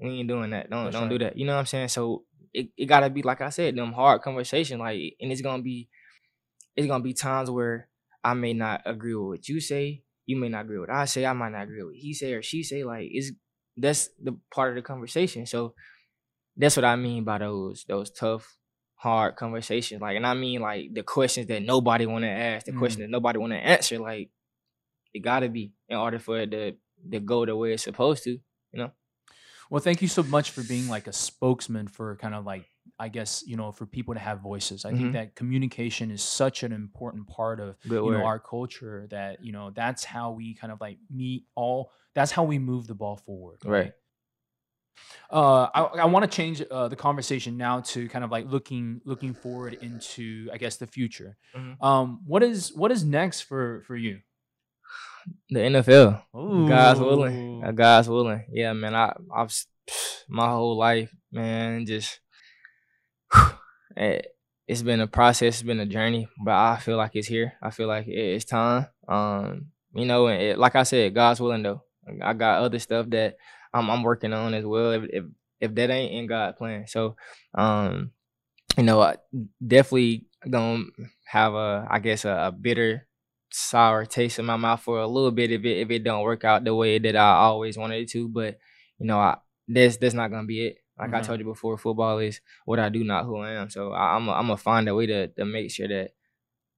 we 0.00 0.10
ain't 0.20 0.28
doing 0.28 0.50
that. 0.50 0.70
Don't 0.70 0.84
That's 0.84 0.96
don't 0.96 1.08
do 1.08 1.18
that. 1.18 1.36
You 1.36 1.46
know 1.46 1.52
what 1.54 1.60
i'm 1.60 1.66
saying? 1.66 1.88
So 1.88 2.24
it, 2.52 2.68
it 2.76 2.86
gotta 2.86 3.10
be 3.10 3.22
like 3.22 3.40
i 3.40 3.48
said 3.50 3.76
them 3.76 3.92
hard 3.92 4.22
conversation 4.22 4.78
like 4.80 4.98
and 5.20 5.30
it's 5.30 5.40
gonna 5.40 5.62
be 5.62 5.88
it's 6.76 6.86
gonna 6.88 7.04
be 7.04 7.14
times 7.14 7.50
where 7.50 7.88
i 8.24 8.34
may 8.34 8.52
not 8.52 8.82
agree 8.86 9.14
with 9.14 9.26
what 9.28 9.48
you 9.48 9.60
say. 9.60 10.02
You 10.26 10.36
may 10.36 10.48
not 10.48 10.64
agree 10.64 10.78
with 10.78 10.88
what 10.88 10.96
i 10.96 11.04
say. 11.04 11.26
I 11.26 11.32
might 11.32 11.52
not 11.52 11.62
agree 11.64 11.82
with 11.82 11.92
what 11.92 11.96
he 11.96 12.14
say 12.14 12.32
or 12.34 12.42
she 12.42 12.62
say. 12.62 12.84
Like 12.84 13.08
it's 13.10 13.32
that's 13.76 14.08
the 14.22 14.36
part 14.54 14.70
of 14.70 14.76
the 14.76 14.82
conversation. 14.82 15.46
So 15.46 15.74
that's 16.56 16.76
what 16.76 16.84
i 16.84 16.96
mean 16.96 17.24
by 17.24 17.38
those 17.38 17.84
those 17.88 18.10
tough 18.10 18.56
hard 18.96 19.36
conversations. 19.36 20.00
Like 20.00 20.16
and 20.16 20.26
i 20.26 20.34
mean 20.34 20.60
like 20.60 20.92
the 20.92 21.02
questions 21.02 21.46
that 21.48 21.62
nobody 21.62 22.06
want 22.06 22.24
to 22.24 22.28
ask 22.30 22.66
the 22.66 22.72
Mm. 22.72 22.78
questions 22.78 23.02
that 23.04 23.10
nobody 23.10 23.38
want 23.38 23.52
to 23.52 23.58
answer. 23.58 23.98
Like 23.98 24.30
it 25.14 25.20
gotta 25.20 25.48
be 25.48 25.72
in 25.88 25.96
order 25.96 26.18
for 26.18 26.38
it 26.40 26.50
to, 26.50 26.72
to 27.12 27.20
go 27.20 27.46
the 27.46 27.56
way 27.56 27.72
it's 27.72 27.84
supposed 27.84 28.24
to 28.24 28.38
well 29.70 29.80
thank 29.80 30.02
you 30.02 30.08
so 30.08 30.22
much 30.22 30.50
for 30.50 30.62
being 30.62 30.88
like 30.88 31.06
a 31.06 31.12
spokesman 31.12 31.88
for 31.88 32.16
kind 32.16 32.34
of 32.34 32.44
like 32.44 32.66
i 32.98 33.08
guess 33.08 33.42
you 33.46 33.56
know 33.56 33.72
for 33.72 33.86
people 33.86 34.14
to 34.14 34.20
have 34.20 34.40
voices 34.40 34.84
i 34.84 34.92
think 34.92 35.12
Mhm. 35.12 35.12
that 35.12 35.34
communication 35.36 36.10
is 36.10 36.22
such 36.22 36.62
an 36.62 36.72
important 36.72 37.26
part 37.28 37.60
of 37.60 37.76
Good 37.88 38.04
you 38.04 38.10
know 38.10 38.24
our 38.24 38.38
culture 38.38 39.06
that 39.10 39.42
you 39.42 39.52
know 39.52 39.70
that's 39.70 40.04
how 40.04 40.32
we 40.32 40.54
kind 40.54 40.72
of 40.72 40.80
like 40.80 40.98
meet 41.10 41.46
all 41.54 41.92
that's 42.14 42.32
how 42.32 42.44
we 42.44 42.58
move 42.58 42.86
the 42.86 42.94
ball 42.94 43.16
forward 43.16 43.60
Right. 43.64 43.94
uh 45.30 45.68
i, 45.74 45.82
I 45.82 46.04
want 46.06 46.30
to 46.30 46.34
change 46.34 46.62
uh, 46.70 46.88
the 46.88 46.96
conversation 46.96 47.56
now 47.56 47.80
to 47.80 48.08
kind 48.08 48.24
of 48.24 48.30
like 48.30 48.46
looking 48.46 49.00
looking 49.04 49.34
forward 49.34 49.74
into 49.74 50.48
i 50.52 50.58
guess 50.58 50.76
the 50.76 50.86
future 50.86 51.36
Mhm. 51.54 51.80
um 51.80 52.20
what 52.26 52.42
is 52.42 52.72
what 52.74 52.90
is 52.90 53.04
next 53.04 53.42
for 53.42 53.82
for 53.82 53.96
you 53.96 54.20
the 55.48 55.60
nfl 55.60 56.22
God's 56.32 57.00
willing. 57.00 57.74
God's 57.74 58.08
willing. 58.08 58.44
Yeah, 58.52 58.72
man. 58.72 58.94
I 58.94 59.14
I've 59.34 59.54
my 60.28 60.48
whole 60.48 60.76
life, 60.76 61.14
man. 61.32 61.86
Just 61.86 62.20
it, 63.96 64.26
it's 64.68 64.82
been 64.82 65.00
a 65.00 65.06
process. 65.06 65.54
It's 65.54 65.62
been 65.62 65.80
a 65.80 65.86
journey, 65.86 66.28
but 66.44 66.54
I 66.54 66.78
feel 66.78 66.96
like 66.96 67.12
it's 67.14 67.28
here. 67.28 67.54
I 67.62 67.70
feel 67.70 67.88
like 67.88 68.06
it, 68.06 68.12
it's 68.12 68.44
time. 68.44 68.86
Um, 69.08 69.66
you 69.94 70.06
know, 70.06 70.28
and 70.28 70.40
it, 70.40 70.58
like 70.58 70.76
I 70.76 70.84
said, 70.84 71.14
God's 71.14 71.40
willing 71.40 71.62
though. 71.62 71.82
I 72.22 72.32
got 72.32 72.62
other 72.62 72.78
stuff 72.78 73.10
that 73.10 73.36
I'm 73.72 73.90
I'm 73.90 74.02
working 74.02 74.32
on 74.32 74.54
as 74.54 74.64
well. 74.64 74.92
If 74.92 75.04
if, 75.10 75.24
if 75.60 75.74
that 75.74 75.90
ain't 75.90 76.14
in 76.14 76.26
God's 76.26 76.56
plan, 76.56 76.86
so 76.86 77.16
um, 77.54 78.12
you 78.76 78.84
know, 78.84 79.00
I 79.00 79.16
definitely 79.64 80.26
gonna 80.48 80.84
have 81.26 81.54
a 81.54 81.86
I 81.90 81.98
guess 81.98 82.24
a, 82.24 82.46
a 82.46 82.52
bitter 82.52 83.06
sour 83.52 84.04
taste 84.06 84.38
in 84.38 84.44
my 84.46 84.56
mouth 84.56 84.80
for 84.80 85.00
a 85.00 85.06
little 85.06 85.30
bit 85.30 85.50
if 85.52 85.64
it 85.64 85.78
if 85.78 85.90
it 85.90 86.04
don't 86.04 86.22
work 86.22 86.44
out 86.44 86.64
the 86.64 86.74
way 86.74 86.98
that 86.98 87.16
I 87.16 87.34
always 87.34 87.76
wanted 87.76 88.02
it 88.02 88.10
to. 88.10 88.28
But 88.28 88.58
you 88.98 89.06
know, 89.06 89.18
I 89.18 89.38
that's 89.68 89.96
that's 89.98 90.14
not 90.14 90.30
gonna 90.30 90.46
be 90.46 90.66
it. 90.66 90.76
Like 90.98 91.14
I 91.14 91.20
Mhm. 91.20 91.26
told 91.26 91.38
you 91.40 91.46
before, 91.46 91.78
football 91.78 92.18
is 92.18 92.40
what 92.66 92.78
I 92.78 92.88
do, 92.90 93.02
not 93.04 93.24
who 93.24 93.38
I 93.38 93.52
am. 93.52 93.70
So 93.70 93.92
I, 93.92 94.16
I'm 94.16 94.28
i 94.28 94.34
I'm 94.38 94.46
gonna 94.46 94.56
find 94.56 94.88
a 94.88 94.94
way 94.94 95.06
to 95.06 95.28
to 95.28 95.44
make 95.44 95.70
sure 95.70 95.88
that 95.88 96.10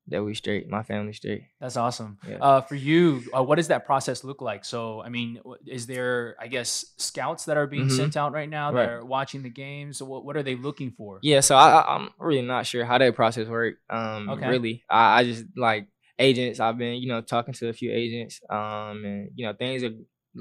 that 0.09 0.23
we 0.25 0.35
straight, 0.35 0.69
my 0.69 0.83
family 0.83 1.13
straight. 1.13 1.43
That's 1.61 1.77
awesome. 1.77 2.19
Yeah. 2.29 2.39
Uh, 2.41 2.61
for 2.61 2.75
you, 2.75 3.23
uh, 3.33 3.43
what 3.43 3.55
does 3.55 3.69
that 3.69 3.87
process 3.87 4.25
look 4.25 4.43
like? 4.43 4.65
So, 4.65 5.01
I 5.01 5.09
mean, 5.09 5.41
is 5.65 5.87
there, 5.87 6.35
I 6.41 6.49
guess, 6.49 6.85
scouts 6.99 7.45
that 7.45 7.57
are 7.57 7.69
being 7.69 7.87
Mhm. 7.87 7.97
sent 7.97 8.17
out 8.17 8.33
right 8.33 8.49
now 8.51 8.73
that 8.73 8.77
Right. 8.77 8.89
are 8.89 9.05
watching 9.05 9.45
the 9.45 9.49
games? 9.49 10.03
What, 10.03 10.25
what 10.25 10.37
are 10.37 10.43
they 10.43 10.57
looking 10.57 10.91
for? 10.91 11.21
Yeah, 11.23 11.39
so 11.39 11.55
I, 11.55 11.71
I 11.81 11.95
I'm 11.95 12.11
really 12.19 12.43
not 12.43 12.67
sure 12.67 12.85
how 12.85 12.99
that 12.99 13.15
process 13.15 13.47
work. 13.47 13.77
Um, 13.89 14.29
Okay. 14.31 14.49
really, 14.49 14.83
I, 14.91 15.21
I 15.21 15.25
just 15.25 15.45
like 15.57 15.87
agents. 16.19 16.61
I've 16.61 16.79
been 16.79 16.97
you 17.03 17.09
know 17.09 17.21
talking 17.21 17.55
to 17.55 17.69
a 17.69 17.73
few 17.73 17.93
agents. 17.93 18.41
Um, 18.51 19.05
and 19.05 19.31
you 19.35 19.47
know 19.47 19.53
things 19.55 19.83
are 19.83 19.93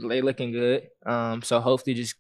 they 0.07 0.21
looking 0.21 0.51
good. 0.51 0.88
Um, 1.05 1.41
so 1.41 1.60
hopefully 1.60 1.93
just 1.95 2.15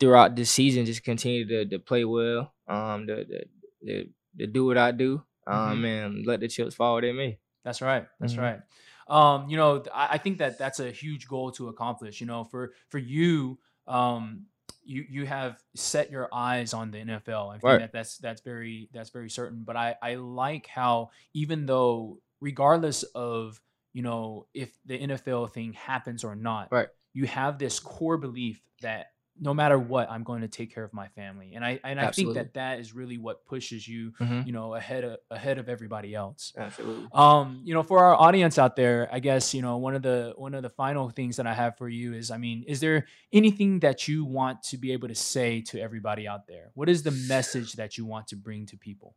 throughout 0.00 0.36
this 0.36 0.50
season, 0.50 0.86
just 0.86 1.04
continue 1.04 1.46
to 1.48 1.64
to 1.66 1.78
play 1.78 2.04
well. 2.04 2.52
Um, 2.66 3.06
to 3.06 3.24
to, 3.24 3.44
to, 3.86 4.08
to 4.38 4.46
do 4.46 4.64
what 4.66 4.78
I 4.78 4.92
do. 4.92 5.22
Um, 5.46 5.82
and 5.86 6.26
let 6.26 6.40
the 6.40 6.48
chips 6.48 6.74
fall 6.74 6.92
where 6.92 7.02
they 7.02 7.12
may. 7.12 7.38
That's 7.64 7.80
right. 7.80 8.06
That's 8.20 8.34
Mhm. 8.34 8.42
right. 8.42 8.60
Um, 9.08 9.48
you 9.48 9.56
know, 9.56 9.82
I, 9.94 10.14
I 10.14 10.18
think 10.18 10.38
that 10.38 10.58
that's 10.58 10.78
a 10.80 10.90
huge 10.90 11.26
goal 11.26 11.50
to 11.52 11.68
accomplish. 11.68 12.20
You 12.20 12.26
know, 12.26 12.44
for 12.44 12.74
for 12.90 12.98
you, 12.98 13.58
um, 13.86 14.44
you 14.84 15.06
you 15.08 15.24
have 15.24 15.62
set 15.74 16.10
your 16.10 16.28
eyes 16.32 16.74
on 16.74 16.90
the 16.90 16.98
NFL. 16.98 17.48
I 17.48 17.54
think 17.54 17.64
Right. 17.64 17.78
that 17.78 17.92
that's 17.92 18.18
that's 18.18 18.42
very 18.42 18.90
that's 18.92 19.08
very 19.08 19.30
certain. 19.30 19.64
But 19.64 19.76
I 19.76 19.96
I 20.02 20.16
like 20.16 20.66
how 20.66 21.10
even 21.32 21.64
though 21.64 22.20
regardless 22.40 23.02
of 23.14 23.60
you 23.92 24.02
know 24.02 24.46
if 24.54 24.70
the 24.86 24.98
NFL 24.98 25.52
thing 25.52 25.72
happens 25.72 26.24
or 26.24 26.34
not, 26.36 26.68
Right. 26.70 26.88
you 27.14 27.26
have 27.26 27.58
this 27.58 27.80
core 27.80 28.18
belief 28.18 28.60
that 28.82 29.08
no 29.40 29.54
matter 29.54 29.78
what, 29.78 30.10
I'm 30.10 30.24
going 30.24 30.40
to 30.40 30.48
take 30.48 30.74
care 30.74 30.82
of 30.82 30.92
my 30.92 31.06
family, 31.08 31.54
and 31.54 31.64
I 31.64 31.78
and 31.84 32.00
I 32.00 32.04
Absolutely. 32.06 32.34
think 32.34 32.46
that 32.46 32.54
that 32.54 32.80
is 32.80 32.92
really 32.92 33.18
what 33.18 33.46
pushes 33.46 33.86
you, 33.86 34.10
Mhm. 34.20 34.44
you 34.46 34.52
know, 34.52 34.74
ahead 34.74 35.04
of 35.04 35.18
ahead 35.30 35.58
of 35.58 35.68
everybody 35.68 36.12
else. 36.12 36.52
Absolutely. 36.56 37.06
Um, 37.12 37.60
you 37.64 37.72
know, 37.72 37.84
for 37.84 38.02
our 38.04 38.16
audience 38.16 38.58
out 38.58 38.74
there, 38.74 39.08
I 39.12 39.20
guess 39.20 39.54
you 39.54 39.62
know 39.62 39.76
one 39.78 39.94
of 39.94 40.02
the 40.02 40.34
one 40.36 40.54
of 40.54 40.64
the 40.64 40.70
final 40.70 41.08
things 41.10 41.36
that 41.36 41.46
I 41.46 41.54
have 41.54 41.78
for 41.78 41.88
you 41.88 42.14
is, 42.14 42.32
I 42.32 42.36
mean, 42.36 42.64
is 42.66 42.80
there 42.80 43.06
anything 43.32 43.78
that 43.80 44.08
you 44.08 44.24
want 44.24 44.64
to 44.64 44.76
be 44.76 44.90
able 44.92 45.06
to 45.06 45.14
say 45.14 45.60
to 45.62 45.80
everybody 45.80 46.26
out 46.26 46.48
there? 46.48 46.70
What 46.74 46.88
is 46.88 47.04
the 47.04 47.12
message 47.12 47.74
that 47.74 47.96
you 47.96 48.04
want 48.04 48.26
to 48.28 48.36
bring 48.36 48.66
to 48.66 48.76
people? 48.76 49.14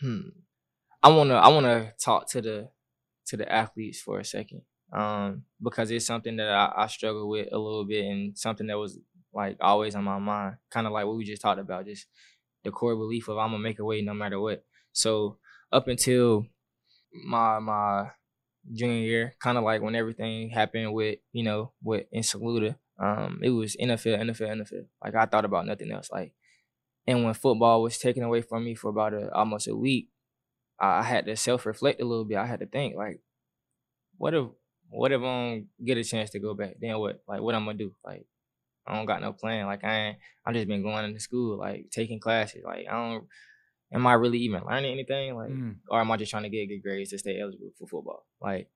Hmm. 0.00 0.28
I 1.02 1.08
wanna 1.08 1.34
I 1.34 1.48
wanna 1.48 1.92
talk 2.02 2.30
to 2.30 2.40
the 2.40 2.68
to 3.26 3.36
the 3.36 3.50
athletes 3.50 4.00
for 4.00 4.18
a 4.18 4.24
second. 4.24 4.62
Um, 4.92 5.44
because 5.62 5.90
it's 5.90 6.06
something 6.06 6.36
that 6.36 6.48
I, 6.48 6.72
I 6.76 6.86
struggle 6.86 7.28
with 7.28 7.48
a 7.50 7.58
little 7.58 7.86
bit 7.86 8.04
and 8.04 8.36
something 8.36 8.66
that 8.66 8.78
was 8.78 8.98
like 9.32 9.56
always 9.60 9.94
on 9.94 10.04
my 10.04 10.18
mind. 10.18 10.56
Kind 10.70 10.86
of 10.86 10.92
like 10.92 11.06
what 11.06 11.16
we 11.16 11.24
just 11.24 11.40
talked 11.42 11.60
about, 11.60 11.86
just 11.86 12.06
the 12.64 12.70
core 12.70 12.94
belief 12.94 13.28
of 13.28 13.38
I'm 13.38 13.50
gonna 13.50 13.62
make 13.62 13.78
a 13.78 13.84
way 13.84 14.02
no 14.02 14.14
matter 14.14 14.38
what. 14.38 14.64
So 14.92 15.38
up 15.72 15.88
until 15.88 16.46
my 17.12 17.58
my 17.58 18.10
junior 18.72 19.00
year, 19.00 19.34
kind 19.40 19.58
of 19.58 19.64
like 19.64 19.82
when 19.82 19.96
everything 19.96 20.50
happened 20.50 20.92
with 20.92 21.18
you 21.32 21.42
know 21.42 21.72
with 21.82 22.06
in 22.12 22.22
Saluda, 22.22 22.76
um, 22.98 23.40
it 23.42 23.50
was 23.50 23.76
NFL, 23.76 24.20
NFL, 24.20 24.62
NFL. 24.62 24.86
Like 25.02 25.14
I 25.14 25.26
thought 25.26 25.44
about 25.44 25.66
nothing 25.66 25.90
else. 25.90 26.10
Like, 26.12 26.34
and 27.06 27.24
when 27.24 27.34
football 27.34 27.82
was 27.82 27.98
taken 27.98 28.22
away 28.22 28.42
from 28.42 28.64
me 28.64 28.74
for 28.74 28.90
about 28.90 29.14
a, 29.14 29.32
almost 29.34 29.66
a 29.66 29.74
week, 29.74 30.08
I, 30.82 31.02
had 31.02 31.26
to 31.26 31.36
self 31.36 31.64
reflect 31.64 32.02
a 32.02 32.04
little 32.04 32.24
bit. 32.24 32.38
I 32.38 32.46
had 32.46 32.60
to 32.60 32.66
think 32.66 32.96
like, 32.96 33.20
what 34.18 34.34
if 34.34 34.46
what 34.90 35.12
if 35.12 35.20
I 35.20 35.24
don't 35.24 35.66
get 35.82 35.96
a 35.96 36.04
chance 36.04 36.30
to 36.30 36.40
go 36.40 36.54
back? 36.54 36.74
Then 36.80 36.98
what? 36.98 37.22
Like 37.28 37.40
what 37.40 37.54
I'm 37.54 37.64
gonna 37.64 37.78
do? 37.78 37.94
Like 38.04 38.26
I 38.86 38.96
don't 38.96 39.06
got 39.06 39.22
no 39.22 39.32
plan. 39.32 39.66
Like 39.66 39.84
I 39.84 39.94
ain't 39.94 40.18
I 40.44 40.52
just 40.52 40.68
been 40.68 40.82
going 40.82 41.04
into 41.04 41.20
school, 41.20 41.58
like 41.58 41.90
taking 41.90 42.18
classes. 42.18 42.62
Like 42.64 42.86
I 42.90 42.92
don't 42.92 43.26
am 43.92 44.06
I 44.06 44.14
really 44.14 44.38
even 44.38 44.62
learning 44.68 44.92
anything? 44.92 45.36
Like 45.36 45.50
Mm, 45.50 45.76
or 45.88 46.00
am 46.00 46.10
I 46.10 46.16
just 46.16 46.30
trying 46.30 46.44
to 46.44 46.48
get 46.48 46.66
good 46.66 46.82
grades 46.82 47.10
to 47.10 47.18
stay 47.18 47.40
eligible 47.40 47.72
for 47.78 47.86
football? 47.86 48.26
Like, 48.40 48.68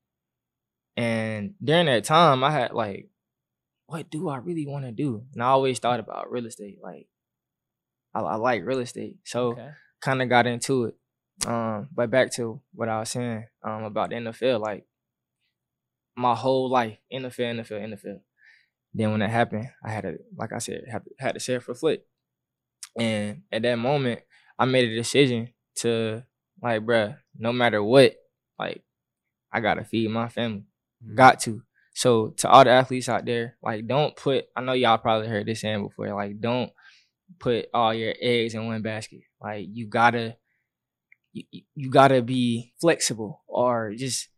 and 0.97 1.55
during 1.63 1.87
that 1.87 2.05
time, 2.05 2.45
I 2.45 2.51
had 2.51 2.73
like, 2.73 3.09
what 3.87 4.11
do 4.11 4.29
I 4.29 4.39
really 4.39 4.67
want 4.67 4.85
to 4.85 4.93
do? 4.93 5.25
And 5.33 5.43
I 5.43 5.47
always 5.47 5.79
thought 5.79 6.01
about 6.01 6.31
real 6.31 6.47
estate. 6.47 6.79
Like, 6.83 7.09
I, 8.15 8.21
I 8.21 8.37
like 8.37 8.65
real 8.65 8.79
estate, 8.79 9.19
so 9.25 9.53
okay. 9.53 9.71
kind 10.01 10.23
of 10.23 10.29
got 10.29 10.47
into 10.47 10.85
it. 10.85 10.95
Um, 11.45 11.89
but 11.95 12.11
back 12.11 12.33
to 12.35 12.61
what 12.73 12.89
I 12.89 13.01
was 13.01 13.11
saying 13.11 13.45
um 13.63 13.85
about 13.85 14.11
the 14.11 14.17
NFL, 14.17 14.61
like 14.61 14.87
my 16.17 16.35
whole 16.35 16.71
life, 16.71 16.97
in 17.11 17.23
the 17.23 17.29
NFL, 17.29 17.61
NFL, 17.61 17.95
NFL. 17.95 18.21
Then 18.95 19.11
when 19.11 19.21
that 19.21 19.31
happened, 19.31 19.69
I 19.85 19.91
had 19.91 20.05
to, 20.05 20.19
like 20.37 20.53
I 20.53 20.59
said, 20.59 20.85
had 20.91 21.05
to, 21.05 21.11
had 21.19 21.33
to 21.35 21.41
self 21.41 21.69
reflect. 21.69 22.05
And 22.99 23.43
at 23.53 23.63
that 23.63 23.77
moment, 23.77 24.21
I 24.59 24.65
made 24.65 24.89
a 24.89 24.97
decision 24.97 25.51
to 25.77 26.23
like, 26.63 26.83
bruh, 26.83 27.17
no 27.39 27.53
matter 27.53 27.83
what, 27.83 28.15
like, 28.59 28.83
I 29.53 29.61
gotta 29.61 29.85
feed 29.85 30.11
my 30.11 30.29
family. 30.29 30.65
Mm, 31.07 31.15
Got 31.15 31.41
to. 31.41 31.63
So 31.95 32.29
to 32.39 32.49
all 32.49 32.65
the 32.65 32.71
athletes 32.71 33.09
out 33.09 33.25
there, 33.25 33.57
like, 33.63 33.87
don't 33.87 34.17
put. 34.17 34.47
I 34.57 34.63
know 34.63 34.73
y'all 34.73 34.99
probably 34.99 35.29
heard 35.29 35.47
this 35.47 35.61
saying 35.61 35.83
before. 35.83 36.15
Like, 36.15 36.41
don't 36.41 36.71
put 37.39 37.67
all 37.73 37.93
your 37.93 38.15
eggs 38.21 38.55
in 38.55 38.67
one 38.67 38.83
basket. 38.83 39.21
Like, 39.41 39.67
you 39.71 39.87
gotta, 39.87 40.37
you, 41.51 41.63
you- 41.75 41.91
gotta 41.91 42.23
be 42.23 42.73
flexible 42.81 43.43
or 43.47 43.93
just 43.97 44.29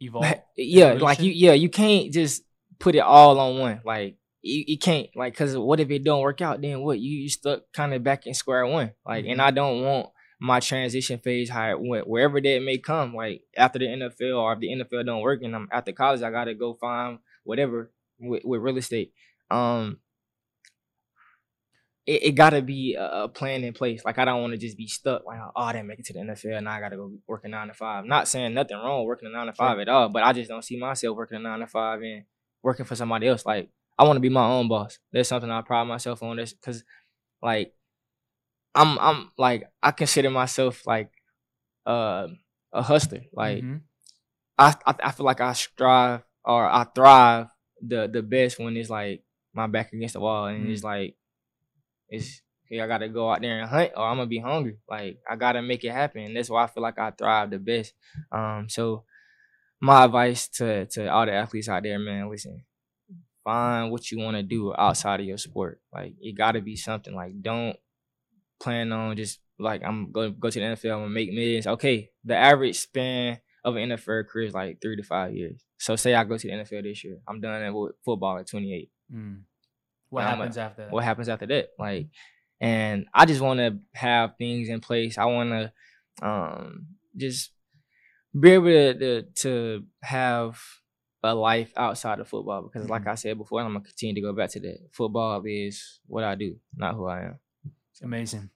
evolve. 0.00 0.26
yeah, 0.56 0.92
like 0.94 1.20
you, 1.20 1.30
yeah, 1.32 1.52
you 1.52 1.68
can't 1.68 2.12
just 2.12 2.42
put 2.78 2.94
it 2.94 3.00
all 3.00 3.38
on 3.38 3.58
one. 3.58 3.80
Like 3.84 4.16
you, 4.42 4.64
you 4.68 4.78
can't, 4.78 5.08
like, 5.16 5.36
cause 5.36 5.56
what 5.56 5.80
if 5.80 5.90
it 5.90 6.04
don't 6.04 6.22
work 6.22 6.40
out? 6.40 6.60
Then 6.60 6.80
what? 6.82 6.98
You, 7.00 7.22
you 7.22 7.28
stuck 7.28 7.62
kind 7.72 7.92
of 7.94 8.02
back 8.04 8.26
in 8.26 8.34
square 8.34 8.66
one. 8.66 8.92
Like, 9.06 9.26
and 9.26 9.40
Mhm. 9.40 9.44
I 9.44 9.50
don't 9.50 9.82
want 9.82 10.08
my 10.40 10.60
transition 10.60 11.18
phase, 11.18 11.50
how 11.50 11.68
it 11.70 11.80
went, 11.80 12.06
wherever 12.08 12.40
that 12.40 12.62
may 12.62 12.78
come. 12.78 13.14
Like 13.14 13.42
after 13.56 13.78
the 13.80 13.86
NFL, 13.86 14.38
or 14.40 14.52
if 14.52 14.60
the 14.60 14.68
NFL 14.68 15.06
don't 15.06 15.22
work, 15.22 15.42
and 15.42 15.54
I'm 15.54 15.68
after 15.72 15.92
college, 15.92 16.22
I 16.22 16.30
gotta 16.30 16.54
go 16.54 16.74
find 16.74 17.18
whatever 17.44 17.90
with, 18.20 18.42
with 18.44 18.60
real 18.60 18.76
estate. 18.78 19.12
Um, 19.50 19.98
it, 22.08 22.22
it 22.28 22.32
gotta 22.32 22.62
be 22.62 22.94
a, 22.94 23.24
a 23.24 23.28
plan 23.28 23.62
in 23.64 23.74
place. 23.74 24.02
Like 24.04 24.18
I 24.18 24.24
don't 24.24 24.40
want 24.40 24.52
to 24.54 24.58
just 24.58 24.76
be 24.78 24.86
stuck. 24.86 25.26
Like 25.26 25.38
oh, 25.40 25.62
I 25.62 25.72
didn't 25.72 25.88
make 25.88 25.98
it 26.00 26.06
to 26.06 26.12
the 26.14 26.20
NFL, 26.20 26.62
now 26.64 26.70
I 26.72 26.80
gotta 26.80 26.96
go 26.96 27.12
work 27.26 27.44
a 27.44 27.48
nine 27.48 27.68
to 27.68 27.74
five. 27.74 28.04
Not 28.06 28.26
saying 28.28 28.54
nothing 28.54 28.76
wrong 28.78 29.04
working 29.04 29.28
a 29.28 29.30
nine 29.32 29.46
to 29.46 29.52
five 29.52 29.78
at 29.78 29.88
all, 29.88 30.08
but 30.08 30.22
I 30.22 30.32
just 30.32 30.48
don't 30.48 30.64
see 30.64 30.78
myself 30.78 31.16
working 31.16 31.36
a 31.36 31.40
nine 31.40 31.60
to 31.60 31.66
five 31.66 32.00
and 32.00 32.24
working 32.62 32.86
for 32.86 32.96
somebody 32.96 33.28
else. 33.28 33.44
Like 33.44 33.68
I 33.98 34.04
want 34.04 34.16
to 34.16 34.20
be 34.20 34.28
my 34.30 34.46
own 34.46 34.68
boss. 34.68 34.98
That's 35.12 35.28
something 35.28 35.50
I 35.50 35.60
pride 35.60 35.84
myself 35.84 36.22
on. 36.22 36.36
This 36.36 36.54
because 36.54 36.82
like 37.42 37.74
I'm 38.74 38.98
I'm 38.98 39.30
like 39.36 39.64
I 39.82 39.90
consider 39.90 40.30
myself 40.30 40.86
like 40.86 41.10
uh, 41.86 42.28
a 42.72 42.82
hustler. 42.82 43.24
Like 43.32 43.62
Mhm. 43.62 43.80
I, 44.58 44.74
I 44.86 44.94
I 45.04 45.10
feel 45.12 45.26
like 45.26 45.40
I 45.40 45.52
strive 45.52 46.22
or 46.44 46.64
I 46.66 46.84
thrive 46.94 47.48
the 47.80 48.08
the 48.08 48.22
best 48.22 48.58
when 48.58 48.76
it's 48.76 48.90
like 48.90 49.22
my 49.52 49.66
back 49.66 49.92
against 49.92 50.14
the 50.14 50.20
wall 50.20 50.46
and 50.46 50.70
it's 50.70 50.82
like 50.84 51.16
it's 52.08 52.42
I 52.70 52.86
gotta 52.86 53.08
go 53.08 53.30
out 53.30 53.40
there 53.40 53.60
and 53.60 53.68
hunt 53.68 53.92
or 53.96 54.04
I'm 54.04 54.16
gonna 54.16 54.26
be 54.26 54.40
hungry. 54.40 54.78
Like 54.88 55.18
I 55.28 55.36
gotta 55.36 55.62
make 55.62 55.84
it 55.84 55.92
happen. 55.92 56.22
And 56.22 56.36
that's 56.36 56.50
why 56.50 56.64
I 56.64 56.66
feel 56.66 56.82
like 56.82 56.98
I 56.98 57.10
thrive 57.10 57.50
the 57.50 57.58
best. 57.58 57.94
Um 58.30 58.68
so 58.68 59.04
my 59.80 60.04
advice 60.04 60.48
to 60.48 60.86
to 60.86 61.08
all 61.08 61.26
the 61.26 61.32
athletes 61.32 61.68
out 61.68 61.82
there, 61.82 61.98
man, 61.98 62.28
listen, 62.28 62.64
find 63.44 63.90
what 63.90 64.10
you 64.10 64.18
wanna 64.18 64.42
do 64.42 64.74
outside 64.76 65.20
of 65.20 65.26
your 65.26 65.38
sport. 65.38 65.80
Like 65.92 66.14
it 66.20 66.36
gotta 66.36 66.60
be 66.60 66.76
something. 66.76 67.14
Like 67.14 67.40
don't 67.40 67.76
plan 68.60 68.92
on 68.92 69.16
just 69.16 69.40
like 69.58 69.82
I'm 69.82 70.12
gonna 70.12 70.30
go 70.30 70.50
to 70.50 70.60
the 70.60 70.66
NFL 70.66 71.04
and 71.04 71.14
make 71.14 71.32
millions. 71.32 71.66
Okay, 71.66 72.10
the 72.24 72.36
average 72.36 72.78
span 72.78 73.38
of 73.64 73.76
an 73.76 73.90
NFL 73.90 74.28
career 74.28 74.46
is 74.46 74.54
like 74.54 74.80
three 74.80 74.96
to 74.96 75.02
five 75.02 75.34
years. 75.34 75.64
So 75.78 75.96
say 75.96 76.14
I 76.14 76.24
go 76.24 76.36
to 76.36 76.46
the 76.46 76.52
NFL 76.52 76.82
this 76.82 77.04
year, 77.04 77.18
I'm 77.26 77.40
done 77.40 77.72
with 77.74 77.92
football 78.04 78.38
at 78.38 78.48
28. 78.48 78.90
Mm. 79.14 79.42
What 80.10 80.24
I'm 80.24 80.34
a- 80.34 80.36
happens 80.44 80.58
after 80.58 80.82
that? 80.84 80.92
What 80.92 81.04
happens 81.04 81.28
after 81.28 81.46
that? 81.46 81.68
Like, 81.78 82.08
and 82.60 83.06
I 83.14 83.24
just 83.26 83.40
want 83.40 83.58
to 83.60 83.78
have 83.94 84.36
things 84.38 84.68
in 84.68 84.80
place. 84.80 85.18
I 85.18 85.26
want 85.26 85.50
to 85.50 85.72
um 86.26 86.86
just 87.16 87.50
be 88.38 88.50
able 88.52 88.66
to, 88.66 88.94
to 88.98 89.22
to 89.42 89.84
have 90.02 90.60
a 91.22 91.34
life 91.34 91.72
outside 91.76 92.20
of 92.20 92.28
football 92.28 92.62
because, 92.62 92.88
like 92.88 93.02
Mhm. 93.04 93.08
I 93.10 93.14
said 93.16 93.38
before, 93.38 93.60
I'm 93.60 93.68
gonna 93.72 93.80
continue 93.84 94.14
to 94.14 94.20
go 94.20 94.32
back 94.32 94.50
to 94.50 94.60
that. 94.60 94.78
Football 94.92 95.42
is 95.46 96.00
what 96.06 96.24
I 96.24 96.34
do, 96.34 96.58
not 96.76 96.94
who 96.94 97.06
I 97.06 97.22
am. 97.24 97.38
Amazing. 98.02 98.50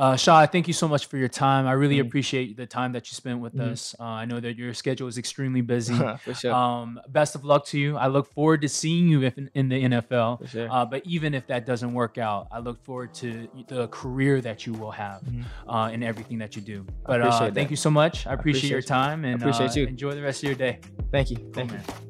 Uh, 0.00 0.16
Shaw, 0.16 0.46
thank 0.46 0.66
you 0.66 0.72
so 0.72 0.88
much 0.88 1.04
for 1.10 1.18
your 1.18 1.28
time. 1.28 1.66
I 1.66 1.72
really 1.72 1.96
Mhm. 1.98 2.06
appreciate 2.06 2.56
the 2.56 2.64
time 2.64 2.92
that 2.92 3.10
you 3.10 3.14
spent 3.14 3.40
with 3.40 3.54
Mhm. 3.54 3.72
us. 3.72 3.94
Uh, 4.00 4.04
I 4.04 4.24
know 4.24 4.40
that 4.40 4.56
your 4.56 4.72
schedule 4.72 5.08
is 5.08 5.18
extremely 5.18 5.60
busy. 5.60 5.92
for 6.24 6.32
sure, 6.32 6.54
Um, 6.54 6.98
best 7.10 7.34
of 7.34 7.44
luck 7.44 7.66
to 7.66 7.78
you. 7.78 7.98
I 7.98 8.06
look 8.06 8.32
forward 8.32 8.62
to 8.62 8.68
seeing 8.68 9.08
you 9.08 9.22
if 9.24 9.36
in, 9.36 9.50
in 9.52 9.68
the 9.68 9.82
NFL. 9.84 10.38
for 10.38 10.46
sure. 10.46 10.68
Uh, 10.70 10.86
but 10.86 11.02
even 11.04 11.34
if 11.34 11.46
that 11.48 11.66
doesn't 11.66 11.92
work 11.92 12.16
out, 12.16 12.48
I 12.50 12.60
look 12.60 12.82
forward 12.82 13.12
to 13.16 13.46
the 13.68 13.88
career 13.88 14.40
that 14.40 14.64
you 14.66 14.72
will 14.72 14.92
have 14.92 15.20
uh, 15.68 15.90
in 15.92 16.02
everything 16.02 16.38
that 16.38 16.56
you 16.56 16.62
do. 16.62 16.86
I 16.88 16.92
But 17.06 17.20
uh, 17.20 17.38
thank 17.38 17.54
that. 17.54 17.70
you 17.70 17.76
so 17.76 17.90
much. 17.90 18.26
I 18.26 18.32
appreciate, 18.32 18.70
your 18.70 18.78
appreciate 18.78 18.96
you. 18.96 19.02
time 19.04 19.24
and 19.26 19.34
appreciate 19.42 19.72
uh, 19.76 19.80
you. 19.80 19.86
enjoy 19.86 20.12
the 20.14 20.22
rest 20.22 20.42
of 20.42 20.48
your 20.48 20.56
day. 20.56 20.78
Thank 21.12 21.28
you, 21.30 21.36
Cool, 21.52 21.64
you. 21.66 21.72
man. 21.72 22.09